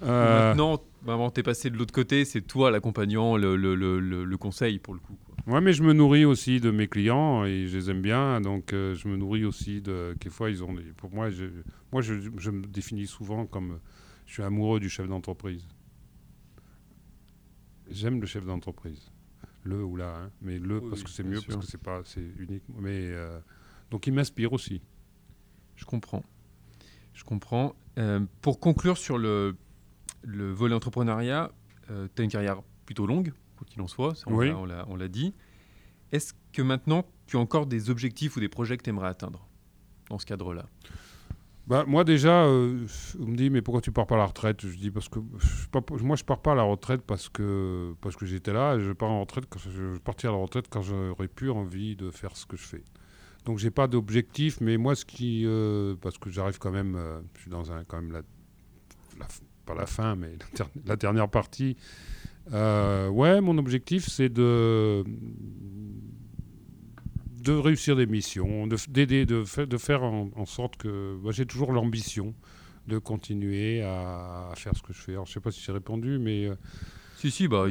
Euh, 0.00 0.06
euh, 0.06 0.54
maintenant, 0.54 1.30
t'es 1.30 1.42
passé 1.42 1.70
de 1.70 1.76
l'autre 1.76 1.92
côté, 1.92 2.24
c'est 2.24 2.42
toi 2.42 2.70
l'accompagnant, 2.70 3.36
le, 3.36 3.56
le, 3.56 3.74
le, 3.74 3.98
le, 3.98 4.36
conseil 4.36 4.78
pour 4.78 4.94
le 4.94 5.00
coup. 5.00 5.18
Quoi. 5.26 5.54
Ouais, 5.54 5.60
mais 5.60 5.72
je 5.72 5.82
me 5.82 5.92
nourris 5.92 6.24
aussi 6.24 6.60
de 6.60 6.70
mes 6.70 6.86
clients 6.86 7.44
et 7.44 7.66
je 7.66 7.76
les 7.76 7.90
aime 7.90 8.00
bien, 8.00 8.40
donc 8.40 8.66
je 8.70 9.08
me 9.08 9.16
nourris 9.16 9.44
aussi 9.44 9.80
de. 9.80 10.14
Quelquefois, 10.20 10.50
ils 10.50 10.62
ont. 10.62 10.72
Des, 10.72 10.84
pour 10.96 11.12
moi, 11.12 11.30
je, 11.30 11.46
moi, 11.90 12.00
je, 12.00 12.14
je 12.36 12.50
me 12.52 12.64
définis 12.64 13.08
souvent 13.08 13.44
comme 13.44 13.80
je 14.24 14.34
suis 14.34 14.44
amoureux 14.44 14.78
du 14.78 14.88
chef 14.88 15.08
d'entreprise. 15.08 15.66
J'aime 17.90 18.20
le 18.20 18.26
chef 18.28 18.46
d'entreprise 18.46 19.10
le 19.64 19.84
ou 19.84 19.96
la, 19.96 20.14
hein, 20.14 20.30
mais 20.40 20.58
le 20.58 20.80
parce 20.80 21.02
que 21.02 21.10
c'est 21.10 21.22
mieux, 21.22 21.40
parce 21.40 21.58
que 21.58 21.66
c'est 21.66 21.82
pas, 21.82 22.02
c'est 22.04 22.24
unique. 22.38 22.64
Mais 22.78 23.10
euh, 23.12 23.38
donc 23.90 24.06
il 24.06 24.12
m'inspire 24.12 24.52
aussi. 24.52 24.80
Je 25.76 25.84
comprends. 25.84 26.24
Je 27.12 27.24
comprends. 27.24 27.74
pour 28.42 28.60
conclure 28.60 28.96
sur 28.96 29.18
le, 29.18 29.56
le 30.22 30.52
volet 30.52 30.74
entrepreneuriat, 30.74 31.50
tu 31.88 31.92
as 31.92 32.22
une 32.22 32.30
carrière 32.30 32.62
plutôt 32.86 33.06
longue, 33.06 33.32
quoi 33.56 33.66
qu'il 33.66 33.82
en 33.82 33.88
soit, 33.88 34.14
on 34.26 34.96
l'a 34.96 35.08
dit. 35.08 35.34
Est-ce 36.12 36.32
que 36.52 36.62
maintenant, 36.62 37.04
tu 37.26 37.36
as 37.36 37.40
encore 37.40 37.66
des 37.66 37.90
objectifs 37.90 38.36
ou 38.36 38.40
des 38.40 38.48
projets 38.48 38.76
que 38.76 38.82
tu 38.82 38.90
aimerais 38.90 39.08
atteindre 39.08 39.46
dans 40.08 40.18
ce 40.18 40.26
cadre-là? 40.26 40.66
Bah, 41.68 41.84
moi 41.86 42.02
déjà, 42.02 42.44
euh, 42.44 42.86
on 43.20 43.26
me 43.26 43.36
dit 43.36 43.50
mais 43.50 43.60
pourquoi 43.60 43.82
tu 43.82 43.92
pars 43.92 44.06
pas 44.06 44.14
à 44.14 44.18
la 44.18 44.24
retraite? 44.24 44.66
Je 44.66 44.74
dis 44.74 44.90
parce 44.90 45.10
que 45.10 45.18
je 45.38 46.02
moi 46.02 46.16
je 46.16 46.24
pars 46.24 46.40
pas 46.40 46.52
à 46.52 46.54
la 46.54 46.62
retraite 46.62 47.02
parce 47.02 47.28
que 47.28 47.94
parce 48.00 48.16
que 48.16 48.24
j'étais 48.24 48.54
là. 48.54 48.78
je 48.78 48.90
pars 48.92 49.10
en 49.10 49.20
retraite 49.20 49.44
quand 49.50 49.58
je, 49.58 49.98
partirai 49.98 50.32
à 50.32 50.36
la 50.36 50.42
retraite 50.42 50.68
quand 50.70 50.80
j'aurai 50.80 51.28
plus 51.28 51.50
envie 51.50 51.94
de 51.94 52.10
faire 52.10 52.34
ce 52.38 52.46
que 52.46 52.56
je 52.56 52.62
fais. 52.62 52.82
Donc 53.44 53.58
j'ai 53.58 53.70
pas 53.70 53.86
d'objectif, 53.86 54.62
mais 54.62 54.78
moi 54.78 54.94
ce 54.94 55.04
qui 55.04 55.44
euh, 55.44 55.94
parce 56.00 56.16
que 56.16 56.30
j'arrive 56.30 56.58
quand 56.58 56.70
même, 56.70 56.96
euh, 56.96 57.20
je 57.34 57.42
suis 57.42 57.50
dans 57.50 57.70
un 57.70 57.84
quand 57.84 58.00
même 58.00 58.12
la, 58.12 59.26
pas 59.66 59.74
la 59.74 59.84
fin, 59.84 60.16
mais 60.16 60.38
la, 60.86 60.96
dernière 60.96 61.28
partie. 61.28 61.76
ouais, 62.50 63.40
mon 63.42 63.58
objectif 63.58 64.08
c'est 64.08 64.30
de 64.30 65.04
de 67.48 67.58
réussir 67.58 67.96
des 67.96 68.06
missions, 68.06 68.66
d'aider, 68.88 69.24
de, 69.24 69.44
de, 69.64 69.76
faire 69.78 70.02
en, 70.02 70.46
sorte 70.46 70.76
que 70.76 71.18
j'ai 71.30 71.46
toujours 71.46 71.72
l'ambition 71.72 72.34
de 72.86 72.98
continuer 72.98 73.82
à, 73.82 74.52
faire 74.56 74.74
ce 74.76 74.82
que 74.82 74.92
je 74.92 74.98
fais. 74.98 75.12
Alors, 75.12 75.26
je 75.26 75.30
ne 75.30 75.34
sais 75.34 75.40
pas 75.40 75.50
si 75.50 75.62
j'ai 75.62 75.72
répondu, 75.72 76.18
mais... 76.18 76.46
Euh, 76.46 76.54
si, 77.16 77.30
si, 77.30 77.48
bah, 77.48 77.64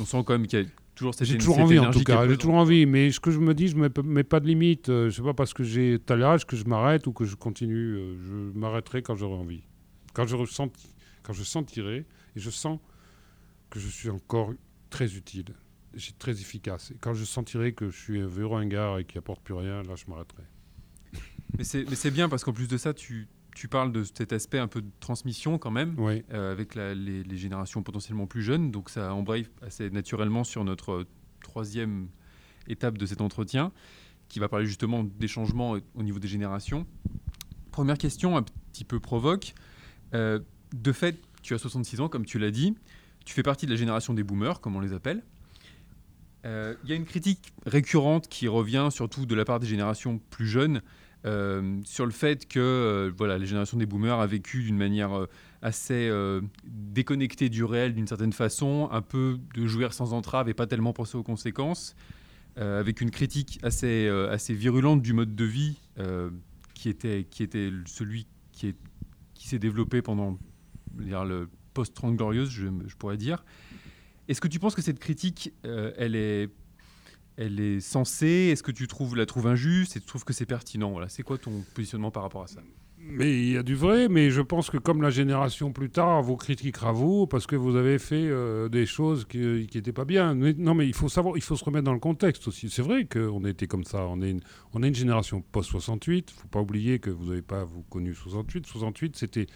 on 0.00 0.04
sent 0.04 0.22
quand 0.24 0.30
même 0.30 0.46
qu'il 0.46 0.60
y 0.60 0.62
a 0.62 0.66
toujours 0.94 1.14
cette 1.14 1.26
J'ai 1.26 1.36
toujours 1.36 1.58
envie, 1.58 1.78
en 1.78 1.90
tout 1.90 2.02
cas. 2.02 2.26
J'ai 2.28 2.36
toujours 2.36 2.56
envie, 2.56 2.86
mais 2.86 3.10
ce 3.10 3.20
que 3.20 3.30
je 3.30 3.38
me 3.38 3.54
dis, 3.54 3.68
je 3.68 3.76
ne 3.76 3.88
mets, 4.02 4.24
pas 4.24 4.40
de 4.40 4.46
limite. 4.46 4.88
Euh, 4.88 5.02
je 5.02 5.06
ne 5.06 5.10
sais 5.10 5.22
pas 5.22 5.34
parce 5.34 5.52
que 5.52 5.62
j'ai 5.62 5.98
tel 5.98 6.22
âge 6.22 6.46
que 6.46 6.56
je 6.56 6.64
m'arrête 6.64 7.06
ou 7.06 7.12
que 7.12 7.24
je 7.24 7.36
continue. 7.36 7.96
Euh, 7.96 8.16
je 8.22 8.58
m'arrêterai 8.58 9.02
quand 9.02 9.14
j'aurai 9.16 9.36
envie. 9.36 9.62
Quand 10.14 10.26
je, 10.26 10.36
ressens, 10.36 10.70
quand 11.22 11.32
je 11.32 11.44
sentirai, 11.44 11.98
et 12.36 12.40
je 12.40 12.50
sens 12.50 12.78
que 13.70 13.78
je 13.78 13.88
suis 13.88 14.10
encore 14.10 14.52
très 14.90 15.16
utile 15.16 15.54
très 16.18 16.40
efficace. 16.40 16.90
Et 16.90 16.96
quand 17.00 17.14
je 17.14 17.24
sentirai 17.24 17.72
que 17.72 17.90
je 17.90 17.96
suis 17.96 18.20
un 18.20 18.26
vieux 18.26 18.46
ringard 18.46 18.98
et 18.98 19.04
qui 19.04 19.18
apporte 19.18 19.42
plus 19.42 19.54
rien, 19.54 19.82
là, 19.82 19.94
je 19.96 20.04
m'arrêterai. 20.08 20.42
mais 21.58 21.64
c'est 21.64 22.10
bien 22.10 22.28
parce 22.28 22.44
qu'en 22.44 22.52
plus 22.52 22.68
de 22.68 22.76
ça, 22.76 22.94
tu, 22.94 23.28
tu, 23.54 23.68
parles 23.68 23.92
de 23.92 24.04
cet 24.04 24.32
aspect 24.32 24.58
un 24.58 24.68
peu 24.68 24.82
de 24.82 24.90
transmission 25.00 25.58
quand 25.58 25.70
même, 25.70 25.96
euh, 25.98 26.52
avec 26.52 26.74
les, 26.74 27.36
générations 27.36 27.82
potentiellement 27.82 28.26
plus 28.26 28.42
jeunes. 28.42 28.70
Donc 28.70 28.90
ça 28.90 29.12
embraye 29.14 29.46
assez 29.62 29.90
naturellement 29.90 30.44
sur 30.44 30.64
notre 30.64 31.06
troisième 31.42 32.08
étape 32.68 32.98
de 32.98 33.06
cet 33.06 33.20
entretien, 33.20 33.72
qui 34.28 34.38
va 34.38 34.48
parler 34.48 34.66
justement 34.66 35.04
des 35.04 35.28
changements 35.28 35.78
au 35.94 36.02
niveau 36.02 36.18
des 36.18 36.28
générations. 36.28 36.86
Première 37.70 37.98
question, 37.98 38.36
un 38.36 38.42
petit 38.42 38.84
peu 38.84 39.00
provoque. 39.00 39.54
Euh, 40.14 40.40
de 40.74 40.92
fait, 40.92 41.18
tu 41.42 41.54
as 41.54 41.58
66 41.58 42.00
ans, 42.00 42.08
comme 42.08 42.26
tu 42.26 42.38
l'as 42.38 42.50
dit. 42.50 42.76
Tu 43.24 43.34
fais 43.34 43.42
partie 43.42 43.66
de 43.66 43.70
la 43.70 43.76
génération 43.76 44.14
des 44.14 44.22
boomers, 44.22 44.60
comme 44.60 44.76
on 44.76 44.80
les 44.80 44.92
appelle. 44.92 45.22
Il 46.44 46.50
euh, 46.50 46.74
y 46.84 46.92
a 46.92 46.94
une 46.94 47.04
critique 47.04 47.52
récurrente 47.66 48.28
qui 48.28 48.46
revient 48.46 48.88
surtout 48.92 49.26
de 49.26 49.34
la 49.34 49.44
part 49.44 49.58
des 49.58 49.66
générations 49.66 50.20
plus 50.30 50.46
jeunes 50.46 50.82
euh, 51.26 51.80
sur 51.84 52.06
le 52.06 52.12
fait 52.12 52.46
que 52.46 52.60
euh, 52.60 53.12
voilà, 53.16 53.38
les 53.38 53.46
générations 53.46 53.76
des 53.76 53.86
boomers 53.86 54.20
a 54.20 54.26
vécu 54.26 54.62
d'une 54.62 54.76
manière 54.76 55.26
assez 55.62 56.08
déconnectée 56.64 57.48
du 57.48 57.64
réel 57.64 57.94
d'une 57.94 58.06
certaine 58.06 58.32
façon, 58.32 58.88
un 58.92 59.02
peu 59.02 59.38
de 59.54 59.66
jouir 59.66 59.92
sans 59.92 60.12
entrave 60.12 60.48
et 60.48 60.54
pas 60.54 60.68
tellement 60.68 60.92
penser 60.92 61.16
aux 61.16 61.24
conséquences, 61.24 61.96
avec 62.56 63.00
une 63.00 63.10
critique 63.10 63.58
assez, 63.64 64.08
assez 64.30 64.54
virulente 64.54 65.02
du 65.02 65.12
mode 65.12 65.34
de 65.34 65.44
vie 65.44 65.80
qui, 66.74 66.88
était, 66.88 67.26
qui 67.28 67.42
était 67.42 67.72
celui 67.86 68.28
qui, 68.52 68.68
est, 68.68 68.76
qui 69.34 69.48
s'est 69.48 69.58
développé 69.58 70.00
pendant 70.00 70.38
le 70.96 71.48
post-30 71.74 72.14
glorieuse, 72.14 72.50
je 72.50 72.96
pourrais 72.96 73.16
dire. 73.16 73.44
Est-ce 74.28 74.40
que 74.40 74.48
tu 74.48 74.58
penses 74.58 74.74
que 74.74 74.82
cette 74.82 74.98
critique, 74.98 75.52
euh, 75.64 75.92
elle 75.96 76.14
est 76.14 76.50
elle 77.36 77.60
est 77.60 77.80
sensée? 77.80 78.50
Est-ce 78.52 78.62
que 78.62 78.72
tu 78.72 78.88
trouves, 78.88 79.16
la 79.16 79.24
trouves 79.24 79.46
injuste? 79.46 79.96
Et 79.96 80.00
tu 80.00 80.06
trouves 80.06 80.24
que 80.24 80.32
c'est 80.32 80.46
pertinent? 80.46 80.90
Voilà. 80.90 81.08
C'est 81.08 81.22
quoi 81.22 81.38
ton 81.38 81.64
positionnement 81.74 82.10
par 82.10 82.24
rapport 82.24 82.42
à 82.42 82.48
ça? 82.48 82.60
Mais 83.00 83.32
il 83.32 83.52
y 83.52 83.56
a 83.56 83.62
du 83.62 83.76
vrai, 83.76 84.08
mais 84.08 84.30
je 84.30 84.42
pense 84.42 84.70
que 84.70 84.76
comme 84.76 85.00
la 85.00 85.10
génération 85.10 85.72
plus 85.72 85.88
tard 85.88 86.20
vous 86.20 86.36
critiquera 86.36 86.92
vous 86.92 87.26
parce 87.26 87.46
que 87.46 87.54
vous 87.54 87.76
avez 87.76 87.98
fait 87.98 88.26
euh, 88.28 88.68
des 88.68 88.86
choses 88.86 89.24
qui 89.24 89.38
n'étaient 89.38 89.92
pas 89.92 90.04
bien. 90.04 90.34
non, 90.34 90.74
mais 90.74 90.86
il 90.86 90.94
faut 90.94 91.08
savoir, 91.08 91.36
il 91.36 91.42
faut 91.42 91.56
se 91.56 91.64
remettre 91.64 91.84
dans 91.84 91.94
le 91.94 92.00
contexte 92.00 92.48
aussi. 92.48 92.68
C'est 92.68 92.82
vrai 92.82 93.06
qu'on 93.06 93.44
été 93.44 93.66
comme 93.66 93.84
ça. 93.84 94.04
On 94.08 94.20
est 94.20 94.30
une, 94.30 94.40
on 94.74 94.82
est 94.82 94.88
une 94.88 94.94
génération 94.94 95.40
post 95.40 95.70
68. 95.70 96.30
Faut 96.30 96.48
pas 96.48 96.60
oublier 96.60 96.98
que 96.98 97.08
vous 97.08 97.26
n'avez 97.26 97.40
pas 97.40 97.64
vous 97.64 97.82
connu 97.84 98.14
68. 98.14 98.66
68, 98.66 99.16
c'était 99.16 99.46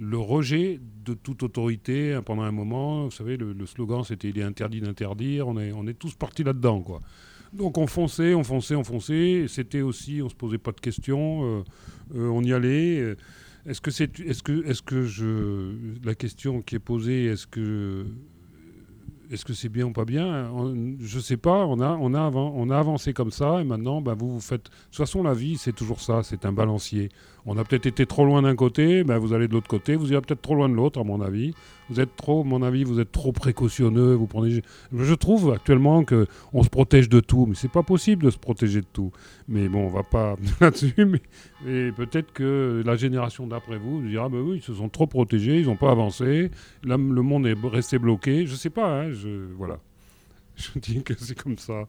le 0.00 0.16
rejet 0.16 0.80
de 1.04 1.12
toute 1.12 1.42
autorité 1.42 2.14
hein, 2.14 2.22
pendant 2.22 2.42
un 2.42 2.50
moment. 2.50 3.04
Vous 3.04 3.10
savez, 3.10 3.36
le, 3.36 3.66
slogan, 3.66 4.02
c'était 4.02 4.30
il 4.30 4.38
est 4.38 4.42
interdit 4.42 4.80
d'interdire. 4.80 5.46
On 5.46 5.58
est, 5.58 5.72
on 5.72 5.86
est 5.86 5.94
tous 5.94 6.14
partis 6.14 6.42
là-dedans, 6.42 6.80
quoi. 6.80 7.02
Donc 7.52 7.78
on 7.78 7.86
fonçait, 7.86 8.34
on 8.34 8.42
fonçait, 8.42 8.76
on 8.76 8.84
fonçait. 8.84 9.44
C'était 9.48 9.82
aussi, 9.82 10.22
on 10.22 10.28
se 10.28 10.34
posait 10.34 10.58
pas 10.58 10.72
de 10.72 10.80
questions. 10.80 11.44
Euh, 11.44 11.64
euh, 12.14 12.28
on 12.28 12.42
y 12.42 12.52
allait. 12.52 13.14
Est-ce 13.66 13.82
que 13.82 13.90
c'est, 13.90 14.18
est-ce 14.20 14.42
que, 14.42 14.64
est-ce 14.66 14.80
que 14.80 15.04
je, 15.04 15.74
la 16.02 16.14
question 16.14 16.62
qui 16.62 16.76
est 16.76 16.80
posée, 16.80 17.26
est-ce 17.26 17.46
que 17.46 18.06
est-ce 19.30 19.44
que 19.44 19.52
c'est 19.52 19.68
bien 19.68 19.86
ou 19.86 19.92
pas 19.92 20.04
bien 20.04 20.50
Je 20.98 21.16
ne 21.16 21.22
sais 21.22 21.36
pas. 21.36 21.64
On 21.64 21.80
a, 21.80 21.96
on, 22.00 22.14
a 22.14 22.30
on 22.30 22.70
avancé 22.70 23.12
comme 23.12 23.30
ça 23.30 23.60
et 23.60 23.64
maintenant, 23.64 24.00
ben, 24.00 24.14
vous, 24.14 24.32
vous 24.32 24.40
faites. 24.40 24.64
De 24.64 24.70
toute 24.86 24.96
façon, 24.96 25.22
la 25.22 25.34
vie, 25.34 25.56
c'est 25.56 25.72
toujours 25.72 26.00
ça. 26.00 26.22
C'est 26.24 26.44
un 26.44 26.52
balancier. 26.52 27.10
On 27.46 27.56
a 27.56 27.64
peut-être 27.64 27.86
été 27.86 28.06
trop 28.06 28.24
loin 28.24 28.42
d'un 28.42 28.56
côté, 28.56 29.04
ben, 29.04 29.18
vous 29.18 29.32
allez 29.32 29.46
de 29.46 29.52
l'autre 29.52 29.68
côté. 29.68 29.94
Vous 29.94 30.12
irez 30.12 30.20
peut-être 30.20 30.42
trop 30.42 30.56
loin 30.56 30.68
de 30.68 30.74
l'autre, 30.74 31.00
à 31.00 31.04
mon 31.04 31.20
avis. 31.20 31.54
Vous 31.90 32.00
êtes 32.00 32.14
trop, 32.14 32.44
mon 32.44 32.62
avis, 32.62 32.84
vous 32.84 33.00
êtes 33.00 33.10
trop 33.10 33.32
précautionneux. 33.32 34.14
Vous 34.14 34.26
prenez. 34.26 34.62
Je 34.96 35.14
trouve 35.14 35.52
actuellement 35.52 36.04
que 36.04 36.26
on 36.52 36.62
se 36.62 36.68
protège 36.68 37.08
de 37.08 37.18
tout, 37.18 37.46
mais 37.46 37.56
c'est 37.56 37.70
pas 37.70 37.82
possible 37.82 38.24
de 38.24 38.30
se 38.30 38.38
protéger 38.38 38.80
de 38.80 38.86
tout. 38.92 39.10
Mais 39.48 39.68
bon, 39.68 39.86
on 39.86 39.88
va 39.88 40.04
pas 40.04 40.36
là-dessus. 40.60 40.94
Mais, 41.64 41.90
peut-être 41.92 42.32
que 42.32 42.82
la 42.86 42.94
génération 42.94 43.46
d'après 43.48 43.76
vous, 43.76 44.00
vous 44.00 44.08
dira, 44.08 44.28
ben 44.28 44.38
oui, 44.38 44.58
ils 44.58 44.62
se 44.62 44.74
sont 44.74 44.88
trop 44.88 45.08
protégés, 45.08 45.58
ils 45.58 45.66
n'ont 45.66 45.76
pas 45.76 45.90
avancé. 45.90 46.50
Là, 46.84 46.96
le 46.96 47.22
monde 47.22 47.46
est 47.46 47.56
resté 47.64 47.98
bloqué. 47.98 48.46
Je 48.46 48.54
sais 48.54 48.70
pas. 48.70 49.02
Hein, 49.02 49.10
je 49.10 49.46
voilà. 49.56 49.78
Je 50.56 50.78
dis 50.78 51.02
que 51.02 51.14
c'est 51.18 51.40
comme 51.40 51.58
ça. 51.58 51.86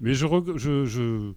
Mais 0.00 0.14
je, 0.14 0.26
je 0.56 1.32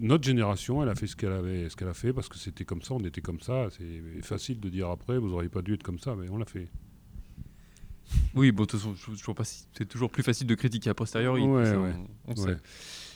notre 0.00 0.24
génération, 0.24 0.82
elle 0.82 0.88
a 0.88 0.94
fait 0.94 1.06
ce 1.06 1.16
qu'elle 1.16 1.32
avait, 1.32 1.68
ce 1.68 1.76
qu'elle 1.76 1.88
a 1.88 1.94
fait 1.94 2.12
parce 2.12 2.28
que 2.28 2.36
c'était 2.36 2.64
comme 2.64 2.82
ça, 2.82 2.94
on 2.94 3.00
était 3.00 3.20
comme 3.20 3.40
ça. 3.40 3.68
C'est 3.76 4.22
facile 4.22 4.60
de 4.60 4.68
dire 4.68 4.88
après, 4.88 5.18
vous 5.18 5.28
n'auriez 5.28 5.48
pas 5.48 5.62
dû 5.62 5.74
être 5.74 5.82
comme 5.82 5.98
ça, 5.98 6.14
mais 6.14 6.28
on 6.28 6.38
l'a 6.38 6.44
fait. 6.44 6.68
Oui, 8.34 8.52
bon, 8.52 8.62
de 8.62 8.68
toute 8.68 8.80
façon, 8.80 8.94
je, 8.94 9.32
pas 9.32 9.44
c'est 9.44 9.86
toujours 9.86 10.10
plus 10.10 10.22
facile 10.22 10.46
de 10.46 10.54
critiquer 10.54 10.90
a 10.90 10.94
posteriori. 10.94 11.42
Ouais, 11.42 11.74
On, 12.26 12.36
sait. 12.36 12.56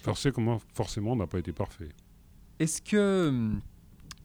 Forcément, 0.03 0.61
forcément, 0.75 1.13
on 1.13 1.17
n'a 1.17 1.27
pas 1.27 1.39
été 1.39 1.53
parfait. 1.53 1.91
Est-ce 2.59 2.83
que 2.83 3.29
hum, 3.29 3.61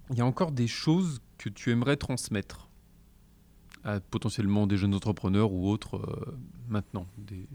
il 0.09 0.17
y 0.17 0.21
a 0.21 0.25
encore 0.25 0.51
des 0.51 0.67
choses 0.67 1.21
que 1.38 1.49
tu 1.49 1.71
aimerais 1.71 1.97
transmettre 1.97 2.69
à 3.83 3.99
potentiellement 3.99 4.65
des 4.65 4.77
jeunes 4.77 4.95
entrepreneurs 4.95 5.51
ou 5.51 5.69
autres 5.69 5.97
euh, 5.97 6.38
maintenant 6.67 7.07
des 7.17 7.47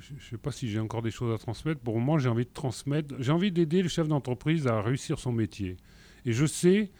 je 0.00 0.14
ne 0.14 0.18
sais 0.20 0.38
pas 0.38 0.52
si 0.52 0.68
j'ai 0.68 0.78
encore 0.78 1.02
des 1.02 1.10
choses 1.10 1.34
à 1.34 1.38
transmettre. 1.38 1.80
Pour 1.80 1.98
moment, 1.98 2.18
j'ai 2.18 2.28
envie 2.28 2.44
de 2.44 2.52
transmettre, 2.52 3.14
j'ai 3.18 3.32
envie 3.32 3.52
d'aider 3.52 3.82
le 3.82 3.88
chef 3.88 4.08
d'entreprise 4.08 4.66
à 4.66 4.80
réussir 4.80 5.18
son 5.18 5.32
métier. 5.32 5.76
Et 6.24 6.32
je 6.32 6.46
sais 6.46 6.90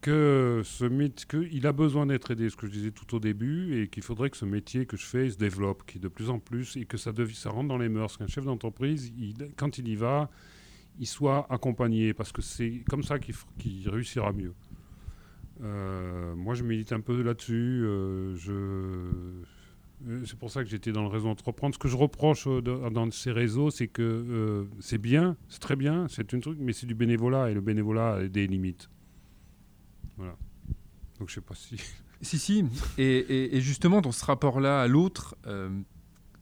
que 0.00 0.62
ce 0.64 0.84
qu'il 1.26 1.66
a 1.66 1.72
besoin 1.72 2.06
d'être 2.06 2.30
aidé, 2.30 2.48
ce 2.48 2.56
que 2.56 2.66
je 2.66 2.72
disais 2.72 2.90
tout 2.90 3.14
au 3.14 3.20
début, 3.20 3.80
et 3.80 3.88
qu'il 3.88 4.02
faudrait 4.02 4.30
que 4.30 4.36
ce 4.36 4.44
métier 4.44 4.86
que 4.86 4.96
je 4.96 5.04
fais 5.04 5.28
se 5.30 5.36
développe, 5.36 5.84
qui 5.86 5.98
de 5.98 6.08
plus 6.08 6.30
en 6.30 6.38
plus, 6.38 6.76
et 6.76 6.86
que 6.86 6.96
ça, 6.96 7.12
ça 7.34 7.50
rentre 7.50 7.68
dans 7.68 7.78
les 7.78 7.88
mœurs. 7.88 8.16
Qu'un 8.16 8.26
chef 8.26 8.44
d'entreprise, 8.44 9.12
quand 9.56 9.78
il 9.78 9.88
y 9.88 9.96
va, 9.96 10.30
il 10.98 11.06
soit 11.06 11.46
accompagné, 11.52 12.14
parce 12.14 12.32
que 12.32 12.42
c'est 12.42 12.82
comme 12.88 13.02
ça 13.02 13.18
qu'il 13.18 13.88
réussira 13.88 14.32
mieux. 14.32 14.54
Euh, 15.62 16.34
moi, 16.34 16.54
je 16.54 16.64
milite 16.64 16.92
un 16.92 17.00
peu 17.00 17.20
là-dessus. 17.22 17.82
Euh, 17.84 18.34
je 18.36 19.44
c'est 20.24 20.38
pour 20.38 20.50
ça 20.50 20.62
que 20.62 20.70
j'étais 20.70 20.92
dans 20.92 21.02
le 21.02 21.08
réseau 21.08 21.28
entreprendre. 21.28 21.74
Ce 21.74 21.78
que 21.78 21.88
je 21.88 21.96
reproche 21.96 22.46
euh, 22.46 22.60
dans 22.62 23.10
ces 23.10 23.32
réseaux, 23.32 23.70
c'est 23.70 23.88
que 23.88 24.02
euh, 24.02 24.64
c'est 24.80 24.98
bien, 24.98 25.36
c'est 25.48 25.60
très 25.60 25.76
bien, 25.76 26.06
c'est 26.08 26.32
un 26.34 26.40
truc, 26.40 26.58
mais 26.60 26.72
c'est 26.72 26.86
du 26.86 26.94
bénévolat 26.94 27.50
et 27.50 27.54
le 27.54 27.60
bénévolat 27.60 28.14
a 28.14 28.28
des 28.28 28.46
limites. 28.46 28.88
Voilà. 30.16 30.36
Donc 31.18 31.28
je 31.28 31.34
sais 31.34 31.40
pas 31.40 31.54
si. 31.54 31.76
Si, 32.22 32.38
si. 32.38 32.66
Et, 32.98 33.62
justement, 33.62 34.02
dans 34.02 34.12
ce 34.12 34.26
rapport-là 34.26 34.82
à 34.82 34.86
l'autre, 34.86 35.38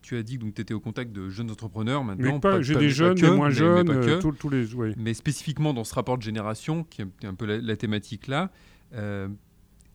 tu 0.02 0.16
as 0.16 0.24
dit 0.24 0.36
que 0.36 0.44
tu 0.46 0.60
étais 0.60 0.74
au 0.74 0.80
contact 0.80 1.12
de 1.12 1.28
jeunes 1.28 1.52
entrepreneurs 1.52 2.02
maintenant. 2.02 2.40
Mais 2.42 2.64
j'ai 2.64 2.74
des 2.74 2.90
jeunes, 2.90 3.14
des 3.14 3.30
moins 3.30 3.50
jeunes, 3.50 3.86
mais, 3.86 4.18
tous, 4.18 4.48
les. 4.50 4.66
Mais 4.96 5.14
spécifiquement 5.14 5.72
dans 5.72 5.84
ce 5.84 5.94
rapport 5.94 6.18
de 6.18 6.22
génération, 6.24 6.82
qui 6.82 7.02
est 7.02 7.24
un 7.24 7.34
peu 7.34 7.46
la, 7.46 7.76
thématique 7.76 8.26
là, 8.26 8.50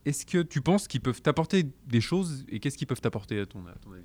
est-ce 0.05 0.25
que 0.25 0.41
tu 0.41 0.61
penses 0.61 0.87
qu'ils 0.87 1.01
peuvent 1.01 1.21
t'apporter 1.21 1.65
des 1.87 2.01
choses 2.01 2.45
et 2.49 2.59
qu'est-ce 2.59 2.77
qu'ils 2.77 2.87
peuvent 2.87 3.01
t'apporter 3.01 3.39
à 3.39 3.45
ton, 3.45 3.59
avis? 3.65 4.01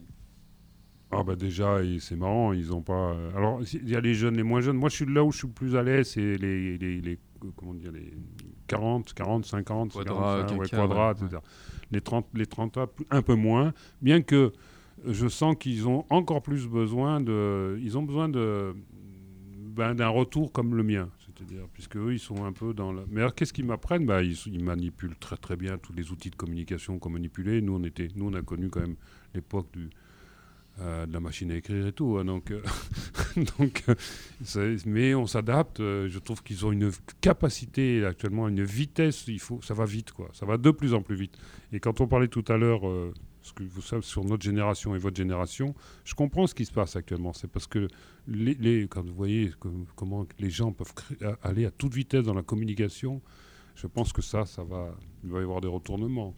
Ah 1.10 1.22
bah 1.22 1.36
déjà, 1.36 1.78
c'est 2.00 2.16
marrant, 2.16 2.52
ils 2.52 2.72
ont 2.72 2.82
pas... 2.82 3.16
Alors, 3.34 3.60
il 3.72 3.88
y 3.88 3.96
a 3.96 4.00
les 4.00 4.14
jeunes, 4.14 4.36
les 4.36 4.42
moins 4.42 4.60
jeunes. 4.60 4.76
Moi, 4.76 4.90
je 4.90 4.96
suis 4.96 5.06
là 5.06 5.24
où 5.24 5.32
je 5.32 5.38
suis 5.38 5.46
le 5.46 5.54
plus 5.54 5.74
à 5.74 5.82
l'aise, 5.82 6.10
c'est 6.10 6.36
les, 6.36 6.76
les, 6.76 7.18
comment 7.56 7.72
dire, 7.72 7.92
les 7.92 8.12
40, 8.66 9.14
40, 9.14 9.46
50, 9.46 9.92
quadrats, 9.92 10.46
quadrats 10.70 11.12
etc. 11.12 11.38
Les 11.90 12.02
30, 12.02 12.26
les 12.34 12.46
30 12.46 12.78
un 13.10 13.22
peu 13.22 13.34
moins, 13.34 13.72
bien 14.02 14.20
que 14.20 14.52
je 15.06 15.28
sens 15.28 15.56
qu'ils 15.58 15.88
ont 15.88 16.04
encore 16.10 16.42
plus 16.42 16.66
besoin 16.66 17.20
de, 17.20 17.78
ils 17.82 17.96
ont 17.96 18.02
besoin 18.02 18.28
de, 18.28 18.74
ben, 19.56 19.94
d'un 19.94 20.08
retour 20.08 20.52
comme 20.52 20.74
le 20.74 20.82
mien. 20.82 21.08
C'est-à-dire, 21.38 22.10
ils 22.10 22.18
sont 22.18 22.44
un 22.44 22.52
peu 22.52 22.74
dans 22.74 22.92
la. 22.92 23.04
Mais 23.10 23.20
alors, 23.20 23.34
qu'est-ce 23.34 23.52
qu'ils 23.52 23.64
m'apprennent 23.64 24.06
bah, 24.06 24.22
ils, 24.22 24.62
manipulent 24.62 25.16
très 25.16 25.36
très 25.36 25.56
bien 25.56 25.78
tous 25.78 25.92
les 25.92 26.10
outils 26.10 26.30
de 26.30 26.36
communication 26.36 26.98
qu'on 26.98 27.10
manipulait. 27.10 27.60
Nous, 27.60 27.74
on 27.74 27.84
était, 27.84 28.08
nous, 28.16 28.28
on 28.28 28.34
a 28.34 28.42
connu 28.42 28.70
quand 28.70 28.80
même 28.80 28.96
l'époque 29.34 29.68
euh, 30.80 31.06
de 31.06 31.12
la 31.12 31.20
machine 31.20 31.52
à 31.52 31.54
écrire 31.54 31.86
et 31.86 31.92
tout. 31.92 32.18
Hein, 32.18 32.24
donc, 32.24 32.50
euh, 32.50 32.60
donc 33.58 33.84
euh, 33.88 34.76
mais 34.84 35.14
on 35.14 35.28
s'adapte. 35.28 35.78
je 35.78 36.18
trouve 36.18 36.42
qu'ils 36.42 36.66
ont 36.66 36.72
une 36.72 36.90
capacité 37.20 38.04
actuellement, 38.04 38.48
une 38.48 38.64
vitesse. 38.64 39.28
Il 39.28 39.40
faut, 39.40 39.60
ça 39.62 39.74
va 39.74 39.84
vite, 39.84 40.10
quoi. 40.10 40.30
Ça 40.32 40.44
va 40.44 40.58
de 40.58 40.70
plus 40.72 40.92
en 40.92 41.02
plus 41.02 41.14
vite. 41.14 41.38
Et 41.72 41.78
quand 41.78 42.00
on 42.00 42.08
parlait 42.08 42.28
tout 42.28 42.44
à 42.48 42.56
l'heure, 42.56 42.82
ce 43.48 43.52
que 43.52 43.64
vous 43.64 43.82
savez 43.82 44.02
sur 44.02 44.24
notre 44.24 44.42
génération 44.42 44.94
et 44.94 44.98
votre 44.98 45.16
génération, 45.16 45.74
je 46.04 46.14
comprends 46.14 46.46
ce 46.46 46.54
qui 46.54 46.64
se 46.64 46.72
passe 46.72 46.96
actuellement. 46.96 47.32
C'est 47.32 47.48
parce 47.48 47.66
que 47.66 47.88
les, 48.26 48.86
quand 48.88 49.04
vous 49.04 49.14
voyez 49.14 49.52
comment 49.96 50.26
les 50.38 50.50
gens 50.50 50.72
peuvent 50.72 50.92
aller 51.42 51.66
à 51.66 51.70
toute 51.70 51.94
vitesse 51.94 52.24
dans 52.24 52.34
la 52.34 52.42
communication, 52.42 53.20
je 53.74 53.86
pense 53.86 54.12
que 54.12 54.22
ça, 54.22 54.44
ça 54.44 54.64
va, 54.64 54.94
il 55.24 55.30
va 55.30 55.40
y 55.40 55.42
avoir 55.42 55.60
des 55.60 55.68
retournements. 55.68 56.34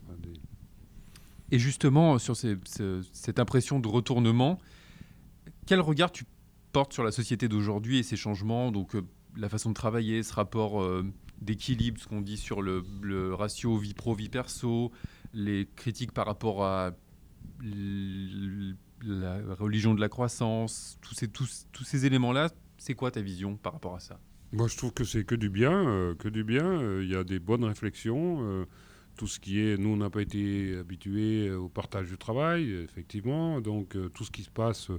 Et 1.50 1.58
justement, 1.58 2.18
sur 2.18 2.36
cette 2.36 3.38
impression 3.38 3.80
de 3.80 3.88
retournement, 3.88 4.58
quel 5.66 5.80
regard 5.80 6.12
tu 6.12 6.24
portes 6.72 6.92
sur 6.92 7.02
la 7.02 7.12
société 7.12 7.48
d'aujourd'hui 7.48 7.98
et 7.98 8.02
ces 8.02 8.16
changements? 8.16 8.70
Donc, 8.70 8.94
euh, 8.94 9.02
la 9.36 9.48
façon 9.48 9.70
de 9.70 9.74
travailler, 9.74 10.22
ce 10.22 10.32
rapport 10.32 10.82
euh, 10.82 11.04
d'équilibre, 11.40 12.00
ce 12.00 12.06
qu'on 12.06 12.20
dit 12.20 12.36
sur 12.36 12.62
le, 12.62 13.34
ratio 13.34 13.76
vie 13.76 13.94
pro, 13.94 14.14
vie 14.14 14.28
perso, 14.28 14.92
les 15.32 15.68
critiques 15.76 16.12
par 16.12 16.26
rapport 16.26 16.64
à 16.64 16.92
la 17.62 19.54
religion 19.54 19.94
de 19.94 20.00
la 20.00 20.08
croissance, 20.08 20.98
tous 21.00 21.14
ces, 21.14 21.28
tous, 21.28 21.66
tous 21.72 21.84
ces 21.84 22.06
éléments-là, 22.06 22.50
c'est 22.78 22.94
quoi 22.94 23.10
ta 23.10 23.20
vision 23.20 23.56
par 23.56 23.72
rapport 23.74 23.94
à 23.94 24.00
ça? 24.00 24.18
Moi, 24.52 24.66
je 24.66 24.76
trouve 24.76 24.92
que 24.92 25.04
c'est 25.04 25.24
que 25.24 25.34
du 25.34 25.48
bien, 25.48 25.72
euh, 25.72 26.14
que 26.14 26.28
du 26.28 26.42
bien. 26.42 27.00
Il 27.00 27.08
y 27.08 27.14
a 27.14 27.22
des 27.22 27.38
bonnes 27.38 27.64
réflexions 27.64 28.66
tout 29.20 29.26
ce 29.26 29.38
qui 29.38 29.60
est, 29.60 29.76
nous 29.76 29.90
on 29.90 29.96
n'a 29.98 30.08
pas 30.08 30.22
été 30.22 30.76
habitués 30.78 31.50
au 31.50 31.68
partage 31.68 32.08
du 32.08 32.16
travail, 32.16 32.72
effectivement, 32.72 33.60
donc 33.60 33.94
euh, 33.94 34.08
tout 34.08 34.24
ce 34.24 34.30
qui 34.30 34.42
se 34.42 34.50
passe, 34.50 34.88
euh, 34.88 34.96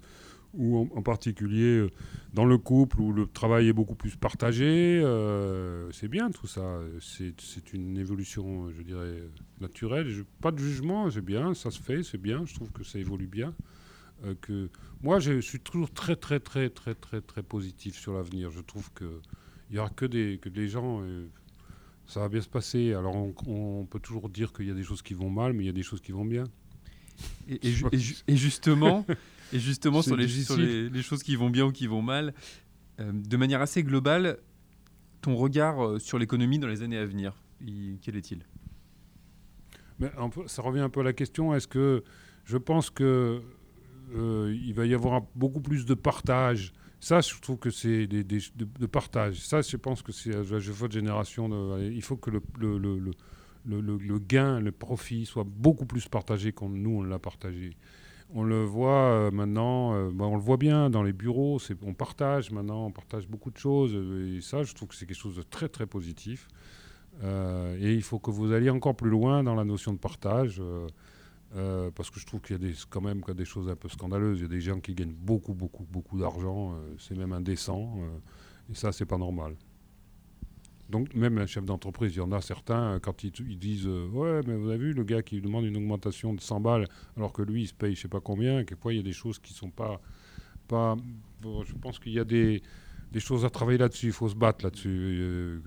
ou 0.54 0.90
en, 0.96 1.02
particulier 1.02 1.78
euh, 1.78 1.90
dans 2.34 2.46
le 2.46 2.58
couple 2.58 3.00
où 3.00 3.14
le 3.14 3.28
travail 3.28 3.68
est 3.68 3.74
beaucoup 3.74 3.96
plus 3.96 4.16
partagé, 4.16 5.02
c'est 5.92 6.08
bien 6.08 6.30
tout 6.32 6.48
ça, 6.48 6.80
c'est 7.00 7.74
une 7.74 7.98
évolution, 7.98 8.70
je 8.72 8.82
dirais, 8.82 9.24
naturelle, 9.60 10.08
je, 10.08 10.24
pas 10.42 10.52
de 10.52 10.60
jugement, 10.60 11.10
c'est 11.10 11.24
bien, 11.24 11.54
ça 11.54 11.72
se 11.72 11.82
fait, 11.82 12.04
c'est 12.04 12.18
bien, 12.18 12.46
je 12.46 12.54
trouve 12.54 12.72
que 12.72 12.84
ça 12.84 13.00
évolue 13.00 13.28
bien. 13.28 13.54
que 14.42 14.70
moi 15.02 15.20
je 15.20 15.42
suis 15.42 15.60
toujours 15.60 15.92
très 15.92 16.16
très 16.16 16.40
très 16.40 16.70
très 16.70 16.96
très 16.96 17.22
très 17.22 17.44
positif 17.44 17.98
sur 17.98 18.14
l'avenir, 18.14 18.52
je 18.52 18.62
trouve 18.62 18.92
que 18.94 19.20
il 19.70 19.74
n'y 19.74 19.80
aura 19.80 19.90
que 19.90 20.06
des, 20.06 20.38
que 20.42 20.50
des 20.50 20.68
gens 20.68 21.02
ça 22.12 22.20
va 22.20 22.30
bien 22.30 22.42
se 22.42 22.50
passer. 22.50 22.94
Alors 22.94 23.16
on, 23.16 23.86
peut 23.86 24.00
toujours 24.00 24.30
dire 24.30 24.52
qu'il 24.52 24.68
y 24.68 24.72
a 24.72 24.74
des 24.74 24.84
choses 24.84 25.02
qui 25.02 25.14
vont 25.14 25.30
mal, 25.30 25.54
mais 25.54 25.64
il 25.64 25.68
y 25.68 25.70
a 25.70 25.74
des 25.74 25.84
choses 25.84 26.02
qui 26.02 26.12
vont 26.12 26.26
bien. 26.26 26.44
Et, 27.48 28.36
justement, 28.36 29.06
et 29.54 29.60
justement 29.60 30.02
sur, 30.02 30.16
les, 30.16 30.28
les, 30.90 31.02
choses 31.02 31.24
qui 31.24 31.36
vont 31.36 31.50
bien 31.50 31.66
ou 31.66 31.72
qui 31.72 31.88
vont 31.88 32.02
mal, 32.02 32.34
euh, 33.00 33.12
de 33.14 33.38
manière 33.38 33.62
assez 33.62 33.84
globale, 33.84 34.38
ton 35.22 35.36
regard 35.36 35.84
euh, 35.84 36.00
sur 36.00 36.18
l'économie 36.18 36.60
dans 36.60 36.68
les 36.68 36.84
années 36.84 36.98
à 36.98 37.06
venir, 37.06 37.34
quel 38.02 38.16
est-il? 38.16 38.46
Mais 40.00 40.12
Ça 40.48 40.62
revient 40.62 40.80
un 40.80 40.90
peu 40.90 41.02
à 41.02 41.04
la 41.04 41.14
question, 41.14 41.54
est-ce 41.54 41.68
que 41.68 42.04
je 42.46 42.58
pense 42.58 42.90
que 42.90 43.42
euh, 44.16 44.58
il 44.64 44.74
va 44.74 44.86
y 44.86 44.94
avoir 44.94 45.22
beaucoup 45.36 45.62
plus 45.62 45.86
de 45.86 45.94
partage 45.94 46.74
ça, 47.04 47.20
je 47.20 47.34
trouve 47.42 47.58
que 47.58 47.72
c'est 47.72 48.06
des, 48.06 48.24
de, 48.24 48.86
partage. 48.86 49.40
Ça, 49.40 49.64
je 49.64 49.76
pense 49.76 50.04
que 50.04 50.12
c'est 50.12 50.36
votre 50.36 50.94
génération. 50.94 51.50
De, 51.50 51.90
il 51.92 52.02
faut 52.04 52.16
que 52.16 52.30
le, 52.30 52.44
le, 52.60 52.78
le, 52.78 53.98
le, 53.98 54.20
gain, 54.20 54.60
le 54.60 54.72
profit 54.72 55.26
soit 55.26 55.44
beaucoup 55.44 55.88
plus 55.88 56.08
partagé 56.08 56.52
qu'on 56.52 56.70
nous, 56.70 57.00
on 57.00 57.02
l'a 57.02 57.18
partagé. 57.18 57.72
On 58.34 58.44
le 58.44 58.64
voit 58.64 59.12
euh, 59.12 59.32
maintenant, 59.32 59.94
euh, 59.94 60.10
bah, 60.12 60.26
on 60.26 60.36
le 60.36 60.42
voit 60.42 60.58
bien 60.58 60.90
dans 60.90 61.04
les 61.04 61.14
bureaux, 61.14 61.60
on 61.84 61.94
partage 61.94 62.52
maintenant, 62.52 62.86
on 62.86 62.92
partage 62.92 63.28
beaucoup 63.28 63.52
de 63.52 63.58
choses. 63.58 63.94
Et 63.94 64.42
ça, 64.42 64.64
je 64.64 64.74
trouve 64.74 64.90
que 64.90 64.96
c'est 64.96 65.06
quelque 65.06 65.18
chose 65.18 65.36
de 65.36 65.44
très, 65.44 65.68
très 65.68 65.86
positif. 65.86 66.48
Euh, 67.24 67.78
et 67.80 67.94
il 67.94 68.04
faut 68.04 68.20
que 68.20 68.32
vous 68.32 68.54
alliez 68.54 68.70
encore 68.70 68.96
plus 68.96 69.10
loin 69.10 69.44
dans 69.44 69.56
la 69.56 69.66
notion 69.66 69.92
de 69.94 69.98
partage. 69.98 70.62
Euh, 71.56 71.92
parce 71.92 72.10
que 72.10 72.20
je 72.20 72.26
trouve 72.26 72.40
qu'il 72.42 72.62
y 72.62 72.72
a 72.72 72.74
quand 72.90 73.02
même 73.02 73.22
des 73.36 73.46
choses 73.46 73.70
un 73.70 73.76
peu 73.76 73.90
scandaleuses. 73.90 74.40
Il 74.40 74.44
y 74.44 74.46
a 74.46 74.50
des 74.50 74.62
gens 74.62 74.80
qui 74.80 74.94
gagnent 74.94 75.14
beaucoup, 75.14 75.54
beaucoup, 75.54 75.86
beaucoup 75.90 76.18
d'argent. 76.18 76.74
Euh, 76.74 76.96
c'est 76.98 77.18
même 77.18 77.34
indécent. 77.34 77.96
Euh, 77.98 78.72
et 78.72 78.76
ça, 78.76 78.92
c'est 78.92 79.06
pas 79.06 79.18
normal. 79.18 79.56
Donc, 80.92 81.14
même 81.16 81.38
un 81.38 81.46
chef 81.46 81.66
d'entreprise, 81.66 82.14
il 82.16 82.20
y 82.20 82.22
en 82.22 82.32
a 82.32 82.42
certains, 82.42 83.00
quand 83.00 83.24
ils, 83.24 83.32
disent 83.58 83.88
Ouais, 83.88 84.42
mais 84.46 84.56
vous 84.56 84.70
avez 84.70 84.78
vu 84.78 84.94
le 84.94 85.04
gars 85.04 85.24
qui 85.24 85.42
demande 85.42 85.66
une 85.66 85.78
augmentation 85.78 86.34
de 86.34 86.42
100 86.42 86.60
balles, 86.60 86.88
alors 87.18 87.34
que 87.34 87.42
lui, 87.42 87.64
il 87.64 87.68
se 87.68 87.74
paye 87.74 87.96
je 87.96 88.02
sais 88.02 88.08
pas 88.08 88.20
combien. 88.20 88.64
Quelquefois, 88.64 88.94
il 88.94 88.98
y 88.98 89.00
a 89.00 89.04
des 89.04 89.14
choses 89.14 89.40
qui 89.40 89.54
sont 89.54 89.72
pas. 89.72 90.00
pas 90.68 90.96
je 91.44 91.74
pense 91.74 91.98
qu'il 91.98 92.14
y 92.14 92.20
a 92.20 92.26
des 92.26 92.62
des 93.12 93.20
choses 93.20 93.44
à 93.44 93.50
travailler 93.50 93.78
là-dessus, 93.78 94.08
il 94.08 94.14
faut 94.14 94.30
se 94.30 94.36
battre 94.36 94.64
là-dessus. 94.64 94.90
Euh, 94.90 95.60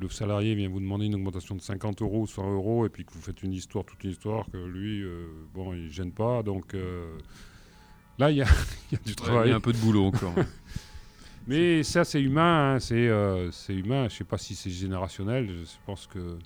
le 0.00 0.08
salarié 0.08 0.54
vient 0.54 0.68
vous 0.68 0.80
demander 0.80 1.06
une 1.06 1.14
augmentation 1.14 1.54
de 1.54 1.60
50 1.60 2.00
euros, 2.00 2.26
100 2.26 2.54
euros, 2.54 2.86
et 2.86 2.88
puis 2.88 3.04
que 3.04 3.12
vous 3.12 3.20
faites 3.20 3.42
une 3.42 3.52
histoire, 3.52 3.84
toute 3.84 4.02
une 4.02 4.10
histoire, 4.10 4.46
que 4.50 4.56
lui, 4.56 5.02
euh, 5.02 5.26
bon, 5.54 5.74
il 5.74 5.84
ne 5.84 5.88
gêne 5.90 6.12
pas. 6.12 6.42
Donc 6.42 6.74
euh, 6.74 7.18
là, 8.18 8.30
il 8.30 8.38
y, 8.38 8.42
a 8.42 8.46
du 9.04 9.14
travail. 9.16 9.48
Il 9.48 9.50
y 9.50 9.52
a 9.52 9.56
un 9.56 9.60
peu 9.60 9.72
de 9.72 9.78
boulot 9.78 10.06
encore. 10.06 10.34
Mais 11.46 11.82
ça, 11.82 12.04
c'est 12.04 12.22
humain, 12.22 12.74
hein, 12.74 12.80
c'est 12.80 13.06
humain. 13.74 14.00
Je 14.00 14.04
ne 14.04 14.08
sais 14.08 14.24
pas 14.24 14.38
si 14.38 14.54
c'est 14.54 14.70
générationnel. 14.70 15.48
Je 15.48 15.86
pense 15.86 16.06
que 16.06 16.38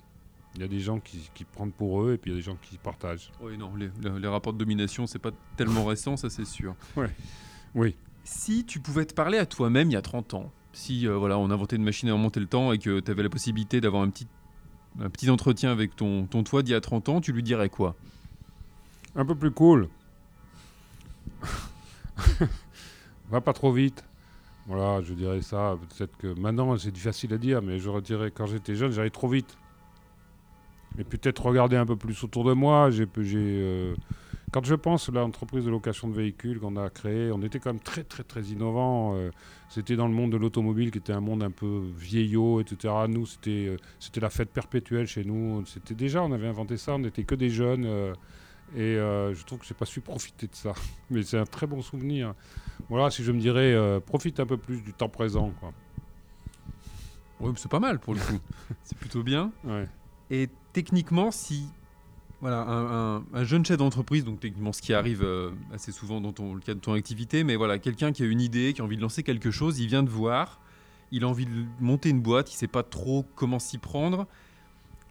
il 0.55 0.61
y 0.61 0.63
a 0.63 0.67
des 0.67 0.79
gens 0.79 0.99
qui, 0.99 1.29
qui, 1.33 1.43
prennent 1.43 1.71
pour 1.71 2.01
eux 2.03 2.13
et 2.13 2.17
puis 2.17 2.31
il 2.31 2.33
y 2.33 2.37
a 2.37 2.39
des 2.39 2.45
gens 2.45 2.57
qui 2.61 2.77
partagent. 2.77 3.29
Oui, 3.41 3.57
non, 3.57 3.73
les, 3.75 3.89
les 4.19 4.27
rapports 4.27 4.53
de 4.53 4.57
domination, 4.57 5.05
c'est 5.05 5.19
pas 5.19 5.31
tellement 5.57 5.83
récent, 5.85 6.15
ça 6.15 6.29
c'est 6.29 6.45
sûr. 6.45 6.75
Ouais. 6.95 7.09
Oui. 7.73 7.95
Si 8.23 8.63
tu 8.65 8.79
pouvais 8.79 9.05
te 9.05 9.13
parler 9.13 9.37
à 9.37 9.45
toi-même 9.45 9.89
il 9.89 9.93
y 9.93 9.97
a 9.97 10.01
30 10.01 10.33
ans, 10.33 10.51
si 10.71 11.07
euh, 11.07 11.17
voilà, 11.17 11.37
on 11.37 11.51
inventait 11.51 11.75
une 11.75 11.83
machine 11.83 12.09
à 12.09 12.13
remonter 12.13 12.39
le 12.39 12.47
temps 12.47 12.71
et 12.71 12.79
que 12.79 12.99
tu 12.99 13.11
avais 13.11 13.23
la 13.23 13.29
possibilité 13.29 13.81
d'avoir 13.81 14.01
un 14.01 14.09
petit, 14.09 14.27
un 14.99 15.09
petit 15.09 15.29
entretien 15.29 15.71
avec 15.71 15.95
ton, 15.95 16.25
ton 16.25 16.43
toi 16.43 16.63
d'il 16.63 16.71
y 16.71 16.75
a 16.75 16.81
30 16.81 17.09
ans, 17.09 17.21
tu 17.21 17.33
lui 17.33 17.43
dirais 17.43 17.69
quoi? 17.69 17.95
Un 19.15 19.25
peu 19.25 19.35
plus 19.35 19.51
cool. 19.51 19.89
Va 23.29 23.41
pas 23.41 23.53
trop 23.53 23.71
vite. 23.73 24.03
Voilà, 24.67 25.01
je 25.03 25.13
dirais 25.13 25.41
ça. 25.41 25.77
Peut-être 25.79 26.17
que 26.17 26.27
maintenant, 26.39 26.75
c'est 26.77 26.91
difficile 26.91 27.33
à 27.33 27.37
dire, 27.37 27.61
mais 27.61 27.77
je 27.77 27.99
dirais 27.99 28.31
quand 28.31 28.47
j'étais 28.47 28.75
jeune, 28.75 28.91
j'allais 28.91 29.11
trop 29.11 29.27
vite. 29.27 29.57
Et 30.97 31.03
peut-être 31.03 31.45
regarder 31.45 31.75
un 31.75 31.85
peu 31.85 31.95
plus 31.95 32.23
autour 32.23 32.45
de 32.45 32.53
moi. 32.53 32.89
J'ai, 32.89 33.05
euh, 33.15 33.95
quand 34.51 34.63
je 34.63 34.75
pense 34.75 35.09
à 35.09 35.11
l'entreprise 35.11 35.65
de 35.65 35.69
location 35.69 36.07
de 36.07 36.13
véhicules 36.13 36.59
qu'on 36.59 36.77
a 36.77 36.89
créée, 36.89 37.31
on 37.31 37.41
était 37.41 37.59
quand 37.59 37.71
même 37.73 37.81
très 37.81 38.03
très 38.03 38.23
très 38.23 38.41
innovant. 38.43 39.13
Euh, 39.15 39.29
c'était 39.69 39.97
dans 39.97 40.07
le 40.07 40.13
monde 40.13 40.31
de 40.31 40.37
l'automobile 40.37 40.91
qui 40.91 40.97
était 40.97 41.13
un 41.13 41.19
monde 41.19 41.43
un 41.43 41.51
peu 41.51 41.81
vieillot, 41.97 42.61
etc. 42.61 42.93
Nous, 43.09 43.25
c'était 43.25 43.67
euh, 43.67 43.77
c'était 43.99 44.21
la 44.21 44.29
fête 44.29 44.49
perpétuelle 44.49 45.05
chez 45.05 45.25
nous. 45.25 45.63
C'était 45.65 45.95
déjà, 45.95 46.23
on 46.23 46.31
avait 46.31 46.47
inventé 46.47 46.77
ça. 46.77 46.95
On 46.95 46.99
n'était 46.99 47.23
que 47.23 47.35
des 47.35 47.49
jeunes. 47.49 47.87
Euh, 48.77 49.31
et 49.31 49.35
je 49.35 49.45
trouve 49.45 49.59
que 49.59 49.65
j'ai 49.65 49.73
pas 49.73 49.85
su 49.85 50.01
profiter 50.01 50.47
de 50.47 50.55
ça. 50.55 50.73
Mais 51.09 51.23
c'est 51.23 51.37
un 51.37 51.45
très 51.45 51.67
bon 51.67 51.81
souvenir. 51.81 52.33
Voilà, 52.89 53.09
si 53.09 53.23
je 53.23 53.31
me 53.31 53.39
dirais, 53.39 53.75
profite 54.05 54.39
un 54.39 54.45
peu 54.45 54.57
plus 54.57 54.81
du 54.81 54.93
temps 54.93 55.09
présent. 55.09 55.51
Quoi. 55.59 55.73
Oui, 57.39 57.53
c'est 57.57 57.71
pas 57.71 57.79
mal 57.79 57.99
pour 57.99 58.13
le 58.13 58.19
coup. 58.19 58.39
c'est 58.83 58.97
plutôt 58.97 59.23
bien. 59.23 59.51
Ouais. 59.63 59.87
Et 60.29 60.49
techniquement, 60.73 61.31
si 61.31 61.67
voilà, 62.41 62.61
un, 62.61 63.43
jeune 63.43 63.65
chef 63.65 63.77
d'entreprise, 63.77 64.23
donc 64.23 64.39
techniquement 64.39 64.73
ce 64.73 64.81
qui 64.81 64.93
arrive 64.93 65.23
euh, 65.23 65.51
assez 65.73 65.91
souvent 65.91 66.21
dans 66.21 66.33
ton, 66.33 66.53
le 66.53 66.59
cadre 66.59 66.79
de 66.79 66.85
ton 66.85 66.93
activité, 66.93 67.43
mais 67.43 67.55
voilà, 67.55 67.79
quelqu'un 67.79 68.11
qui 68.11 68.23
a 68.23 68.25
une 68.25 68.41
idée, 68.41 68.73
qui 68.73 68.81
a 68.81 68.83
envie 68.83 68.97
de 68.97 69.01
lancer 69.01 69.23
quelque 69.23 69.51
chose, 69.51 69.79
il 69.79 69.87
vient 69.87 70.03
de 70.03 70.09
voir, 70.09 70.59
il 71.11 71.23
a 71.23 71.27
envie 71.27 71.45
de 71.45 71.65
monter 71.79 72.09
une 72.09 72.21
boîte, 72.21 72.51
il 72.51 72.55
ne 72.55 72.59
sait 72.59 72.67
pas 72.67 72.83
trop 72.83 73.25
comment 73.35 73.59
s'y 73.59 73.77
prendre. 73.77 74.27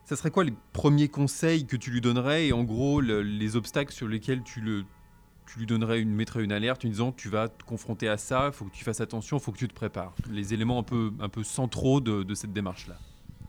Ça 0.04 0.16
serait 0.16 0.30
quoi 0.30 0.44
les 0.44 0.54
premiers 0.72 1.08
conseils 1.08 1.66
que 1.66 1.76
tu 1.76 1.90
lui 1.90 2.00
donnerais 2.00 2.48
et 2.48 2.52
en 2.52 2.62
gros 2.62 3.00
les 3.00 3.56
obstacles 3.56 3.92
sur 3.92 4.06
lesquels 4.06 4.42
tu, 4.42 4.60
lui 4.60 5.66
donnerais 5.66 6.00
une, 6.00 6.14
mettrais 6.14 6.44
une 6.44 6.52
alerte 6.52 6.84
en 6.84 6.88
disant 6.88 7.12
tu 7.12 7.28
vas 7.28 7.48
te 7.48 7.64
confronter 7.64 8.08
à 8.08 8.16
ça, 8.16 8.52
faut 8.52 8.66
que 8.66 8.74
tu 8.74 8.84
fasses 8.84 9.00
attention, 9.00 9.38
faut 9.38 9.52
que 9.52 9.58
tu 9.58 9.68
te 9.68 9.74
prépares. 9.74 10.14
Les 10.30 10.52
éléments 10.52 10.78
un 10.78 10.82
peu, 10.82 11.12
un 11.20 11.28
peu 11.28 11.42
centraux 11.42 12.00
de 12.00 12.34
cette 12.34 12.52
démarche-là. 12.52 12.96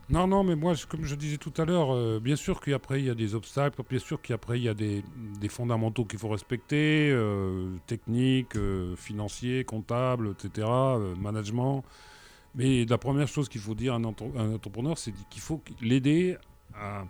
Non, 0.08 0.28
non, 0.28 0.44
mais 0.44 0.54
moi, 0.54 0.74
comme 0.88 1.04
je 1.04 1.16
disais 1.16 1.36
tout 1.36 1.52
à 1.56 1.64
l'heure, 1.64 1.92
euh, 1.92 2.20
bien 2.20 2.36
sûr 2.36 2.60
qu'après, 2.60 3.00
il 3.00 3.06
y 3.06 3.10
a 3.10 3.14
des 3.16 3.34
obstacles, 3.34 3.82
bien 3.90 3.98
sûr 3.98 4.22
qu'après, 4.22 4.58
il 4.60 4.62
y 4.62 4.68
a 4.68 4.74
des, 4.74 5.02
fondamentaux 5.48 6.04
qu'il 6.04 6.20
faut 6.20 6.28
respecter, 6.28 7.10
euh, 7.10 7.72
techniques, 7.88 8.54
euh, 8.54 8.94
financiers, 8.94 9.64
comptables, 9.64 10.30
etc., 10.30 10.68
management. 11.20 11.82
Mais 12.56 12.86
la 12.86 12.98
première 12.98 13.28
chose 13.28 13.48
qu'il 13.48 13.60
faut 13.60 13.74
dire 13.74 13.92
à 13.92 13.96
un, 13.96 14.04
entrepreneur, 14.04 14.96
c'est 14.96 15.12
qu'il 15.30 15.42
faut 15.42 15.62
l'aider 15.82 16.36
à, 16.74 17.04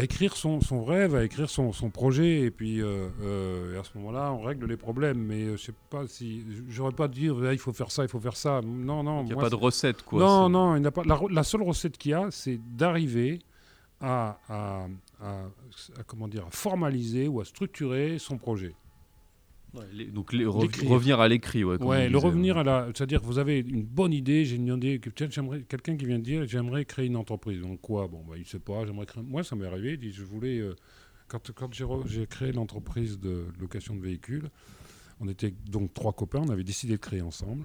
écrire 0.00 0.36
son, 0.36 0.60
rêve, 0.84 1.16
à 1.16 1.24
écrire 1.24 1.50
son, 1.50 1.72
projet, 1.92 2.42
et 2.42 2.50
puis 2.52 2.80
euh, 2.80 3.08
euh, 3.20 3.80
à 3.80 3.84
ce 3.84 3.98
moment-là, 3.98 4.32
on 4.32 4.40
règle 4.42 4.66
les 4.66 4.76
problèmes. 4.76 5.18
Mais 5.18 5.56
je 5.56 5.56
sais 5.56 5.74
pas 5.90 6.06
si. 6.06 6.44
J'aurais 6.68 6.92
pas 6.92 7.08
dire, 7.08 7.52
il 7.52 7.58
faut 7.58 7.72
faire 7.72 7.90
ça, 7.90 8.04
il 8.04 8.08
faut 8.08 8.20
faire 8.20 8.36
ça. 8.36 8.60
Non, 8.64 9.02
non. 9.02 9.22
Il 9.22 9.26
n'y 9.26 9.32
a 9.32 9.36
pas 9.36 9.50
de 9.50 9.56
recette, 9.56 10.02
quoi. 10.02 10.20
Non, 10.20 10.48
non, 10.48 10.76
il 10.76 10.86
a 10.86 10.92
pas. 10.92 11.02
La, 11.28 11.42
seule 11.42 11.62
recette 11.62 11.98
qu'il 11.98 12.12
y 12.12 12.14
a, 12.14 12.28
c'est 12.30 12.60
d'arriver 12.76 13.40
à, 14.00 14.38
comment 16.06 16.28
dire, 16.28 16.46
à 16.46 16.50
formaliser 16.50 17.26
ou 17.26 17.40
à 17.40 17.44
structurer 17.44 18.18
son 18.20 18.38
projet 18.38 18.74
donc 20.12 20.32
revenir 20.32 21.20
à 21.20 21.28
l'écrit, 21.28 21.64
ouais. 21.64 21.82
Ouais, 21.82 22.08
le 22.08 22.18
revenir 22.18 22.58
à 22.58 22.64
la, 22.64 22.88
c'est-à-dire 22.94 23.20
vous 23.22 23.38
avez 23.38 23.60
une 23.60 23.84
bonne 23.84 24.12
idée, 24.12 24.44
j'ai 24.44 24.56
une 24.56 24.68
idée, 24.76 25.00
j'aimerais 25.30 25.62
quelqu'un 25.62 25.96
qui 25.96 26.06
vient 26.06 26.18
de 26.18 26.24
dire, 26.24 26.46
j'aimerais 26.46 26.84
créer 26.84 27.06
une 27.06 27.16
entreprise. 27.16 27.60
Donc 27.60 27.80
quoi? 27.80 28.08
Bon, 28.08 28.24
bah, 28.28 28.34
il 28.36 28.46
sait 28.46 28.58
pas. 28.58 28.84
J'aimerais 28.86 29.06
créer. 29.06 29.22
Moi, 29.22 29.44
ça 29.44 29.56
m'est 29.56 29.66
arrivé. 29.66 29.96
Dit, 29.96 30.10
je 30.10 30.24
voulais 30.24 30.58
euh, 30.58 30.74
quand, 31.28 31.50
quand 31.52 31.70
j'ai 31.72 32.26
créé 32.26 32.52
l'entreprise 32.52 33.18
de 33.18 33.46
location 33.60 33.94
de 33.94 34.00
véhicules, 34.00 34.50
on 35.20 35.28
était 35.28 35.54
donc 35.70 35.92
trois 35.94 36.12
copains, 36.12 36.40
on 36.40 36.50
avait 36.50 36.64
décidé 36.64 36.94
de 36.94 37.00
créer 37.00 37.22
ensemble. 37.22 37.64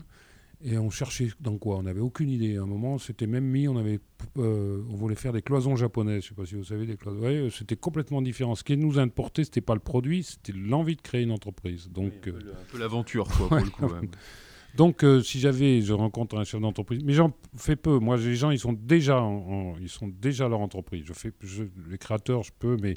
Et 0.64 0.78
on 0.78 0.90
cherchait 0.90 1.30
dans 1.40 1.58
quoi? 1.58 1.78
On 1.78 1.84
n'avait 1.84 2.00
aucune 2.00 2.30
idée. 2.30 2.58
À 2.58 2.62
un 2.62 2.66
moment, 2.66 2.98
c'était 2.98 3.28
même 3.28 3.46
mis, 3.46 3.68
on, 3.68 3.78
avait, 3.78 4.00
euh, 4.38 4.82
on 4.90 4.96
voulait 4.96 5.16
faire 5.16 5.34
des 5.34 5.42
cloisons 5.42 5.76
japonaises. 5.76 6.24
Je 6.24 6.28
ne 6.28 6.30
sais 6.30 6.36
pas 6.36 6.46
si 6.46 6.56
vous 6.56 6.64
savez, 6.64 6.86
des 6.86 6.98
cloisons. 6.98 7.20
Ouais, 7.20 7.50
c'était 7.52 7.76
complètement 7.76 8.22
différent. 8.22 8.56
Ce 8.56 8.64
qui 8.64 8.78
nous 8.78 8.98
importait, 9.00 9.44
ce 9.44 9.50
n'était 9.50 9.62
pas 9.62 9.74
le 9.74 9.82
produit, 9.82 10.24
c'était 10.24 10.54
l'envie 10.54 10.96
de 10.96 11.02
créer 11.02 11.24
une 11.24 11.32
entreprise. 11.32 11.90
Donc, 11.90 12.14
un 12.28 12.72
peu 12.72 12.78
l'aventure, 12.78 13.28
quoi, 13.28 13.48
pour 13.48 13.58
le 13.58 13.70
coup. 13.70 13.88
Donc, 14.76 15.04
euh, 15.04 15.22
si 15.22 15.40
j'avais, 15.40 15.82
je 15.82 15.94
rencontre 15.94 16.38
un 16.38 16.44
chef 16.44 16.60
d'entreprise, 16.60 17.02
mais 17.04 17.14
j'en 17.14 17.34
fais 17.56 17.78
peu. 17.78 17.98
Moi, 18.00 18.18
les 18.18 18.36
gens, 18.36 18.52
ils 18.52 18.60
sont 18.60 18.74
déjà, 18.74 19.26
ils 19.80 19.90
sont 19.90 20.08
déjà 20.08 20.50
leur 20.50 20.60
entreprise. 20.60 21.06
Je 21.06 21.14
fais, 21.14 21.32
les 21.90 21.98
créateurs, 21.98 22.44
je 22.44 22.52
peux, 22.58 22.76
mais 22.82 22.96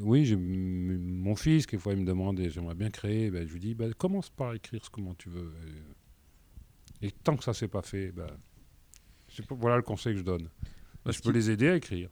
oui, 0.00 0.24
j'ai 0.24 0.36
mon 0.36 1.34
fils, 1.34 1.66
quelquefois, 1.66 1.94
il 1.94 2.00
me 2.00 2.06
demande, 2.06 2.40
j'aimerais 2.48 2.74
bien 2.74 2.90
créer. 2.90 3.30
Ben, 3.30 3.46
je 3.46 3.52
lui 3.52 3.60
dis, 3.60 3.74
ben, 3.74 3.92
commence 3.94 4.30
par 4.30 4.54
écrire 4.54 4.84
ce 4.84 4.90
comment 4.90 5.14
tu 5.14 5.28
veux. 5.28 5.52
Et 5.66 5.97
tant 7.24 7.36
que 7.36 7.44
ça 7.44 7.54
s'est 7.54 7.68
pas 7.68 7.82
fait, 7.82 8.12
ben, 8.12 8.26
voilà 9.50 9.76
le 9.76 9.82
conseil 9.82 10.14
que 10.14 10.18
je 10.18 10.24
donne. 10.24 10.48
je 11.06 11.20
peux 11.20 11.32
les 11.32 11.50
aider 11.50 11.68
à 11.68 11.76
écrire. 11.76 12.10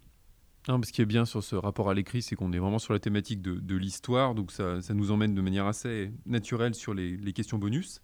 Non, 0.69 0.83
ce 0.83 0.93
qui 0.93 1.01
est 1.01 1.07
bien 1.07 1.25
sur 1.25 1.45
ce 1.45 1.55
rapport 1.55 1.91
à 1.91 1.95
l'écrit, 1.95 2.23
c'est 2.23 2.35
qu'on 2.35 2.53
est 2.53 2.59
vraiment 2.59 2.81
sur 2.81 2.93
la 2.93 2.99
thématique 2.99 3.41
de, 3.41 3.77
l'histoire, 3.77 4.35
donc 4.35 4.51
ça, 4.51 4.81
nous 4.91 5.11
emmène 5.13 5.35
de 5.35 5.41
manière 5.41 5.67
assez 5.67 6.11
naturelle 6.25 6.75
sur 6.75 6.93
les, 6.93 7.33
questions 7.33 7.59
bonus 7.59 8.01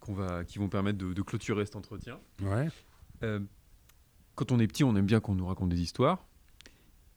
qu'on 0.00 0.12
va, 0.12 0.44
qui 0.44 0.58
vont 0.58 0.68
permettre 0.68 0.98
de, 0.98 1.22
clôturer 1.22 1.64
cet 1.64 1.76
entretien. 1.76 2.20
Ouais. 2.42 2.68
Euh, 3.22 3.40
quand 4.34 4.52
on 4.52 4.60
est 4.60 4.66
petit, 4.66 4.84
on 4.84 4.94
aime 4.94 5.06
bien 5.06 5.20
qu'on 5.20 5.34
nous 5.34 5.46
raconte 5.46 5.70
des 5.70 5.80
histoires. 5.80 6.26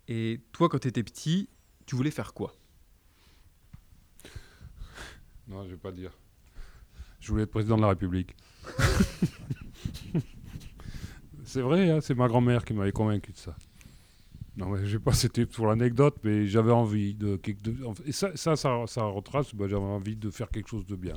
Et 0.08 0.40
toi, 0.54 0.70
quand 0.70 0.80
tu 0.80 0.88
étais 0.88 1.04
petit, 1.04 1.50
tu 1.86 1.96
voulais 1.96 2.12
faire 2.12 2.34
quoi? 2.34 2.54
Non, 5.48 5.66
je 5.66 5.72
vais 5.72 5.78
pas 5.78 5.92
dire. 5.92 6.18
Je 7.20 7.30
voulais 7.32 7.44
être 7.44 7.52
président 7.52 7.76
de 7.76 7.82
la 7.82 7.90
République. 7.90 8.36
c'est 11.46 11.62
vrai, 11.62 11.90
hein, 11.90 12.00
c'est 12.02 12.16
ma 12.16 12.28
grand-mère 12.28 12.64
qui 12.66 12.74
m'avait 12.74 12.92
convaincu 12.92 13.32
de 13.32 13.38
ça. 13.38 13.56
Non, 14.58 14.68
mais 14.70 14.86
je 14.86 14.98
sais 14.98 15.00
pas, 15.00 15.14
c'était 15.14 15.46
pour 15.46 15.68
l'anecdote, 15.68 16.18
mais 16.24 16.46
j'avais 16.48 16.72
envie 16.72 17.14
de, 17.14 17.40
Et 18.06 18.12
ça, 18.12 18.36
ça, 18.36 18.56
ça, 18.56 19.04
retrace, 19.04 19.56
bah, 19.56 19.68
j'avais 19.70 19.82
envie 19.82 20.18
de 20.18 20.30
faire 20.30 20.50
quelque 20.50 20.68
chose 20.68 20.86
de 20.86 20.96
bien, 20.96 21.16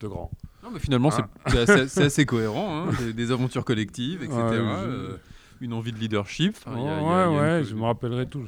de 0.00 0.06
grand. 0.06 0.30
Non, 0.62 0.70
mais 0.72 0.78
finalement, 0.78 1.10
c'est 1.10 1.24
ah. 1.44 2.02
assez, 2.02 2.26
cohérent, 2.26 2.88
hein, 2.88 2.92
des, 3.14 3.32
aventures 3.32 3.64
collectives, 3.64 4.22
etc. 4.22 4.38
Euh, 4.40 5.16
une 5.60 5.72
envie 5.72 5.92
de 5.92 5.98
leadership. 5.98 6.56
ouais, 6.66 7.26
ouais, 7.26 7.64
je 7.64 7.74
me 7.74 7.82
rappellerai 7.82 8.26
tout. 8.26 8.46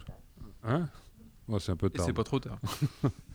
Hein? 0.64 0.88
C'est 1.58 1.72
un 1.72 1.76
peu 1.76 1.90
tard. 1.90 2.04
c'est 2.06 2.12
pas 2.12 2.24
trop 2.24 2.38
tard. 2.38 2.58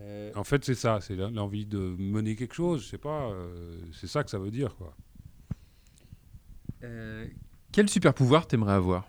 Euh, 0.00 0.32
en 0.34 0.44
fait, 0.44 0.64
c'est 0.64 0.74
ça, 0.74 1.00
c'est 1.00 1.16
l'envie 1.16 1.66
de 1.66 1.78
mener 1.98 2.34
quelque 2.36 2.54
chose, 2.54 2.82
je 2.82 2.88
sais 2.88 2.98
pas, 2.98 3.30
euh, 3.30 3.78
c'est 3.92 4.06
ça 4.06 4.24
que 4.24 4.30
ça 4.30 4.38
veut 4.38 4.50
dire, 4.50 4.74
quoi. 4.76 4.96
Euh, 6.82 7.26
quel 7.72 7.88
super 7.90 8.14
pouvoir 8.14 8.46
t'aimerais 8.46 8.72
avoir? 8.72 9.08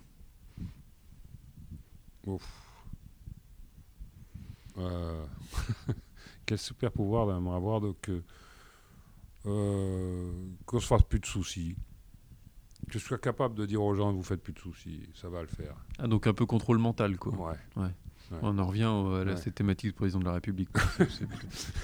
Quel 6.45 6.57
super 6.57 6.91
pouvoir 6.91 7.27
j'aimerais 7.29 7.55
avoir 7.55 7.81
donc 7.81 8.09
qu'on 9.43 10.79
se 10.79 10.85
fasse 10.85 11.03
plus 11.03 11.19
de 11.19 11.25
soucis. 11.25 11.75
Que 12.87 12.99
je 12.99 13.05
sois 13.05 13.17
capable 13.17 13.55
de 13.55 13.65
dire 13.65 13.81
aux 13.81 13.95
gens 13.95 14.11
vous 14.11 14.23
faites 14.23 14.41
plus 14.41 14.53
de 14.53 14.59
soucis 14.59 15.09
ça 15.15 15.29
va 15.29 15.41
le 15.41 15.47
faire. 15.47 15.75
Ah 15.97 16.07
donc 16.07 16.27
un 16.27 16.33
peu 16.33 16.45
contrôle 16.45 16.77
mental 16.77 17.17
quoi. 17.17 17.33
Ouais, 17.33 17.57
ouais. 17.77 17.91
On 18.41 18.57
en 18.57 18.65
revient 18.65 19.29
à 19.29 19.35
cette 19.35 19.55
thématique 19.55 19.89
du 19.89 19.93
président 19.93 20.19
de 20.19 20.25
la 20.25 20.33
République. 20.33 20.69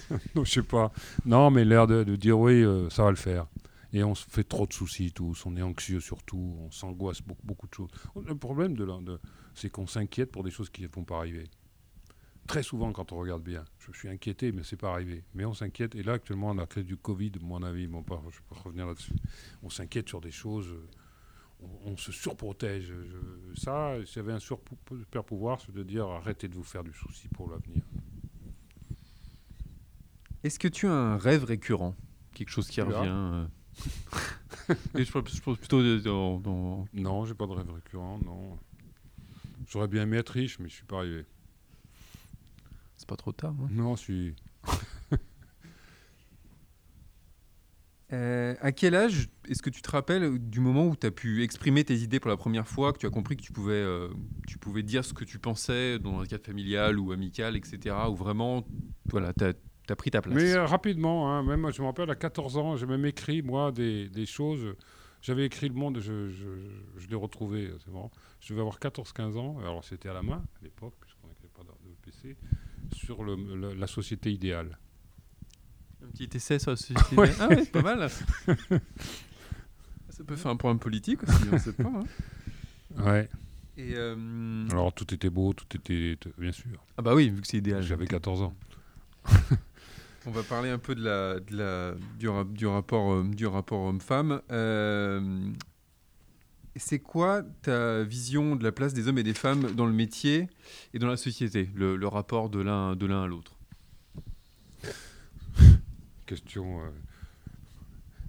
non, 0.35 0.43
je 0.43 0.51
sais 0.51 0.63
pas. 0.63 0.91
Non, 1.25 1.51
mais 1.51 1.65
l'air 1.65 1.87
de, 1.87 2.03
dire 2.15 2.39
oui, 2.39 2.63
euh, 2.63 2.89
ça 2.89 3.03
va 3.03 3.09
le 3.09 3.15
faire. 3.15 3.47
Et 3.93 4.03
on 4.03 4.15
se 4.15 4.25
fait 4.29 4.43
trop 4.43 4.67
de 4.67 4.73
soucis 4.73 5.11
tous, 5.13 5.45
on 5.45 5.55
est 5.55 5.61
anxieux 5.61 6.01
surtout, 6.01 6.57
on 6.59 6.71
s'angoisse 6.71 7.21
beaucoup, 7.21 7.45
beaucoup 7.47 7.67
de 7.67 7.73
choses. 7.73 7.89
Le 8.25 8.35
problème, 8.35 8.75
de, 8.75 8.85
de 8.85 9.19
c'est 9.55 9.69
qu'on 9.69 9.87
s'inquiète 9.87 10.31
pour 10.31 10.43
des 10.43 10.51
choses 10.51 10.69
qui 10.69 10.83
ne 10.83 10.87
vont 10.87 11.03
pas 11.03 11.17
arriver. 11.17 11.45
Très 12.47 12.63
souvent, 12.63 12.91
quand 12.93 13.11
on 13.11 13.17
regarde 13.17 13.43
bien, 13.43 13.65
je 13.79 13.91
suis 13.97 14.07
inquiété, 14.07 14.51
mais 14.51 14.63
c'est 14.63 14.77
pas 14.77 14.91
arrivé. 14.91 15.23
Mais 15.33 15.43
on 15.45 15.53
s'inquiète. 15.53 15.95
Et 15.95 16.03
là, 16.03 16.13
actuellement, 16.13 16.49
on 16.49 16.57
a 16.59 16.65
créé 16.65 16.83
du 16.83 16.95
Covid, 16.95 17.31
à 17.41 17.45
mon 17.45 17.61
avis, 17.61 17.87
bon, 17.87 18.03
pas, 18.03 18.21
je 18.29 18.39
peux 18.47 18.55
revenir 18.61 18.87
là-dessus. 18.87 19.15
On 19.63 19.69
s'inquiète 19.69 20.07
sur 20.07 20.21
des 20.21 20.31
choses. 20.31 20.69
Euh, 20.69 20.87
on, 21.85 21.97
se 21.97 22.11
surprotège. 22.11 22.93
ça, 23.55 24.03
j'avais 24.03 24.33
un 24.33 24.39
super 24.39 25.23
pouvoir, 25.23 25.59
c'est 25.61 25.73
de 25.73 25.83
dire 25.83 26.07
arrêtez 26.07 26.47
de 26.47 26.55
vous 26.55 26.63
faire 26.63 26.83
du 26.83 26.93
souci 26.93 27.27
pour 27.29 27.49
l'avenir. 27.49 27.81
Est-ce 30.43 30.59
que 30.59 30.67
tu 30.67 30.87
as 30.87 30.93
un 30.93 31.17
rêve 31.17 31.43
récurrent? 31.43 31.95
Quelque 32.33 32.49
chose 32.49 32.67
qui 32.67 32.81
revient 32.81 33.09
euh 33.09 33.47
je, 34.95 35.11
pense, 35.11 35.57
plutôt 35.57 35.99
dans, 35.99 36.87
Non, 36.93 37.25
j'ai 37.25 37.33
pas 37.33 37.45
de 37.47 37.51
rêve 37.51 37.69
récurrent, 37.71 38.19
non. 38.25 38.57
J'aurais 39.67 39.87
bien 39.87 40.03
aimé 40.03 40.17
être 40.17 40.29
riche, 40.29 40.59
mais 40.59 40.69
je 40.69 40.75
suis 40.75 40.85
pas 40.85 40.99
arrivé. 40.99 41.25
C'est 42.95 43.07
pas 43.07 43.15
trop 43.15 43.31
tard. 43.31 43.53
Hein 43.61 43.67
non, 43.71 43.95
je 43.95 44.01
suis. 44.01 44.35
Euh, 48.13 48.55
à 48.61 48.71
quel 48.71 48.95
âge 48.95 49.27
est-ce 49.49 49.61
que 49.61 49.69
tu 49.69 49.81
te 49.81 49.91
rappelles 49.91 50.39
du 50.39 50.61
moment 50.61 50.85
où 50.85 50.95
tu 50.95 51.05
as 51.05 51.11
pu 51.11 51.43
exprimer 51.43 51.83
tes 51.83 51.95
idées 51.95 52.21
pour 52.21 52.29
la 52.29 52.37
première 52.37 52.67
fois, 52.67 52.93
que 52.93 52.99
tu 52.99 53.05
as 53.05 53.09
compris 53.09 53.35
que 53.35 53.41
tu 53.41 53.51
pouvais, 53.51 53.73
euh, 53.73 54.07
tu 54.47 54.57
pouvais 54.57 54.81
dire 54.81 55.03
ce 55.03 55.13
que 55.13 55.25
tu 55.25 55.39
pensais 55.39 55.99
dans 55.99 56.21
un 56.21 56.25
cadre 56.25 56.45
familial 56.45 56.99
ou 56.99 57.11
amical, 57.11 57.57
etc. 57.57 57.95
Ou 58.09 58.15
vraiment, 58.15 58.65
voilà, 59.09 59.33
tu 59.33 59.43
as, 59.43 59.95
pris 59.95 60.11
ta 60.11 60.21
place? 60.21 60.35
Mais 60.35 60.53
euh, 60.53 60.65
rapidement, 60.65 61.33
hein, 61.33 61.43
même 61.43 61.69
je 61.69 61.81
me 61.81 61.87
rappelle 61.87 62.09
à 62.09 62.15
14 62.15 62.57
ans, 62.57 62.77
j'ai 62.77 62.85
même 62.85 63.05
écrit, 63.05 63.41
moi, 63.41 63.73
des, 63.73 64.25
choses. 64.25 64.75
J'avais 65.21 65.45
écrit 65.45 65.67
Le 65.67 65.75
Monde, 65.75 65.99
je, 65.99 66.31
l'ai 67.09 67.15
retrouvé, 67.15 67.71
c'est 67.83 67.91
bon. 67.91 68.09
Je 68.39 68.53
devais 68.53 68.61
avoir 68.61 68.79
14-15 68.79 69.37
ans, 69.37 69.57
alors 69.59 69.83
c'était 69.83 70.07
à 70.07 70.13
la 70.13 70.23
main 70.23 70.43
à 70.61 70.63
l'époque, 70.63 70.93
puisqu'on 71.01 71.27
n'avait 71.27 71.49
pas 71.53 71.63
de 71.63 71.95
PC, 72.09 72.37
sur 72.93 73.25
la 73.25 73.87
société 73.87 74.31
idéale. 74.31 74.77
Un 76.07 76.11
petit 76.11 76.37
essai 76.37 76.59
sur 76.59 76.71
la 76.71 76.77
société. 76.77 77.15
Ouais. 77.15 77.31
Ah 77.39 77.47
ouais, 77.49 77.65
pas 77.65 77.81
mal. 77.81 78.09
Ça 80.09 80.23
peut 80.25 80.35
faire 80.35 80.51
un 80.51 80.55
problème 80.55 80.79
politique 80.79 81.23
aussi, 81.23 81.43
on 81.51 81.53
ne 81.53 81.59
sait 81.59 81.73
pas. 81.73 81.83
Hein. 81.83 83.03
Ouais. 83.03 83.29
Et 83.77 83.93
euh... 83.95 84.67
Alors 84.71 84.93
tout 84.93 85.13
était 85.13 85.29
beau, 85.29 85.53
tout 85.53 85.65
était 85.75 86.17
bien 86.37 86.51
sûr. 86.51 86.83
Ah 86.97 87.03
bah 87.03 87.13
oui, 87.13 87.29
vu 87.29 87.41
que 87.41 87.47
c'est 87.47 87.57
idéal. 87.57 87.83
J'avais 87.83 88.07
14 88.07 88.41
ans. 88.41 88.55
on 90.25 90.31
va 90.31 90.41
parler 90.41 90.69
un 90.69 90.79
peu 90.79 90.95
de 90.95 91.03
la, 91.03 91.39
de 91.39 91.55
la, 91.55 91.93
du, 92.17 92.27
du 92.55 92.65
rapport, 92.65 93.13
euh, 93.13 93.23
du 93.23 93.45
rapport 93.45 93.81
homme-femme. 93.81 94.41
Euh, 94.51 95.51
c'est 96.75 96.99
quoi 96.99 97.43
ta 97.61 98.03
vision 98.03 98.55
de 98.55 98.63
la 98.63 98.71
place 98.71 98.93
des 98.93 99.07
hommes 99.07 99.17
et 99.19 99.23
des 99.23 99.33
femmes 99.33 99.71
dans 99.73 99.85
le 99.85 99.93
métier 99.93 100.47
et 100.93 100.99
dans 100.99 101.07
la 101.07 101.17
société, 101.17 101.69
le, 101.75 101.95
le 101.95 102.07
rapport 102.07 102.49
de 102.49 102.59
l'un 102.59 102.93
à 102.93 103.27
l'autre? 103.27 103.56
Question 106.27 106.81
euh, 106.81 106.89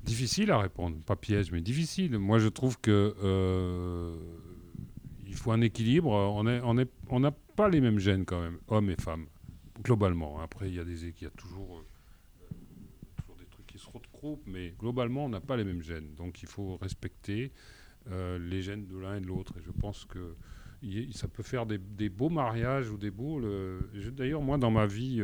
difficile 0.05 0.51
à 0.51 0.59
répondre, 0.59 0.97
pas 1.05 1.17
piège, 1.17 1.53
mais 1.53 1.61
difficile. 1.61 2.19
Moi, 2.19 2.39
je 2.39 2.49
trouve 2.49 2.81
que 2.81 3.15
euh, 3.23 4.17
il 5.27 5.35
faut 5.35 5.53
un 5.53 5.61
équilibre. 5.61 6.11
On 6.11 7.21
n'a 7.21 7.31
pas 7.31 7.69
les 7.69 7.83
mêmes 7.83 7.99
gènes 7.99 8.25
quand 8.25 8.41
même, 8.41 8.59
hommes 8.69 8.89
et 8.89 8.97
femmes, 8.97 9.27
globalement. 9.83 10.41
Après, 10.41 10.69
il 10.71 10.77
y 10.77 10.81
a 10.81 10.85
des, 10.85 11.05
euh, 11.05 11.31
toujours 11.37 11.85
des 13.39 13.47
trucs 13.51 13.67
qui 13.67 13.79
se 13.79 13.91
regroupent, 13.91 14.47
mais 14.47 14.73
globalement, 14.79 15.27
on 15.27 15.29
n'a 15.29 15.41
pas 15.41 15.59
les 15.59 15.65
mêmes 15.65 15.83
gènes. 15.83 16.15
Donc, 16.15 16.43
il 16.43 16.49
faut 16.49 16.79
respecter 16.79 17.53
les 18.11 18.63
gènes 18.63 18.87
de 18.87 18.97
l'un 18.97 19.17
et 19.17 19.21
de 19.21 19.27
l'autre. 19.27 19.53
Et 19.59 19.63
je 19.63 19.71
pense 19.71 20.07
que 20.07 20.35
ça 21.13 21.29
peut 21.29 21.43
faire 21.43 21.67
des 21.67 22.09
beaux 22.09 22.31
mariages 22.31 22.91
ou 22.91 22.97
des 22.97 23.11
beaux. 23.11 23.43
D'ailleurs, 24.13 24.41
moi, 24.41 24.57
dans 24.57 24.71
ma 24.71 24.87
vie 24.87 25.23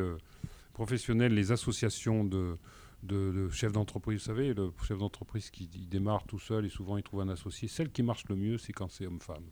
professionnels, 0.74 1.32
les 1.32 1.52
associations 1.52 2.24
de, 2.24 2.58
de, 3.02 3.48
chef 3.48 3.72
d'entreprise. 3.72 4.18
Vous 4.18 4.26
savez, 4.26 4.52
le 4.52 4.72
chef 4.86 4.98
d'entreprise 4.98 5.50
qui 5.50 5.66
démarre 5.66 6.24
tout 6.24 6.38
seul 6.38 6.66
et 6.66 6.68
souvent 6.68 6.98
il 6.98 7.02
trouve 7.02 7.22
un 7.22 7.28
associé. 7.30 7.68
Celle 7.68 7.90
qui 7.90 8.02
marche 8.02 8.24
le 8.28 8.36
mieux, 8.36 8.58
c'est 8.58 8.74
quand 8.74 8.90
c'est 8.90 9.06
homme-femme. 9.06 9.46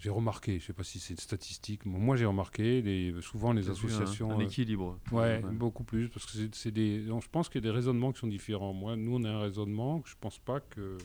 J'ai 0.00 0.08
remarqué, 0.08 0.52
je 0.52 0.56
ne 0.56 0.66
sais 0.68 0.72
pas 0.72 0.82
si 0.82 0.98
c'est 0.98 1.12
une 1.12 1.20
statistique, 1.20 1.84
moi 1.84 2.16
j'ai 2.16 2.24
remarqué, 2.24 2.80
les, 2.80 3.14
souvent 3.20 3.52
les 3.52 3.68
associations. 3.68 4.30
Un, 4.30 4.40
équilibre. 4.40 4.98
ouais, 5.12 5.42
beaucoup 5.42 5.84
plus, 5.84 6.08
parce 6.08 6.24
que 6.24 6.38
c'est 6.52 6.70
des. 6.70 7.02
je 7.02 7.28
pense 7.30 7.50
qu'il 7.50 7.62
y 7.62 7.68
a 7.68 7.70
des 7.70 7.76
raisonnements 7.76 8.10
qui 8.10 8.20
sont 8.20 8.26
différents. 8.26 8.72
Moi, 8.72 8.96
nous, 8.96 9.16
on 9.16 9.24
a 9.24 9.28
un 9.28 9.40
raisonnement 9.40 10.00
que 10.00 10.08
je 10.08 10.14
ne 10.14 10.20
pense 10.20 10.38
pas 10.38 10.60
que. 10.60 10.96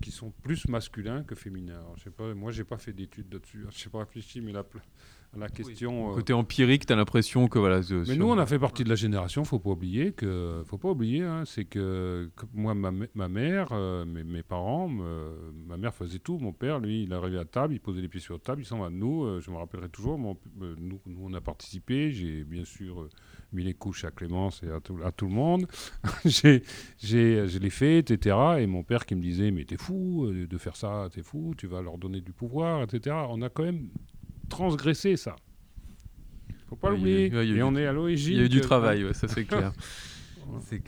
Qui, 0.00 0.10
sont 0.10 0.32
plus 0.42 0.66
masculins 0.66 1.22
que 1.22 1.36
féminins. 1.36 1.84
je 1.96 2.04
sais 2.04 2.10
pas, 2.10 2.34
moi, 2.34 2.50
j'ai 2.50 2.64
pas 2.64 2.78
fait 2.78 2.92
d'études 2.92 3.32
là-dessus. 3.32 3.64
Je 3.70 3.84
n'ai 3.84 3.90
pas 3.90 4.00
réfléchi, 4.00 4.40
mais 4.40 4.50
la, 4.50 4.64
la 5.36 5.48
question. 5.48 6.12
Euh, 6.12 6.14
côté 6.14 6.32
empirique, 6.32 6.86
tu 6.86 6.92
as 6.92 6.96
l'impression 6.96 7.48
que 7.48 7.58
voilà. 7.58 7.80
Mais 8.06 8.16
nous, 8.16 8.28
on 8.28 8.38
a 8.38 8.46
fait 8.46 8.58
partie 8.58 8.84
de 8.84 8.88
la 8.88 8.94
génération. 8.94 9.44
Faut 9.44 9.58
pas 9.58 9.70
oublier 9.70 10.12
que, 10.12 10.62
faut 10.66 10.78
pas 10.78 10.90
oublier, 10.90 11.22
hein, 11.22 11.44
c'est 11.44 11.64
que, 11.64 12.30
moi, 12.54 12.74
ma, 12.74 12.90
ma 13.14 13.28
mère, 13.28 13.68
euh, 13.72 14.04
mes, 14.04 14.24
mes, 14.24 14.42
parents, 14.42 14.88
ma 14.88 15.76
mère 15.76 15.94
faisait 15.94 16.18
tout. 16.18 16.38
Mon 16.38 16.52
père, 16.52 16.80
lui, 16.80 17.04
il 17.04 17.12
arrivait 17.12 17.38
à 17.38 17.44
table, 17.44 17.74
il 17.74 17.80
posait 17.80 18.00
les 18.00 18.08
pieds 18.08 18.20
sur 18.20 18.34
la 18.34 18.40
table, 18.40 18.62
il 18.62 18.64
s'en 18.64 18.78
va. 18.78 18.90
Nous, 18.90 19.24
euh, 19.24 19.40
je 19.40 19.50
me 19.50 19.56
rappellerai 19.56 19.88
toujours. 19.90 20.18
nous, 20.18 21.00
nous, 21.06 21.20
on 21.20 21.34
a 21.34 21.40
participé. 21.40 22.10
J'ai 22.10 22.44
bien 22.44 22.64
sûr 22.64 23.08
mis 23.52 23.64
les 23.64 23.74
couches 23.74 24.04
à 24.04 24.10
Clémence 24.10 24.62
et 24.62 24.70
à 24.70 24.80
tout, 24.80 24.98
à 25.04 25.12
tout 25.12 25.26
le 25.26 25.32
monde. 25.32 25.66
j'ai, 26.24 26.62
j'ai, 26.98 27.46
je 27.48 27.58
l'ai 27.58 27.70
fait, 27.70 27.98
etc. 27.98 28.36
Et 28.60 28.66
mon 28.66 28.82
père 28.82 29.04
qui 29.04 29.14
me 29.14 29.22
disait, 29.22 29.50
mais 29.50 29.64
t'es 29.64 29.76
fou 29.76 30.30
de 30.32 30.58
faire 30.58 30.76
ça, 30.76 31.08
t'es 31.12 31.22
fou, 31.22 31.54
tu 31.56 31.66
vas 31.66 31.82
leur 31.82 31.98
donner 31.98 32.20
du 32.20 32.32
pouvoir, 32.32 32.82
etc. 32.82 33.14
On 33.28 33.42
a 33.42 33.50
quand 33.50 33.64
même 33.64 33.88
transgresser 34.48 35.16
ça. 35.16 35.36
Faut 36.68 36.76
pas 36.76 36.90
l'oublier. 36.90 37.32
Et 37.32 37.62
on 37.62 37.74
est 37.76 37.86
à 37.86 37.92
l'origine. 37.92 38.34
Il 38.34 38.38
y 38.38 38.42
a 38.42 38.44
eu 38.44 38.48
du 38.48 38.60
travail, 38.60 39.06
ça 39.14 39.28
c'est 39.28 39.44
clair. 39.46 39.72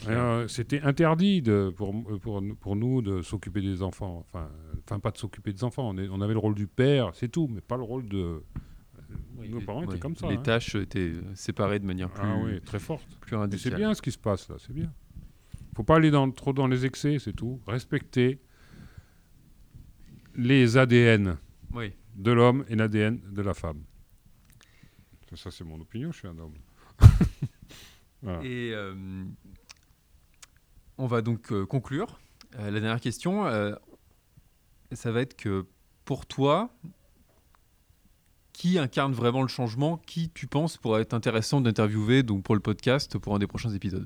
Euh, 0.07 0.47
c'était 0.47 0.81
interdit 0.81 1.41
de, 1.41 1.71
pour, 1.75 1.93
pour, 2.19 2.41
pour, 2.59 2.75
nous 2.75 3.01
de 3.01 3.21
s'occuper 3.21 3.61
des 3.61 3.83
enfants. 3.83 4.25
Enfin, 4.27 4.49
enfin 4.83 4.99
pas 4.99 5.11
de 5.11 5.17
s'occuper 5.17 5.53
des 5.53 5.63
enfants. 5.63 5.89
On, 5.89 5.97
on, 5.97 6.21
avait 6.21 6.33
le 6.33 6.39
rôle 6.39 6.55
du 6.55 6.67
père, 6.67 7.11
c'est 7.13 7.29
tout, 7.29 7.47
mais 7.51 7.61
pas 7.61 7.77
le 7.77 7.83
rôle 7.83 8.07
de. 8.07 8.41
nos 9.49 9.61
parents 9.61 9.83
étaient 9.83 9.99
comme 9.99 10.15
ça. 10.15 10.27
Les 10.29 10.37
hein. 10.37 10.41
tâches 10.41 10.75
étaient 10.75 11.13
séparées 11.35 11.79
de 11.79 11.85
manière 11.85 12.09
ah 12.15 12.19
plus. 12.19 12.29
Ah 12.29 12.37
oui, 12.43 12.61
très 12.61 12.79
forte. 12.79 13.05
Plus 13.19 13.37
c'est 13.57 13.75
bien 13.75 13.93
ce 13.93 14.01
qui 14.01 14.11
se 14.11 14.17
passe 14.17 14.49
là, 14.49 14.55
c'est 14.59 14.73
bien. 14.73 14.91
Faut 15.75 15.83
pas 15.83 15.95
aller 15.95 16.11
dans, 16.11 16.29
trop 16.31 16.53
dans 16.53 16.67
les 16.67 16.85
excès, 16.85 17.17
c'est 17.19 17.33
tout. 17.33 17.61
Respecter 17.67 18.39
les 20.35 20.77
ADN. 20.77 21.37
Oui 21.73 21.93
de 22.15 22.31
l'homme 22.31 22.65
et 22.67 22.75
l'ADN 22.75 23.19
de 23.31 23.41
la 23.41 23.53
femme. 23.53 23.83
Ça, 25.35 25.49
c'est 25.49 25.63
mon 25.63 25.79
opinion, 25.79 26.11
je 26.11 26.19
suis 26.19 26.27
un 26.27 26.37
homme. 26.37 26.55
Et 28.43 28.71
euh, 28.73 29.23
on 30.97 31.07
va 31.07 31.21
donc 31.21 31.51
euh, 31.51 31.65
conclure. 31.65 32.19
Euh, 32.59 32.69
la 32.69 32.79
dernière 32.79 32.99
question, 32.99 33.45
ça 34.91 35.11
va 35.11 35.21
être 35.21 35.35
que 35.35 35.65
pour 36.05 36.25
toi, 36.25 36.69
qui 38.53 38.77
incarne 38.77 39.13
vraiment 39.13 39.41
le 39.41 39.47
changement? 39.47 39.97
Qui 39.97 40.29
tu 40.29 40.45
penses 40.45 40.77
pourrait 40.77 41.01
être 41.01 41.13
intéressant 41.13 41.61
d'interviewer 41.61 42.21
donc 42.23 42.43
pour 42.43 42.53
le 42.53 42.61
podcast 42.61 43.17
pour 43.17 43.33
un 43.33 43.39
des 43.39 43.47
prochains 43.47 43.73
épisodes? 43.73 44.05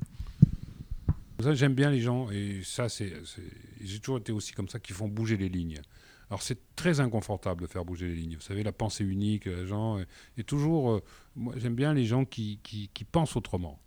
J'aime 1.52 1.74
bien 1.74 1.90
les 1.90 2.00
gens 2.00 2.30
et 2.32 2.62
ça, 2.64 2.88
c'est, 2.88 3.12
j'ai 3.82 4.00
toujours 4.00 4.20
été 4.20 4.32
aussi 4.32 4.54
comme 4.54 4.70
ça 4.70 4.80
qui 4.80 4.94
font 4.94 5.10
bouger 5.10 5.36
les 5.36 5.50
lignes. 5.50 5.82
Alors 6.30 6.42
c'est 6.42 6.76
très 6.76 7.00
inconfortable 7.00 7.62
de 7.62 7.68
faire 7.68 7.86
bouger 7.86 8.08
les 8.08 8.16
lignes. 8.16 8.36
Vous 8.36 8.42
savez, 8.42 8.64
la 8.64 8.72
pensée 8.72 9.04
unique, 9.04 9.46
les 9.46 9.68
gens, 9.68 10.00
et, 10.38 10.44
toujours, 10.44 10.92
euh, 10.92 11.04
moi 11.36 11.54
j'aime 11.58 11.76
bien 11.76 11.94
les 11.94 12.06
gens 12.06 12.26
qui, 12.26 12.60
qui, 12.64 12.90
pensent 13.04 13.36
autrement. 13.36 13.80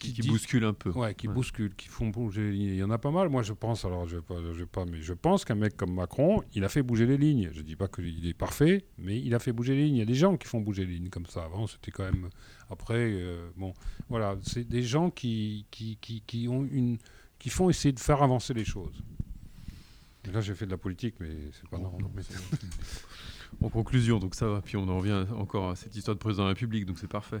Qui, 0.00 0.12
qui, 0.12 0.28
bousculent 0.28 0.64
un 0.64 0.74
peu. 0.74 0.90
Ouais, 0.90 1.14
qui 1.14 1.26
bousculent, 1.26 1.74
qui 1.74 1.88
font 1.88 2.06
bouger 2.08 2.42
les 2.42 2.52
lignes. 2.52 2.68
Il 2.68 2.76
y 2.76 2.84
en 2.84 2.90
a 2.90 2.98
pas 2.98 3.10
mal. 3.10 3.28
Moi, 3.28 3.42
je 3.42 3.52
pense, 3.52 3.84
alors 3.84 4.06
je 4.06 4.18
je 4.18 4.60
vais 4.60 4.66
pas, 4.66 4.84
mais 4.84 5.00
je 5.00 5.12
pense 5.12 5.44
qu'un 5.44 5.56
mec 5.56 5.76
comme 5.76 5.92
Macron, 5.92 6.40
il 6.54 6.64
a 6.64 6.68
fait 6.68 6.82
bouger 6.82 7.04
les 7.04 7.16
lignes. 7.16 7.50
Je 7.52 7.62
dis 7.62 7.74
pas 7.74 7.88
qu'il 7.88 8.26
est 8.28 8.34
parfait, 8.34 8.84
mais 8.96 9.20
il 9.20 9.34
a 9.34 9.40
fait 9.40 9.52
bouger 9.52 9.74
les 9.74 9.86
lignes. 9.86 9.96
Il 9.96 9.98
y 9.98 10.02
a 10.02 10.06
des 10.06 10.14
gens 10.14 10.36
qui 10.36 10.46
font 10.46 10.60
bouger 10.60 10.86
les 10.86 10.94
lignes 10.94 11.08
comme 11.08 11.26
ça. 11.26 11.44
Avant, 11.44 11.66
c'était 11.66 11.90
quand 11.90 12.04
même. 12.04 12.28
Après, 12.70 13.10
euh, 13.12 13.50
bon, 13.56 13.74
voilà, 14.08 14.36
c'est 14.42 14.68
des 14.68 14.84
gens 14.84 15.10
qui, 15.10 15.66
qui, 15.72 15.98
qui, 16.00 16.22
qui 16.24 16.46
ont 16.46 16.64
une, 16.64 16.98
qui 17.40 17.50
font 17.50 17.68
essayer 17.68 17.92
de 17.92 18.00
faire 18.00 18.22
avancer 18.22 18.54
les 18.54 18.64
choses. 18.64 19.02
Là, 20.32 20.40
j'ai 20.40 20.54
fait 20.54 20.66
de 20.66 20.70
la 20.70 20.78
politique, 20.78 21.14
mais 21.20 21.30
c'est 21.52 21.68
pas 21.68 21.78
normal. 21.78 22.10
en 23.62 23.68
conclusion, 23.68 24.18
donc 24.18 24.34
ça 24.34 24.46
va. 24.46 24.60
Puis 24.60 24.76
on 24.76 24.88
en 24.88 24.98
revient 24.98 25.24
encore 25.36 25.70
à 25.70 25.76
cette 25.76 25.94
histoire 25.94 26.14
de 26.14 26.20
président 26.20 26.44
de 26.44 26.48
la 26.48 26.54
République, 26.54 26.86
donc 26.86 26.98
c'est 26.98 27.08
parfait. 27.08 27.40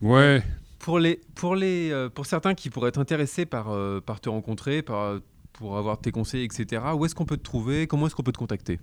Ouais. 0.00 0.42
Pour, 0.78 0.98
les, 0.98 1.20
pour, 1.34 1.54
les, 1.54 1.90
euh, 1.90 2.08
pour 2.08 2.26
certains 2.26 2.54
qui 2.54 2.70
pourraient 2.70 2.88
être 2.88 3.00
intéressés 3.00 3.46
par, 3.46 3.70
euh, 3.70 4.00
par 4.00 4.20
te 4.20 4.28
rencontrer, 4.28 4.82
par, 4.82 5.20
pour 5.52 5.78
avoir 5.78 6.00
tes 6.00 6.10
conseils, 6.10 6.44
etc., 6.44 6.82
où 6.94 7.04
est-ce 7.04 7.14
qu'on 7.14 7.26
peut 7.26 7.36
te 7.36 7.42
trouver? 7.42 7.86
Comment 7.86 8.06
est-ce 8.06 8.14
qu'on 8.14 8.22
peut 8.22 8.32
te 8.32 8.38
contacter? 8.38 8.80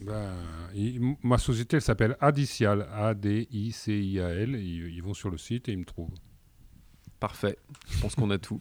Ben, 0.00 0.32
ma 1.22 1.38
société 1.38 1.78
s'appelle 1.78 2.16
Adicial, 2.20 2.88
A-D-I-C-I-A-L. 2.92 4.56
Ils, 4.56 4.94
ils 4.94 5.02
vont 5.02 5.14
sur 5.14 5.30
le 5.30 5.38
site 5.38 5.68
et 5.68 5.72
ils 5.72 5.78
me 5.78 5.84
trouvent. 5.84 6.14
Parfait. 7.20 7.56
Je 7.88 8.00
pense 8.00 8.16
qu'on 8.16 8.30
a 8.30 8.38
tout. 8.38 8.58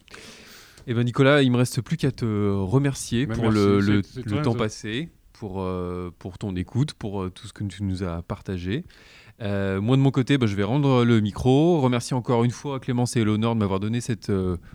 Eh 0.87 0.93
ben 0.93 1.03
Nicolas, 1.03 1.41
il 1.41 1.51
me 1.51 1.57
reste 1.57 1.81
plus 1.81 1.97
qu'à 1.97 2.11
te 2.11 2.25
remercier 2.25 3.27
pour 3.27 3.49
le, 3.49 4.01
temps 4.43 4.55
passé, 4.55 5.09
pour, 5.33 5.61
euh, 5.61 6.11
pour 6.17 6.37
ton 6.37 6.55
écoute, 6.55 6.93
pour 6.93 7.23
euh, 7.23 7.29
tout 7.29 7.47
ce 7.47 7.53
que 7.53 7.63
tu 7.63 7.83
nous 7.83 8.03
as 8.03 8.21
partagé. 8.23 8.83
Euh, 9.41 9.81
moi 9.81 9.95
de 9.95 10.01
mon 10.01 10.11
côté, 10.11 10.37
bah, 10.37 10.45
je 10.45 10.55
vais 10.55 10.63
rendre 10.63 11.03
le 11.03 11.19
micro, 11.19 11.81
remercier 11.81 12.15
encore 12.15 12.43
une 12.43 12.51
fois 12.51 12.79
Clémence 12.79 13.15
et 13.15 13.23
Léonore 13.23 13.55
de 13.55 13.59
m'avoir 13.59 13.79
donné 13.79 14.01
cette 14.01 14.31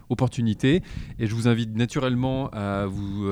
opportunité. 0.09 0.83
Et 1.19 1.27
je 1.27 1.35
vous 1.35 1.49
invite 1.49 1.77
naturellement 1.77 2.51
à 2.53 2.87
vous 2.87 3.31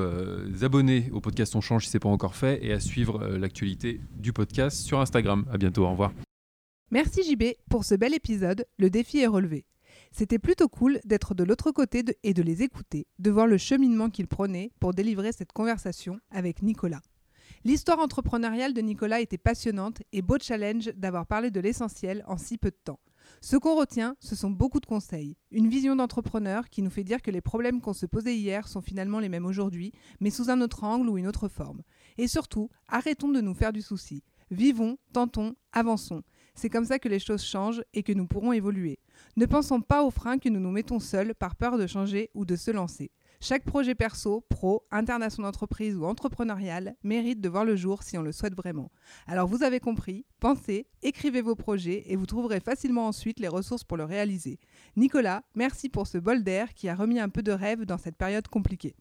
abonner 0.61 1.09
au 1.11 1.19
podcast 1.19 1.55
On 1.55 1.61
Change 1.61 1.85
si 1.85 1.91
ce 1.91 1.97
n'est 1.97 1.99
pas 1.99 2.09
encore 2.09 2.35
fait 2.35 2.59
et 2.63 2.71
à 2.71 2.79
suivre 2.79 3.25
l'actualité 3.37 3.99
du 4.17 4.31
podcast 4.31 4.77
sur 4.77 4.99
Instagram. 4.99 5.45
À 5.51 5.57
bientôt, 5.57 5.83
au 5.83 5.89
revoir. 5.89 6.13
Merci 6.91 7.23
JB 7.23 7.43
pour 7.69 7.83
ce 7.83 7.95
bel 7.95 8.13
épisode. 8.13 8.65
Le 8.77 8.89
défi 8.89 9.19
est 9.19 9.27
relevé. 9.27 9.65
C'était 10.17 10.39
plutôt 10.39 10.69
cool 10.69 11.01
d'être 11.03 11.35
de 11.35 11.43
l'autre 11.43 11.71
côté 11.71 12.01
et 12.23 12.33
de 12.33 12.41
les 12.41 12.63
écouter, 12.63 13.05
de 13.19 13.31
voir 13.31 13.47
le 13.47 13.57
cheminement 13.57 14.09
qu'ils 14.09 14.29
prenaient 14.29 14.71
pour 14.79 14.93
délivrer 14.93 15.33
cette 15.33 15.51
conversation 15.51 16.21
avec 16.31 16.61
Nicolas. 16.61 17.01
L'histoire 17.65 17.99
entrepreneuriale 17.99 18.73
de 18.73 18.79
Nicolas 18.79 19.19
était 19.19 19.37
passionnante 19.37 20.01
et 20.13 20.21
beau 20.21 20.37
challenge 20.39 20.85
d'avoir 20.95 21.27
parlé 21.27 21.51
de 21.51 21.59
l'essentiel 21.59 22.23
en 22.27 22.37
si 22.37 22.57
peu 22.57 22.69
de 22.69 22.79
temps. 22.81 23.01
Ce 23.41 23.57
qu'on 23.57 23.75
retient, 23.75 24.15
ce 24.21 24.37
sont 24.37 24.49
beaucoup 24.49 24.79
de 24.79 24.85
conseils, 24.85 25.35
une 25.51 25.67
vision 25.67 25.97
d'entrepreneur 25.97 26.69
qui 26.69 26.81
nous 26.81 26.89
fait 26.89 27.03
dire 27.03 27.21
que 27.21 27.31
les 27.31 27.41
problèmes 27.41 27.81
qu'on 27.81 27.91
se 27.91 28.05
posait 28.05 28.37
hier 28.37 28.69
sont 28.69 28.81
finalement 28.81 29.19
les 29.19 29.27
mêmes 29.27 29.45
aujourd'hui, 29.45 29.91
mais 30.21 30.29
sous 30.29 30.49
un 30.49 30.61
autre 30.61 30.85
angle 30.85 31.09
ou 31.09 31.17
une 31.17 31.27
autre 31.27 31.49
forme. 31.49 31.81
Et 32.17 32.29
surtout, 32.29 32.69
arrêtons 32.87 33.33
de 33.33 33.41
nous 33.41 33.53
faire 33.53 33.73
du 33.73 33.81
souci. 33.81 34.23
Vivons, 34.49 34.97
tentons, 35.11 35.55
avançons. 35.73 36.23
C'est 36.55 36.69
comme 36.69 36.85
ça 36.85 36.99
que 36.99 37.09
les 37.09 37.19
choses 37.19 37.43
changent 37.43 37.83
et 37.93 38.01
que 38.01 38.13
nous 38.13 38.25
pourrons 38.25 38.53
évoluer. 38.53 38.99
Ne 39.35 39.45
pensons 39.45 39.81
pas 39.81 40.03
aux 40.03 40.11
freins 40.11 40.37
que 40.37 40.49
nous 40.49 40.61
nous 40.61 40.71
mettons 40.71 40.99
seuls 40.99 41.35
par 41.35 41.55
peur 41.55 41.77
de 41.77 41.85
changer 41.85 42.31
ou 42.33 42.45
de 42.45 42.55
se 42.55 42.71
lancer. 42.71 43.11
Chaque 43.41 43.65
projet 43.65 43.93
perso, 43.93 44.45
pro, 44.49 44.87
international 44.91 45.51
d'entreprise 45.51 45.97
ou 45.97 46.05
entrepreneurial 46.05 46.95
mérite 47.03 47.41
de 47.41 47.49
voir 47.49 47.65
le 47.65 47.75
jour 47.75 48.01
si 48.01 48.17
on 48.17 48.21
le 48.21 48.31
souhaite 48.31 48.55
vraiment. 48.55 48.89
Alors 49.27 49.47
vous 49.47 49.63
avez 49.63 49.81
compris, 49.81 50.25
pensez, 50.39 50.87
écrivez 51.03 51.41
vos 51.41 51.55
projets 51.55 52.03
et 52.07 52.15
vous 52.15 52.25
trouverez 52.25 52.61
facilement 52.61 53.07
ensuite 53.07 53.41
les 53.41 53.49
ressources 53.49 53.83
pour 53.83 53.97
le 53.97 54.05
réaliser. 54.05 54.57
Nicolas, 54.95 55.43
merci 55.53 55.89
pour 55.89 56.07
ce 56.07 56.17
bol 56.17 56.43
d'air 56.43 56.73
qui 56.73 56.87
a 56.87 56.95
remis 56.95 57.19
un 57.19 57.29
peu 57.29 57.43
de 57.43 57.51
rêve 57.51 57.83
dans 57.83 57.97
cette 57.97 58.15
période 58.15 58.47
compliquée. 58.47 58.95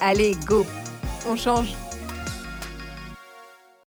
Allez, 0.00 0.34
go 0.46 0.64
On 1.24 1.36
change 1.36 1.76